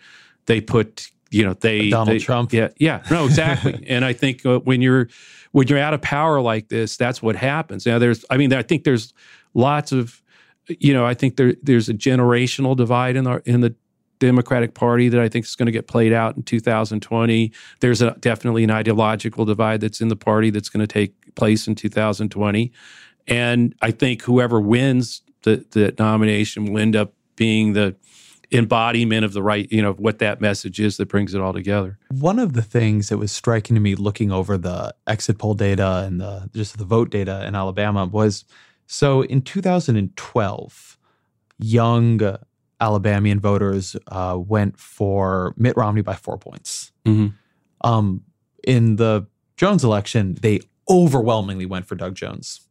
they 0.48 0.60
put 0.60 1.10
you 1.32 1.46
know 1.46 1.54
they 1.54 1.90
Donald 1.90 2.10
they, 2.10 2.20
Trump. 2.20 2.54
Yeah, 2.54 2.70
yeah, 2.78 3.04
no, 3.10 3.26
exactly. 3.26 3.84
and 3.88 4.06
I 4.06 4.14
think 4.14 4.46
uh, 4.46 4.60
when 4.60 4.82
you're 4.82 5.08
when 5.52 5.68
you're 5.68 5.80
out 5.80 5.94
of 5.94 6.02
power 6.02 6.42
like 6.42 6.70
this, 6.70 6.98
that's 6.98 7.22
what 7.22 7.36
happens. 7.36 7.86
Now, 7.86 8.00
there's, 8.00 8.24
I 8.30 8.38
mean, 8.38 8.54
I 8.54 8.62
think 8.62 8.84
there's 8.84 9.14
lots 9.54 9.92
of, 9.92 10.22
you 10.68 10.94
know, 10.94 11.06
I 11.06 11.14
think 11.14 11.38
there 11.38 11.56
there's 11.64 11.90
a 11.90 11.94
generational 11.94 12.76
divide 12.76 13.16
in 13.16 13.24
the 13.24 13.42
in 13.46 13.62
the 13.62 13.76
Democratic 14.20 14.76
Party 14.76 15.10
that 15.10 15.20
I 15.20 15.28
think 15.28 15.46
is 15.46 15.56
going 15.56 15.66
to 15.66 15.72
get 15.72 15.88
played 15.88 16.14
out 16.14 16.38
in 16.38 16.44
2020. 16.44 17.52
There's 17.80 18.02
a, 18.02 18.12
definitely 18.20 18.64
an 18.64 18.70
ideological 18.70 19.46
divide 19.46 19.82
that's 19.82 20.00
in 20.00 20.10
the 20.10 20.16
party 20.16 20.52
that's 20.52 20.70
going 20.70 20.86
to 20.86 20.88
take 20.88 21.36
place 21.36 21.68
in 21.68 21.76
2020, 21.76 22.72
and 23.28 23.76
I 23.82 23.92
think 23.92 24.22
whoever 24.22 24.60
wins 24.60 25.22
the 25.44 25.66
the 25.72 25.96
nomination 25.98 26.66
will 26.66 26.80
end 26.80 26.96
up 26.96 27.14
being 27.36 27.74
the 27.74 27.96
embodiment 28.52 29.24
of 29.24 29.34
the 29.34 29.42
right, 29.42 29.72
you 29.72 29.82
know, 29.82 29.94
what 29.94 30.20
that 30.20 30.42
message 30.42 30.80
is 30.80 30.98
that 30.98 31.08
brings 31.08 31.34
it 31.34 31.42
all 31.42 31.54
together. 31.54 31.98
One 32.10 32.40
of 32.40 32.54
the 32.54 32.62
things 32.62 33.10
that 33.10 33.18
was 33.18 33.32
striking 33.32 33.76
to 33.76 33.80
me 33.80 33.96
looking 33.96 34.32
over 34.32 34.58
the 34.58 34.94
exit 35.08 35.38
poll 35.38 35.54
data 35.54 36.04
and 36.06 36.20
the 36.20 36.50
just 36.54 36.78
the 36.78 36.86
vote 36.86 37.10
data 37.10 37.46
in 37.46 37.56
Alabama 37.56 38.06
was 38.06 38.46
so 38.88 39.22
in 39.22 39.42
2012, 39.42 40.98
young 41.60 42.38
Alabamian 42.82 43.40
voters 43.40 43.96
uh, 44.08 44.38
went 44.38 44.78
for 44.78 45.54
Mitt 45.56 45.78
Romney 45.78 46.02
by 46.02 46.16
four 46.16 46.38
points. 46.38 46.92
Mm-hmm. 47.06 47.28
Um, 47.88 48.24
in 48.66 48.98
the 48.98 49.28
Jones 49.56 49.84
election, 49.84 50.36
they 50.42 50.60
overwhelmingly 50.90 51.66
went 51.66 51.86
for 51.86 51.96
Doug 51.96 52.16
Jones. 52.16 52.68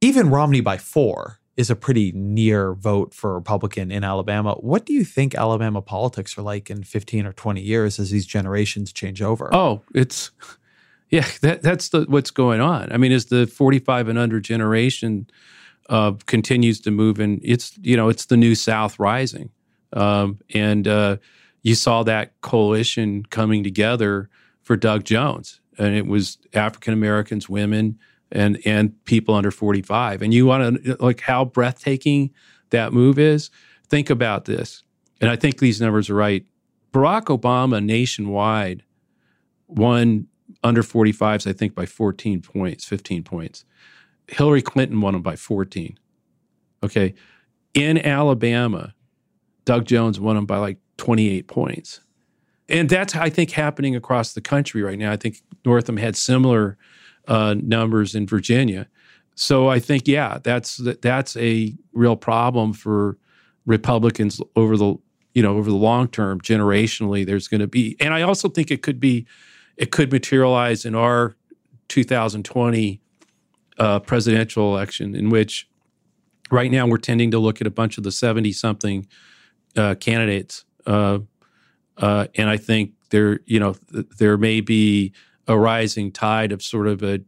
Even 0.00 0.30
Romney 0.30 0.60
by 0.60 0.78
four 0.78 1.37
is 1.58 1.70
a 1.70 1.76
pretty 1.76 2.12
near 2.12 2.72
vote 2.72 3.12
for 3.12 3.34
Republican 3.34 3.90
in 3.90 4.04
Alabama. 4.04 4.54
What 4.60 4.86
do 4.86 4.92
you 4.92 5.04
think 5.04 5.34
Alabama 5.34 5.82
politics 5.82 6.38
are 6.38 6.42
like 6.42 6.70
in 6.70 6.84
15 6.84 7.26
or 7.26 7.32
20 7.32 7.60
years 7.60 7.98
as 7.98 8.12
these 8.12 8.26
generations 8.26 8.92
change 8.92 9.20
over? 9.20 9.52
Oh, 9.52 9.82
it's 9.92 10.30
yeah, 11.10 11.26
that, 11.42 11.62
that's 11.62 11.88
the 11.88 12.06
what's 12.08 12.30
going 12.30 12.60
on. 12.60 12.92
I 12.92 12.96
mean, 12.96 13.10
as 13.10 13.26
the 13.26 13.48
45 13.48 14.06
and 14.06 14.16
under 14.16 14.38
generation 14.38 15.28
uh, 15.88 16.12
continues 16.26 16.80
to 16.82 16.92
move 16.92 17.18
in, 17.18 17.40
it's 17.42 17.76
you 17.82 17.96
know 17.96 18.08
it's 18.08 18.26
the 18.26 18.36
new 18.36 18.54
South 18.54 18.96
rising, 19.00 19.50
um, 19.94 20.38
and 20.54 20.86
uh, 20.86 21.16
you 21.62 21.74
saw 21.74 22.04
that 22.04 22.40
coalition 22.40 23.24
coming 23.30 23.64
together 23.64 24.30
for 24.62 24.76
Doug 24.76 25.02
Jones, 25.02 25.60
and 25.76 25.96
it 25.96 26.06
was 26.06 26.38
African 26.54 26.92
Americans, 26.94 27.48
women, 27.48 27.98
and 28.32 28.58
and 28.64 29.04
people 29.04 29.34
under 29.34 29.50
45 29.50 30.22
and 30.22 30.34
you 30.34 30.46
want 30.46 30.84
to 30.84 30.96
like 31.00 31.20
how 31.20 31.44
breathtaking 31.44 32.30
that 32.70 32.92
move 32.92 33.18
is? 33.18 33.50
Think 33.88 34.10
about 34.10 34.44
this. 34.44 34.82
And 35.20 35.30
i 35.30 35.36
think 35.36 35.58
these 35.58 35.80
numbers 35.80 36.10
are 36.10 36.14
right. 36.14 36.44
Barack 36.92 37.24
obama 37.24 37.84
nationwide 37.84 38.82
won 39.66 40.26
under 40.64 40.82
45s 40.82 41.46
i 41.46 41.52
think 41.52 41.74
by 41.74 41.86
14 41.86 42.40
points 42.42 42.84
15 42.84 43.22
points. 43.22 43.64
Hillary 44.26 44.62
clinton 44.62 45.00
won 45.00 45.14
them 45.14 45.22
by 45.22 45.36
14 45.36 45.98
okay? 46.82 47.14
In 47.74 47.98
alabama 47.98 48.94
doug 49.64 49.84
jones 49.84 50.20
won 50.20 50.36
them 50.36 50.46
by 50.46 50.58
like 50.58 50.78
28 50.98 51.46
points. 51.48 52.00
And 52.68 52.88
that's 52.88 53.16
i 53.16 53.30
think 53.30 53.52
happening 53.52 53.96
across 53.96 54.34
the 54.34 54.40
country 54.42 54.82
right 54.82 54.98
now. 54.98 55.12
I 55.12 55.16
think 55.16 55.40
northam 55.64 55.96
had 55.96 56.16
similar 56.16 56.76
uh, 57.28 57.54
numbers 57.62 58.14
in 58.14 58.26
Virginia. 58.26 58.88
So 59.34 59.68
I 59.68 59.78
think, 59.78 60.08
yeah, 60.08 60.38
that's 60.42 60.78
that's 61.00 61.36
a 61.36 61.74
real 61.92 62.16
problem 62.16 62.72
for 62.72 63.16
Republicans 63.66 64.40
over 64.56 64.76
the 64.76 64.96
you 65.34 65.42
know 65.42 65.56
over 65.56 65.70
the 65.70 65.76
long 65.76 66.08
term, 66.08 66.40
generationally. 66.40 67.24
There's 67.24 67.46
going 67.46 67.60
to 67.60 67.68
be, 67.68 67.96
and 68.00 68.12
I 68.12 68.22
also 68.22 68.48
think 68.48 68.72
it 68.72 68.82
could 68.82 68.98
be, 68.98 69.26
it 69.76 69.92
could 69.92 70.10
materialize 70.10 70.84
in 70.84 70.96
our 70.96 71.36
2020 71.86 73.00
uh, 73.78 74.00
presidential 74.00 74.74
election, 74.74 75.14
in 75.14 75.30
which 75.30 75.68
right 76.50 76.70
now 76.70 76.86
we're 76.86 76.98
tending 76.98 77.30
to 77.30 77.38
look 77.38 77.60
at 77.60 77.66
a 77.66 77.70
bunch 77.70 77.98
of 77.98 78.04
the 78.04 78.10
70 78.10 78.52
something 78.52 79.06
uh, 79.76 79.94
candidates, 79.94 80.64
uh, 80.86 81.20
uh, 81.98 82.26
and 82.34 82.48
I 82.48 82.56
think 82.56 82.94
there, 83.10 83.40
you 83.46 83.60
know, 83.60 83.74
th- 83.92 84.06
there 84.18 84.36
may 84.36 84.60
be 84.60 85.12
a 85.48 85.58
rising 85.58 86.12
tide 86.12 86.52
of 86.52 86.62
sort 86.62 86.86
of 86.86 87.02
a 87.02 87.20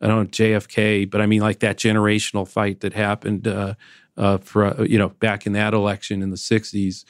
I 0.00 0.06
don't 0.06 0.24
know 0.24 0.30
JFK, 0.30 1.10
but 1.10 1.20
I 1.20 1.26
mean 1.26 1.40
like 1.40 1.60
that 1.60 1.76
generational 1.76 2.48
fight 2.48 2.80
that 2.80 2.92
happened 2.94 3.46
uh, 3.46 3.74
uh, 4.16 4.38
for 4.38 4.84
you 4.84 4.98
know 4.98 5.10
back 5.10 5.46
in 5.46 5.52
that 5.52 5.74
election 5.74 6.22
in 6.22 6.30
the 6.30 6.36
'60s. 6.36 7.04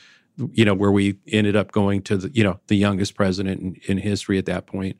you 0.52 0.64
know, 0.64 0.74
where 0.74 0.90
we 0.90 1.16
ended 1.28 1.54
up 1.54 1.70
going 1.70 2.02
to 2.02 2.16
the, 2.16 2.28
you 2.34 2.42
know, 2.42 2.58
the 2.66 2.74
youngest 2.74 3.14
president 3.14 3.60
in, 3.60 3.76
in 3.86 3.98
history 3.98 4.36
at 4.36 4.46
that 4.46 4.66
point, 4.66 4.96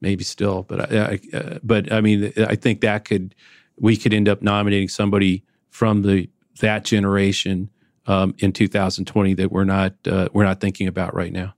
maybe 0.00 0.22
still, 0.22 0.62
but 0.62 0.92
I, 0.92 0.96
I 0.96 1.36
uh, 1.36 1.58
but 1.64 1.92
I 1.92 2.00
mean, 2.00 2.32
I 2.36 2.54
think 2.54 2.82
that 2.82 3.04
could 3.04 3.34
we 3.78 3.96
could 3.96 4.14
end 4.14 4.28
up 4.28 4.42
nominating 4.42 4.88
somebody 4.88 5.44
from 5.70 6.02
the 6.02 6.28
that 6.60 6.84
generation 6.84 7.70
um, 8.06 8.34
in 8.38 8.52
2020 8.52 9.34
that 9.34 9.52
we're 9.52 9.64
not 9.64 9.94
uh, 10.06 10.28
we're 10.32 10.44
not 10.44 10.60
thinking 10.60 10.86
about 10.86 11.14
right 11.14 11.32
now. 11.32 11.54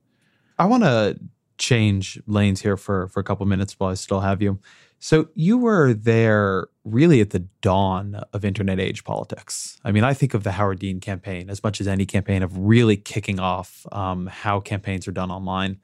I 0.57 0.65
want 0.65 0.83
to 0.83 1.17
change 1.59 2.19
lanes 2.25 2.61
here 2.61 2.77
for 2.77 3.07
for 3.09 3.19
a 3.19 3.23
couple 3.23 3.45
minutes 3.45 3.79
while 3.79 3.91
I 3.91 3.95
still 3.95 4.21
have 4.21 4.41
you. 4.41 4.59
So 5.01 5.29
you 5.33 5.57
were 5.57 5.93
there 5.93 6.67
really 6.83 7.21
at 7.21 7.29
the 7.29 7.39
dawn 7.61 8.21
of 8.33 8.43
internet 8.43 8.79
age 8.81 9.03
politics. 9.05 9.79
I 9.85 9.91
mean, 9.93 10.03
I 10.03 10.13
think 10.13 10.33
of 10.33 10.43
the 10.43 10.51
Howard 10.53 10.79
Dean 10.79 10.99
campaign 10.99 11.49
as 11.49 11.63
much 11.63 11.79
as 11.79 11.87
any 11.87 12.05
campaign 12.05 12.43
of 12.43 12.57
really 12.57 12.97
kicking 12.97 13.39
off 13.39 13.85
um, 13.93 14.27
how 14.27 14.59
campaigns 14.59 15.07
are 15.07 15.13
done 15.13 15.31
online. 15.31 15.77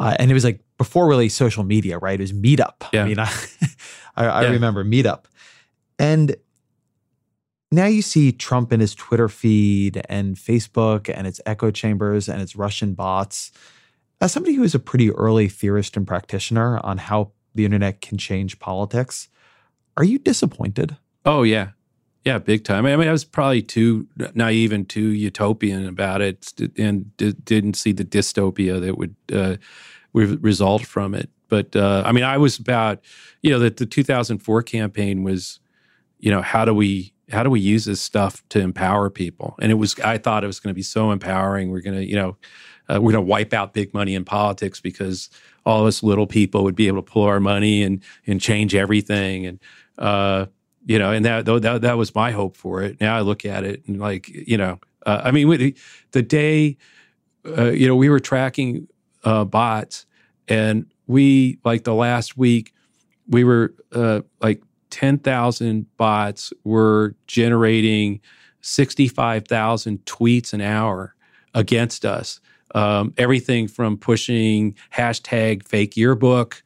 Uh, 0.00 0.16
and 0.18 0.30
it 0.30 0.34
was 0.34 0.44
like 0.44 0.60
before 0.78 1.06
really 1.06 1.28
social 1.28 1.62
media, 1.62 1.98
right? 1.98 2.18
It 2.18 2.22
was 2.22 2.32
Meetup. 2.32 2.84
Yeah. 2.94 3.02
I 3.04 3.08
mean, 3.08 3.18
I, 3.18 3.30
I, 4.16 4.26
I 4.26 4.42
Yeah. 4.44 4.50
remember 4.50 4.82
Meetup. 4.82 5.24
And 5.98 6.34
now 7.70 7.86
you 7.86 8.00
see 8.02 8.32
Trump 8.32 8.72
in 8.72 8.80
his 8.80 8.94
Twitter 8.94 9.28
feed 9.28 10.00
and 10.08 10.36
Facebook 10.36 11.12
and 11.14 11.26
its 11.26 11.40
echo 11.44 11.70
chambers 11.70 12.28
and 12.30 12.40
its 12.40 12.56
Russian 12.56 12.94
bots. 12.94 13.52
As 14.20 14.32
somebody 14.32 14.54
who 14.54 14.62
is 14.62 14.74
a 14.74 14.78
pretty 14.78 15.10
early 15.10 15.48
theorist 15.48 15.96
and 15.96 16.06
practitioner 16.06 16.78
on 16.84 16.98
how 16.98 17.32
the 17.54 17.64
internet 17.64 18.00
can 18.00 18.18
change 18.18 18.58
politics, 18.58 19.28
are 19.96 20.04
you 20.04 20.18
disappointed? 20.18 20.96
Oh 21.24 21.42
yeah, 21.42 21.70
yeah, 22.24 22.38
big 22.38 22.64
time. 22.64 22.86
I 22.86 22.96
mean, 22.96 23.08
I 23.08 23.12
was 23.12 23.24
probably 23.24 23.62
too 23.62 24.08
naive 24.34 24.72
and 24.72 24.88
too 24.88 25.08
utopian 25.08 25.86
about 25.86 26.22
it, 26.22 26.52
and 26.78 27.14
d- 27.16 27.34
didn't 27.44 27.74
see 27.74 27.92
the 27.92 28.04
dystopia 28.04 28.80
that 28.80 28.96
would 28.96 29.14
uh, 29.32 29.56
result 30.12 30.86
from 30.86 31.14
it. 31.14 31.28
But 31.48 31.76
uh, 31.76 32.02
I 32.06 32.12
mean, 32.12 32.24
I 32.24 32.38
was 32.38 32.58
about 32.58 33.00
you 33.42 33.50
know 33.50 33.58
that 33.58 33.76
the 33.76 33.86
2004 33.86 34.62
campaign 34.62 35.22
was, 35.22 35.60
you 36.18 36.30
know, 36.30 36.40
how 36.40 36.64
do 36.64 36.74
we 36.74 37.12
how 37.30 37.42
do 37.42 37.50
we 37.50 37.60
use 37.60 37.84
this 37.84 38.00
stuff 38.00 38.42
to 38.48 38.60
empower 38.60 39.10
people? 39.10 39.54
And 39.60 39.70
it 39.70 39.76
was 39.76 39.98
I 40.00 40.18
thought 40.18 40.44
it 40.44 40.48
was 40.48 40.60
going 40.60 40.72
to 40.72 40.74
be 40.74 40.82
so 40.82 41.10
empowering. 41.10 41.70
We're 41.70 41.82
going 41.82 41.96
to 41.96 42.04
you 42.04 42.16
know 42.16 42.36
uh, 42.88 43.00
we're 43.00 43.12
going 43.12 43.24
to 43.24 43.30
wipe 43.30 43.52
out 43.52 43.72
big 43.72 43.92
money 43.94 44.14
in 44.14 44.24
politics 44.24 44.80
because 44.80 45.30
all 45.64 45.80
of 45.80 45.86
us 45.86 46.02
little 46.02 46.26
people 46.26 46.64
would 46.64 46.74
be 46.74 46.86
able 46.86 47.02
to 47.02 47.10
pull 47.10 47.24
our 47.24 47.40
money 47.40 47.82
and 47.82 48.02
and 48.26 48.40
change 48.40 48.74
everything 48.74 49.46
and 49.46 49.60
uh, 49.98 50.46
you 50.86 50.98
know 50.98 51.10
and 51.10 51.24
that, 51.24 51.44
that 51.46 51.80
that 51.82 51.96
was 51.96 52.14
my 52.14 52.30
hope 52.30 52.56
for 52.56 52.82
it. 52.82 53.00
Now 53.00 53.16
I 53.16 53.20
look 53.20 53.44
at 53.44 53.64
it 53.64 53.82
and 53.86 53.98
like 54.00 54.28
you 54.28 54.56
know 54.56 54.78
uh, 55.06 55.22
I 55.24 55.30
mean 55.30 55.48
with 55.48 55.76
the 56.12 56.22
day 56.22 56.76
uh, 57.46 57.70
you 57.70 57.86
know 57.86 57.96
we 57.96 58.08
were 58.08 58.20
tracking 58.20 58.88
uh, 59.24 59.44
bots 59.44 60.06
and 60.48 60.86
we 61.06 61.58
like 61.64 61.84
the 61.84 61.94
last 61.94 62.36
week 62.36 62.72
we 63.28 63.44
were 63.44 63.74
uh, 63.92 64.20
like 64.40 64.62
10,000 64.90 65.96
bots 65.96 66.52
were 66.62 67.16
generating 67.26 68.20
65,000 68.60 70.04
tweets 70.04 70.52
an 70.52 70.60
hour 70.60 71.14
against 71.52 72.04
us. 72.04 72.40
Um, 72.74 73.14
everything 73.16 73.68
from 73.68 73.96
pushing 73.96 74.74
hashtag 74.92 75.66
fake 75.66 75.96
yearbook 75.96 76.62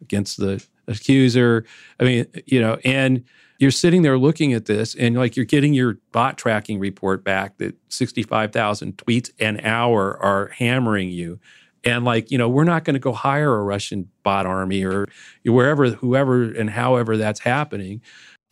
against 0.00 0.38
the 0.38 0.64
accuser. 0.88 1.64
I 2.00 2.04
mean, 2.04 2.26
you 2.46 2.60
know, 2.60 2.78
and 2.84 3.24
you're 3.58 3.70
sitting 3.70 4.02
there 4.02 4.18
looking 4.18 4.52
at 4.52 4.64
this 4.64 4.94
and 4.96 5.16
like 5.16 5.36
you're 5.36 5.44
getting 5.44 5.72
your 5.72 5.98
bot 6.10 6.36
tracking 6.36 6.80
report 6.80 7.22
back 7.22 7.58
that 7.58 7.76
65,000 7.90 8.96
tweets 8.96 9.30
an 9.38 9.60
hour 9.60 10.20
are 10.20 10.48
hammering 10.48 11.10
you. 11.10 11.38
And 11.84 12.04
like, 12.04 12.30
you 12.30 12.38
know, 12.38 12.48
we're 12.48 12.64
not 12.64 12.84
going 12.84 12.94
to 12.94 13.00
go 13.00 13.12
hire 13.12 13.54
a 13.54 13.62
Russian 13.62 14.08
bot 14.24 14.46
army 14.46 14.84
or 14.84 15.06
wherever, 15.44 15.90
whoever, 15.90 16.42
and 16.42 16.70
however 16.70 17.16
that's 17.16 17.40
happening. 17.40 18.00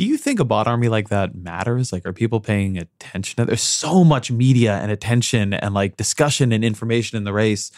Do 0.01 0.07
you 0.07 0.17
think 0.17 0.41
a 0.41 0.47
bot 0.47 0.67
army 0.67 0.89
like 0.89 1.11
that 1.11 1.35
matters? 1.35 1.93
Like, 1.93 2.07
are 2.07 2.13
people 2.15 2.41
paying 2.41 2.79
attention? 2.79 3.45
There's 3.45 3.61
so 3.61 4.03
much 4.03 4.31
media 4.31 4.77
and 4.79 4.91
attention 4.91 5.53
and 5.53 5.75
like 5.75 5.99
discussion 5.99 6.53
and 6.53 6.65
information 6.65 7.19
in 7.19 7.25
the 7.25 7.35
race. 7.35 7.71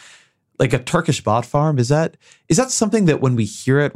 Like 0.57 0.71
a 0.71 0.79
Turkish 0.79 1.19
bot 1.21 1.45
farm, 1.45 1.77
is 1.79 1.89
that 1.89 2.15
is 2.47 2.55
that 2.55 2.71
something 2.71 3.05
that 3.05 3.19
when 3.19 3.35
we 3.35 3.43
hear 3.43 3.79
it, 3.81 3.91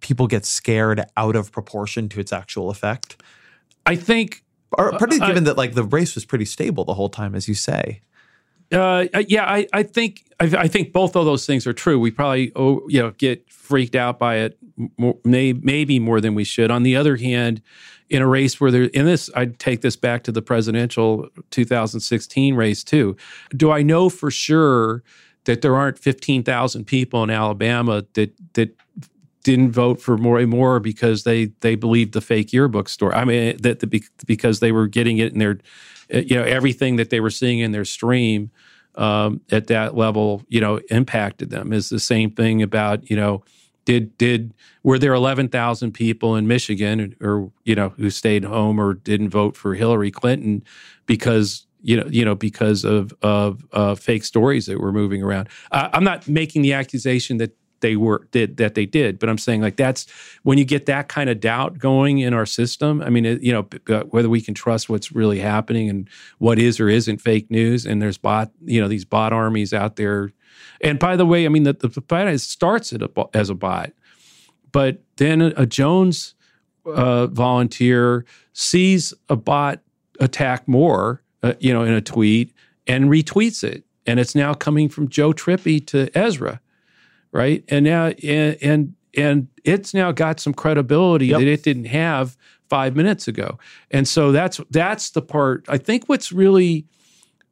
people 0.00 0.26
get 0.26 0.44
scared 0.44 1.06
out 1.16 1.36
of 1.36 1.52
proportion 1.52 2.10
to 2.10 2.20
its 2.20 2.34
actual 2.34 2.68
effect? 2.68 3.22
I 3.86 3.96
think 3.96 4.44
Or 4.76 4.90
particularly 4.92 5.22
I- 5.22 5.26
given 5.28 5.44
that 5.44 5.56
like 5.56 5.72
the 5.72 5.84
race 5.84 6.14
was 6.14 6.26
pretty 6.26 6.44
stable 6.44 6.84
the 6.84 6.92
whole 6.94 7.08
time, 7.08 7.34
as 7.34 7.48
you 7.48 7.54
say. 7.54 8.02
Uh, 8.72 9.06
yeah, 9.26 9.44
I, 9.44 9.66
I 9.72 9.82
think 9.82 10.24
I, 10.38 10.44
I 10.56 10.68
think 10.68 10.92
both 10.92 11.16
of 11.16 11.24
those 11.24 11.46
things 11.46 11.66
are 11.66 11.72
true. 11.72 11.98
We 11.98 12.10
probably 12.10 12.52
oh, 12.54 12.82
you 12.88 13.00
know 13.00 13.10
get 13.12 13.50
freaked 13.50 13.94
out 13.94 14.18
by 14.18 14.36
it 14.36 14.58
more, 14.96 15.16
may, 15.24 15.52
maybe 15.52 15.98
more 15.98 16.20
than 16.20 16.34
we 16.34 16.44
should. 16.44 16.70
On 16.70 16.82
the 16.82 16.96
other 16.96 17.16
hand, 17.16 17.62
in 18.08 18.22
a 18.22 18.26
race 18.26 18.60
where 18.60 18.70
there 18.70 18.84
in 18.84 19.06
this, 19.06 19.30
I'd 19.34 19.58
take 19.58 19.80
this 19.80 19.96
back 19.96 20.22
to 20.24 20.32
the 20.32 20.42
presidential 20.42 21.28
2016 21.50 22.54
race 22.54 22.84
too. 22.84 23.16
Do 23.56 23.70
I 23.70 23.82
know 23.82 24.08
for 24.08 24.30
sure 24.30 25.02
that 25.44 25.62
there 25.62 25.74
aren't 25.74 25.98
15,000 25.98 26.84
people 26.84 27.22
in 27.22 27.30
Alabama 27.30 28.04
that 28.14 28.34
that 28.54 28.76
didn't 29.42 29.72
vote 29.72 30.00
for 30.00 30.14
and 30.38 30.50
more 30.50 30.80
because 30.80 31.24
they 31.24 31.46
they 31.60 31.74
believed 31.74 32.12
the 32.12 32.20
fake 32.20 32.52
yearbook 32.52 32.88
story. 32.88 33.14
I 33.14 33.24
mean 33.24 33.56
that 33.62 33.80
the, 33.80 34.02
because 34.26 34.60
they 34.60 34.72
were 34.72 34.86
getting 34.86 35.18
it 35.18 35.32
in 35.32 35.38
their 35.38 35.58
you 36.12 36.36
know 36.36 36.42
everything 36.42 36.96
that 36.96 37.10
they 37.10 37.20
were 37.20 37.30
seeing 37.30 37.60
in 37.60 37.72
their 37.72 37.84
stream 37.84 38.50
um, 38.96 39.40
at 39.50 39.68
that 39.68 39.96
level 39.96 40.42
you 40.48 40.60
know 40.60 40.80
impacted 40.90 41.50
them. 41.50 41.72
Is 41.72 41.88
the 41.88 42.00
same 42.00 42.30
thing 42.30 42.62
about 42.62 43.10
you 43.10 43.16
know 43.16 43.44
did 43.84 44.16
did 44.18 44.54
were 44.82 44.98
there 44.98 45.14
11,000 45.14 45.92
people 45.92 46.36
in 46.36 46.46
Michigan 46.46 47.14
or 47.20 47.50
you 47.64 47.74
know 47.74 47.90
who 47.90 48.10
stayed 48.10 48.44
home 48.44 48.80
or 48.80 48.94
didn't 48.94 49.30
vote 49.30 49.56
for 49.56 49.74
Hillary 49.74 50.10
Clinton 50.10 50.62
because 51.06 51.66
you 51.82 51.96
know 51.96 52.06
you 52.08 52.24
know 52.24 52.34
because 52.34 52.84
of 52.84 53.12
of 53.22 53.64
uh, 53.72 53.94
fake 53.94 54.24
stories 54.24 54.66
that 54.66 54.80
were 54.80 54.92
moving 54.92 55.22
around. 55.22 55.48
Uh, 55.70 55.88
I'm 55.92 56.04
not 56.04 56.28
making 56.28 56.62
the 56.62 56.72
accusation 56.72 57.38
that 57.38 57.56
they 57.80 57.96
were 57.96 58.26
did 58.30 58.56
that 58.58 58.74
they 58.74 58.86
did. 58.86 59.18
But 59.18 59.28
i'm 59.28 59.38
saying 59.38 59.60
like 59.60 59.76
that's 59.76 60.06
when 60.42 60.58
you 60.58 60.64
get 60.64 60.86
that 60.86 61.08
kind 61.08 61.30
of 61.30 61.40
doubt 61.40 61.78
going 61.78 62.18
in 62.18 62.34
our 62.34 62.46
system 62.46 63.02
i 63.02 63.10
mean 63.10 63.24
it, 63.24 63.42
you 63.42 63.52
know 63.52 63.62
whether 64.10 64.28
we 64.28 64.40
can 64.40 64.54
trust 64.54 64.88
what's 64.88 65.12
really 65.12 65.38
happening 65.38 65.88
and 65.88 66.08
what 66.38 66.58
is 66.58 66.80
or 66.80 66.88
isn't 66.88 67.18
fake 67.18 67.50
news 67.50 67.86
and 67.86 68.00
there's 68.00 68.18
bot 68.18 68.50
you 68.64 68.80
know 68.80 68.88
these 68.88 69.04
bot 69.04 69.32
armies 69.32 69.72
out 69.72 69.96
there. 69.96 70.32
And 70.82 70.98
by 70.98 71.16
the 71.16 71.26
way 71.26 71.46
i 71.46 71.48
mean 71.48 71.64
the, 71.64 71.72
the 71.72 72.00
bot 72.00 72.40
starts 72.40 72.92
bo- 72.92 73.30
as 73.34 73.50
a 73.50 73.54
bot. 73.54 73.92
But 74.72 75.02
then 75.16 75.40
a, 75.42 75.52
a 75.56 75.66
jones 75.66 76.34
uh, 76.86 77.26
volunteer 77.26 78.24
sees 78.52 79.12
a 79.28 79.36
bot 79.36 79.80
attack 80.18 80.66
Moore 80.66 81.22
uh, 81.42 81.54
you 81.60 81.72
know 81.72 81.82
in 81.82 81.92
a 81.92 82.00
tweet 82.00 82.52
and 82.86 83.06
retweets 83.06 83.62
it. 83.62 83.84
And 84.06 84.18
it's 84.18 84.34
now 84.34 84.54
coming 84.54 84.88
from 84.88 85.08
joe 85.08 85.32
trippi 85.32 85.84
to 85.88 86.10
ezra 86.16 86.60
right? 87.32 87.64
And 87.68 87.84
now 87.84 88.08
and 88.08 88.56
and, 88.62 88.94
and 89.16 89.48
it's 89.64 89.92
now 89.94 90.12
got 90.12 90.40
some 90.40 90.54
credibility 90.54 91.26
Yep. 91.26 91.40
that 91.40 91.48
it 91.48 91.62
didn't 91.62 91.86
have 91.86 92.36
five 92.68 92.94
minutes 92.94 93.26
ago. 93.28 93.58
And 93.90 94.06
so 94.06 94.32
that's 94.32 94.60
that's 94.70 95.10
the 95.10 95.22
part. 95.22 95.64
I 95.68 95.78
think 95.78 96.04
what's 96.08 96.32
really 96.32 96.86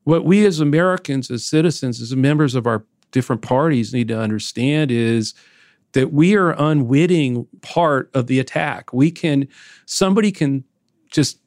what 0.04 0.24
we 0.24 0.46
as 0.46 0.60
Americans, 0.60 1.30
as 1.30 1.44
citizens, 1.44 2.00
as 2.00 2.14
members 2.16 2.54
of 2.54 2.66
our 2.66 2.84
different 3.10 3.42
parties 3.42 3.92
need 3.92 4.08
to 4.08 4.18
understand 4.18 4.90
is 4.90 5.34
that 5.92 6.12
we 6.12 6.36
are 6.36 6.50
unwitting 6.58 7.46
part 7.62 8.10
of 8.14 8.26
the 8.26 8.38
attack. 8.38 8.92
We 8.92 9.10
can 9.10 9.48
somebody 9.86 10.30
can 10.30 10.64
just 11.10 11.40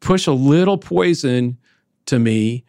push 0.00 0.26
a 0.26 0.32
little 0.32 0.78
poison 0.78 1.58
to 2.06 2.18
me 2.18 2.64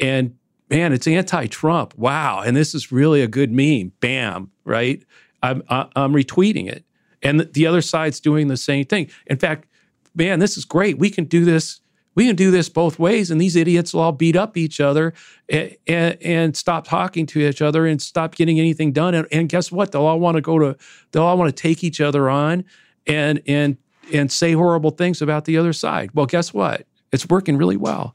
and 0.00 0.34
man, 0.72 0.92
it's 0.92 1.06
anti-Trump. 1.06 1.94
Wow, 1.96 2.40
and 2.40 2.56
this 2.56 2.74
is 2.74 2.90
really 2.90 3.20
a 3.20 3.28
good 3.28 3.52
meme. 3.52 3.92
Bam, 4.00 4.50
right? 4.64 5.04
I'm 5.42 5.62
I'm 5.68 6.12
retweeting 6.12 6.68
it, 6.68 6.84
and 7.22 7.40
the- 7.40 7.44
the 7.44 7.66
other 7.66 7.82
side's 7.82 8.20
doing 8.20 8.48
the 8.48 8.56
same 8.56 8.84
thing. 8.86 9.10
In 9.26 9.38
fact, 9.38 9.68
man, 10.14 10.38
this 10.38 10.56
is 10.56 10.64
great. 10.64 10.98
We 10.98 11.10
can 11.10 11.24
do 11.24 11.44
this. 11.44 11.80
We 12.14 12.26
can 12.26 12.36
do 12.36 12.50
this 12.50 12.68
both 12.68 12.98
ways, 12.98 13.30
and 13.30 13.40
these 13.40 13.56
idiots 13.56 13.94
will 13.94 14.02
all 14.02 14.12
beat 14.12 14.36
up 14.36 14.56
each 14.58 14.80
other 14.80 15.14
and, 15.48 15.74
and, 15.86 16.22
and 16.22 16.56
stop 16.56 16.86
talking 16.86 17.24
to 17.26 17.40
each 17.40 17.62
other 17.62 17.86
and 17.86 18.02
stop 18.02 18.34
getting 18.34 18.60
anything 18.60 18.92
done. 18.92 19.14
And, 19.14 19.26
and 19.32 19.48
guess 19.48 19.72
what? 19.72 19.92
They'll 19.92 20.04
all 20.04 20.20
want 20.20 20.36
to 20.36 20.42
go 20.42 20.58
to. 20.58 20.76
They'll 21.10 21.22
all 21.22 21.38
want 21.38 21.54
to 21.54 21.62
take 21.62 21.82
each 21.82 22.00
other 22.00 22.28
on 22.28 22.64
and 23.06 23.40
and 23.46 23.78
and 24.12 24.30
say 24.30 24.52
horrible 24.52 24.90
things 24.90 25.22
about 25.22 25.44
the 25.46 25.56
other 25.56 25.72
side. 25.72 26.10
Well, 26.14 26.26
guess 26.26 26.52
what? 26.52 26.86
It's 27.12 27.28
working 27.28 27.56
really 27.56 27.76
well. 27.76 28.14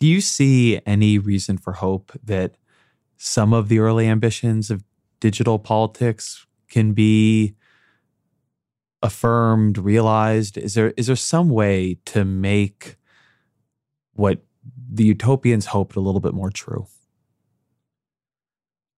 Do 0.00 0.06
you 0.06 0.20
see 0.20 0.80
any 0.86 1.18
reason 1.18 1.58
for 1.58 1.74
hope 1.74 2.12
that 2.24 2.56
some 3.16 3.52
of 3.52 3.68
the 3.68 3.80
early 3.80 4.06
ambitions 4.06 4.70
of 4.70 4.84
digital 5.20 5.58
politics 5.58 6.46
can 6.68 6.92
be 6.92 7.54
affirmed, 9.02 9.78
realized? 9.78 10.56
Is 10.56 10.74
there 10.74 10.92
is 10.96 11.08
there 11.08 11.16
some 11.16 11.48
way 11.50 11.98
to 12.06 12.24
make 12.24 12.96
what 14.12 14.40
the 14.92 15.04
utopians 15.04 15.66
hoped 15.66 15.96
a 15.96 16.00
little 16.00 16.20
bit 16.20 16.34
more 16.34 16.50
true? 16.50 16.86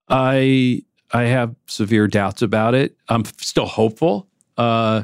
I 0.07 0.83
I 1.11 1.23
have 1.23 1.55
severe 1.65 2.07
doubts 2.07 2.41
about 2.41 2.75
it. 2.75 2.95
I'm 3.09 3.25
still 3.37 3.65
hopeful. 3.65 4.27
Uh, 4.57 5.03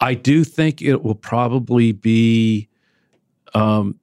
I 0.00 0.14
do 0.14 0.44
think 0.44 0.82
it 0.82 1.02
will 1.02 1.14
probably 1.14 1.92
be. 1.92 2.68
Um, 3.54 3.98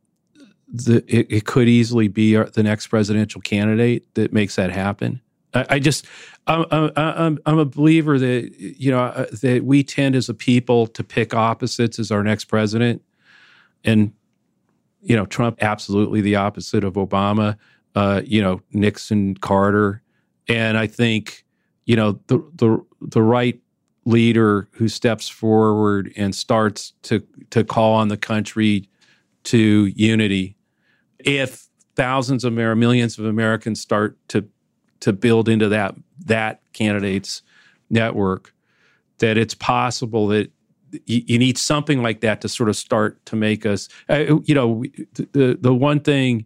the 0.71 1.03
it, 1.07 1.27
it 1.29 1.45
could 1.45 1.67
easily 1.67 2.07
be 2.07 2.35
our, 2.35 2.45
the 2.45 2.63
next 2.63 2.87
presidential 2.87 3.41
candidate 3.41 4.13
that 4.15 4.31
makes 4.31 4.55
that 4.55 4.71
happen. 4.71 5.21
I, 5.53 5.65
I 5.69 5.79
just 5.79 6.05
I'm, 6.47 6.91
I'm 6.95 7.39
I'm 7.45 7.59
a 7.59 7.65
believer 7.65 8.19
that 8.19 8.53
you 8.57 8.91
know 8.91 8.99
uh, 8.99 9.25
that 9.41 9.63
we 9.65 9.83
tend 9.83 10.15
as 10.15 10.29
a 10.29 10.33
people 10.33 10.87
to 10.87 11.03
pick 11.03 11.33
opposites 11.33 11.99
as 11.99 12.11
our 12.11 12.23
next 12.23 12.45
president, 12.45 13.01
and 13.83 14.13
you 15.01 15.15
know 15.15 15.25
Trump 15.25 15.57
absolutely 15.61 16.21
the 16.21 16.35
opposite 16.35 16.83
of 16.83 16.93
Obama. 16.93 17.57
Uh, 17.95 18.21
you 18.23 18.41
know 18.41 18.61
Nixon, 18.71 19.35
Carter, 19.35 20.03
and 20.47 20.77
I 20.77 20.87
think 20.87 21.45
you 21.85 21.95
know 21.95 22.19
the 22.27 22.39
the 22.55 22.85
the 23.01 23.23
right 23.23 23.59
leader 24.05 24.67
who 24.73 24.87
steps 24.87 25.27
forward 25.27 26.13
and 26.15 26.33
starts 26.35 26.93
to 27.03 27.23
to 27.49 27.63
call 27.63 27.95
on 27.95 28.07
the 28.07 28.17
country 28.17 28.87
to 29.43 29.91
unity 29.95 30.55
if 31.19 31.67
thousands 31.95 32.43
of 32.43 32.53
Amer- 32.53 32.75
millions 32.75 33.19
of 33.19 33.25
Americans 33.25 33.79
start 33.79 34.17
to 34.29 34.47
to 35.01 35.13
build 35.13 35.47
into 35.47 35.69
that 35.69 35.95
that 36.25 36.61
candidate's 36.73 37.41
network, 37.89 38.53
that 39.19 39.37
it's 39.37 39.53
possible 39.53 40.27
that 40.27 40.51
you, 41.05 41.21
you 41.25 41.39
need 41.39 41.57
something 41.57 42.01
like 42.01 42.21
that 42.21 42.41
to 42.41 42.49
sort 42.49 42.69
of 42.69 42.75
start 42.75 43.23
to 43.25 43.35
make 43.35 43.65
us. 43.65 43.89
Uh, 44.09 44.39
you 44.43 44.55
know, 44.55 44.83
the 45.33 45.57
the 45.59 45.73
one 45.73 45.99
thing 45.99 46.45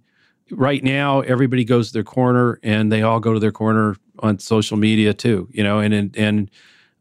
right 0.51 0.83
now, 0.83 1.21
everybody 1.21 1.63
goes 1.63 1.87
to 1.87 1.93
their 1.93 2.03
corner, 2.03 2.59
and 2.63 2.91
they 2.91 3.01
all 3.01 3.19
go 3.19 3.33
to 3.33 3.39
their 3.39 3.51
corner 3.51 3.95
on 4.19 4.39
social 4.39 4.77
media 4.77 5.13
too. 5.13 5.47
You 5.51 5.63
know, 5.63 5.79
and 5.79 5.93
and 5.93 6.15
and 6.17 6.51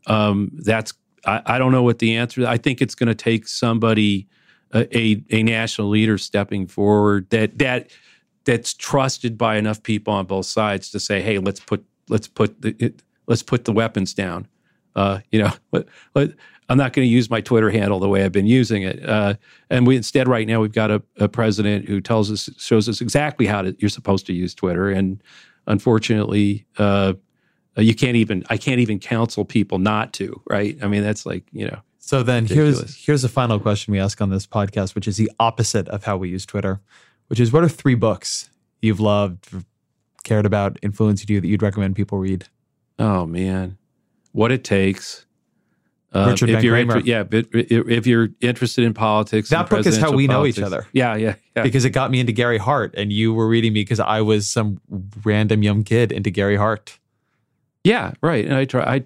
um, 0.07 0.51
that's 0.55 0.95
I, 1.27 1.43
I 1.47 1.59
don't 1.59 1.73
know 1.73 1.83
what 1.83 1.99
the 1.99 2.17
answer. 2.17 2.47
I 2.47 2.59
think 2.59 2.81
it's 2.81 2.95
going 2.95 3.09
to 3.09 3.15
take 3.15 3.49
somebody 3.49 4.29
a, 4.75 5.23
a 5.31 5.43
national 5.43 5.89
leader 5.89 6.19
stepping 6.19 6.67
forward 6.67 7.29
that 7.31 7.59
that 7.59 7.91
that's 8.45 8.75
trusted 8.75 9.39
by 9.39 9.57
enough 9.57 9.83
people 9.83 10.13
on 10.13 10.27
both 10.27 10.47
sides 10.47 10.91
to 10.91 11.01
say, 11.01 11.21
"Hey, 11.21 11.39
let's 11.39 11.61
put 11.61 11.85
let's 12.09 12.29
put 12.29 12.61
the 12.63 12.95
let's 13.27 13.43
put 13.43 13.65
the 13.65 13.73
weapons 13.73 14.15
down." 14.15 14.49
Uh, 14.95 15.21
you 15.31 15.43
know, 15.43 15.53
let, 15.73 15.87
let, 16.15 16.31
I'm 16.69 16.79
not 16.79 16.93
going 16.93 17.07
to 17.07 17.13
use 17.13 17.29
my 17.29 17.41
Twitter 17.41 17.71
handle 17.71 18.01
the 18.01 18.09
way 18.09 18.25
I've 18.25 18.33
been 18.33 18.47
using 18.47 18.83
it. 18.83 19.07
Uh, 19.07 19.35
and 19.69 19.87
we 19.87 19.97
instead, 19.97 20.29
right 20.29 20.47
now, 20.47 20.61
we've 20.61 20.73
got 20.73 20.91
a, 20.91 21.03
a, 21.19 21.29
president 21.29 21.87
who 21.87 22.01
tells 22.01 22.31
us, 22.31 22.49
shows 22.57 22.89
us 22.89 23.01
exactly 23.01 23.47
how 23.47 23.63
to, 23.63 23.77
you're 23.79 23.91
supposed 23.91 24.27
to 24.27 24.33
use 24.33 24.55
Twitter. 24.55 24.89
And 24.89 25.23
unfortunately, 25.67 26.65
uh, 26.79 27.15
you 27.77 27.95
can't 27.95 28.17
even, 28.17 28.45
I 28.49 28.57
can't 28.57 28.81
even 28.81 29.01
counsel 29.01 29.45
people 29.45 29.79
not 29.79 30.13
to. 30.15 30.41
Right? 30.49 30.79
I 30.83 30.89
mean, 30.89 31.03
that's 31.03 31.27
like, 31.27 31.45
you 31.53 31.67
know, 31.67 31.81
so 32.05 32.25
then 32.25 32.43
Ridiculous. 32.43 32.79
here's 32.79 33.05
here's 33.05 33.23
the 33.23 33.29
final 33.29 33.61
question 33.61 33.93
we 33.93 34.01
ask 34.01 34.21
on 34.21 34.29
this 34.29 34.45
podcast, 34.45 34.97
which 34.97 35.07
is 35.07 35.19
the 35.19 35.31
opposite 35.39 35.89
of 35.89 36.03
how 36.03 36.17
we 36.17 36.29
use 36.29 36.45
Twitter, 36.45 36.81
which 37.29 37.39
is 37.39 37.53
what 37.53 37.63
are 37.63 37.69
three 37.69 37.95
books 37.95 38.51
you've 38.81 38.99
loved, 38.99 39.49
cared 40.25 40.45
about, 40.45 40.79
influenced 40.83 41.31
you 41.31 41.41
that 41.41 41.47
you'd 41.47 41.63
recommend 41.63 41.95
people 41.95 42.19
read? 42.19 42.47
Oh 42.99 43.25
man, 43.25 43.79
what 44.33 44.51
it 44.51 44.65
takes. 44.65 45.27
Uh, 46.13 46.27
Richard 46.31 46.51
if 46.51 46.65
you're 46.65 46.77
inter- 46.77 46.99
yeah, 46.99 47.23
if 47.31 48.07
you're 48.07 48.31
interested 48.41 48.85
in 48.85 48.95
politics, 48.95 49.49
that 49.51 49.71
book 49.71 49.87
is 49.87 49.97
how 49.97 50.11
we 50.11 50.27
politics, 50.27 50.59
know 50.59 50.67
each 50.67 50.67
other. 50.67 50.87
Yeah, 50.93 51.15
yeah, 51.15 51.37
yeah, 51.57 51.63
because 51.63 51.85
it 51.85 51.91
got 51.91 52.11
me 52.11 52.19
into 52.19 52.33
Gary 52.33 52.59
Hart, 52.59 52.95
and 52.97 53.13
you 53.13 53.33
were 53.33 53.47
reading 53.47 53.73
me 53.73 53.81
because 53.81 54.01
I 54.01 54.23
was 54.23 54.51
some 54.51 54.81
random 55.25 55.63
young 55.63 55.85
kid 55.85 56.11
into 56.11 56.31
Gary 56.31 56.57
Hart. 56.57 56.99
Yeah, 57.85 58.13
right. 58.21 58.45
And 58.45 58.55
I 58.55 58.65
try. 58.65 58.83
I 58.83 59.05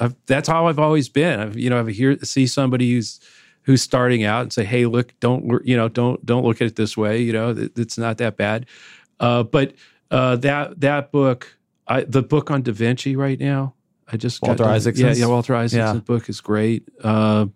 I've, 0.00 0.14
that's 0.26 0.48
how 0.48 0.66
I've 0.66 0.78
always 0.78 1.08
been. 1.08 1.40
I've, 1.40 1.56
you 1.56 1.70
know, 1.70 1.84
I 1.84 1.90
hear 1.90 2.18
see 2.20 2.46
somebody 2.46 2.92
who's 2.92 3.20
who's 3.62 3.82
starting 3.82 4.24
out 4.24 4.42
and 4.42 4.52
say, 4.52 4.64
"Hey, 4.64 4.86
look, 4.86 5.12
don't 5.20 5.64
you 5.66 5.76
know, 5.76 5.88
don't 5.88 6.24
don't 6.24 6.44
look 6.44 6.60
at 6.60 6.68
it 6.68 6.76
this 6.76 6.96
way. 6.96 7.20
You 7.20 7.32
know, 7.32 7.50
it, 7.50 7.78
it's 7.78 7.98
not 7.98 8.18
that 8.18 8.36
bad." 8.36 8.66
Uh, 9.20 9.42
but 9.42 9.74
uh, 10.10 10.36
that 10.36 10.80
that 10.80 11.12
book, 11.12 11.56
I, 11.86 12.02
the 12.02 12.22
book 12.22 12.50
on 12.50 12.62
Da 12.62 12.72
Vinci 12.72 13.16
right 13.16 13.38
now, 13.38 13.74
I 14.10 14.16
just 14.16 14.42
Walter 14.42 14.64
got, 14.64 14.74
Isaacson. 14.74 15.06
Yeah, 15.06 15.12
yeah, 15.12 15.26
Walter 15.26 15.54
Isaacson's 15.54 15.96
yeah. 15.96 16.00
book 16.00 16.28
is 16.28 16.40
great. 16.40 16.88
Uh, 17.02 17.46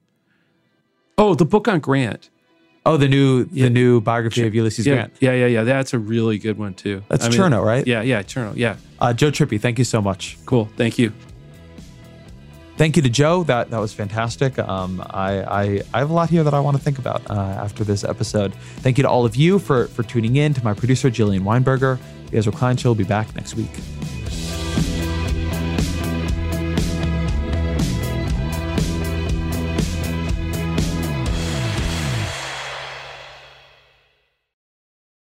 oh, 1.18 1.34
the 1.34 1.46
book 1.46 1.68
on 1.68 1.80
Grant. 1.80 2.30
Oh, 2.84 2.96
the 2.96 3.08
new 3.08 3.48
yeah. 3.52 3.64
the 3.64 3.70
new 3.70 4.00
biography 4.00 4.46
of 4.46 4.54
Ulysses 4.54 4.86
yeah, 4.86 4.94
Grant. 4.94 5.12
Yeah, 5.20 5.32
yeah, 5.32 5.46
yeah. 5.46 5.64
That's 5.64 5.94
a 5.94 5.98
really 5.98 6.38
good 6.38 6.58
one 6.58 6.74
too. 6.74 7.02
That's 7.08 7.24
I 7.24 7.28
mean, 7.28 7.38
Chernow, 7.38 7.64
right? 7.64 7.86
Yeah, 7.86 8.02
yeah, 8.02 8.22
Chernow. 8.22 8.54
Yeah. 8.56 8.76
Uh, 9.00 9.12
Joe 9.12 9.30
Trippi, 9.30 9.60
thank 9.60 9.78
you 9.78 9.84
so 9.84 10.02
much. 10.02 10.36
Cool. 10.46 10.68
Thank 10.76 10.98
you 10.98 11.12
thank 12.76 12.96
you 12.96 13.02
to 13.02 13.10
Joe. 13.10 13.44
That 13.44 13.70
that 13.70 13.78
was 13.78 13.92
fantastic. 13.92 14.58
Um, 14.58 15.02
I, 15.10 15.42
I, 15.42 15.82
I 15.94 15.98
have 15.98 16.10
a 16.10 16.12
lot 16.12 16.30
here 16.30 16.44
that 16.44 16.54
I 16.54 16.60
want 16.60 16.76
to 16.76 16.82
think 16.82 16.98
about 16.98 17.28
uh, 17.30 17.34
after 17.34 17.84
this 17.84 18.04
episode. 18.04 18.54
Thank 18.78 18.98
you 18.98 19.02
to 19.02 19.08
all 19.08 19.24
of 19.24 19.36
you 19.36 19.58
for 19.58 19.86
for 19.88 20.02
tuning 20.02 20.36
in. 20.36 20.54
To 20.54 20.64
my 20.64 20.74
producer 20.74 21.10
Jillian 21.10 21.40
Weinberger, 21.40 21.98
Ezra 22.32 22.52
Klein 22.52 22.76
will 22.84 22.94
be 22.94 23.04
back 23.04 23.34
next 23.34 23.54
week. 23.54 23.70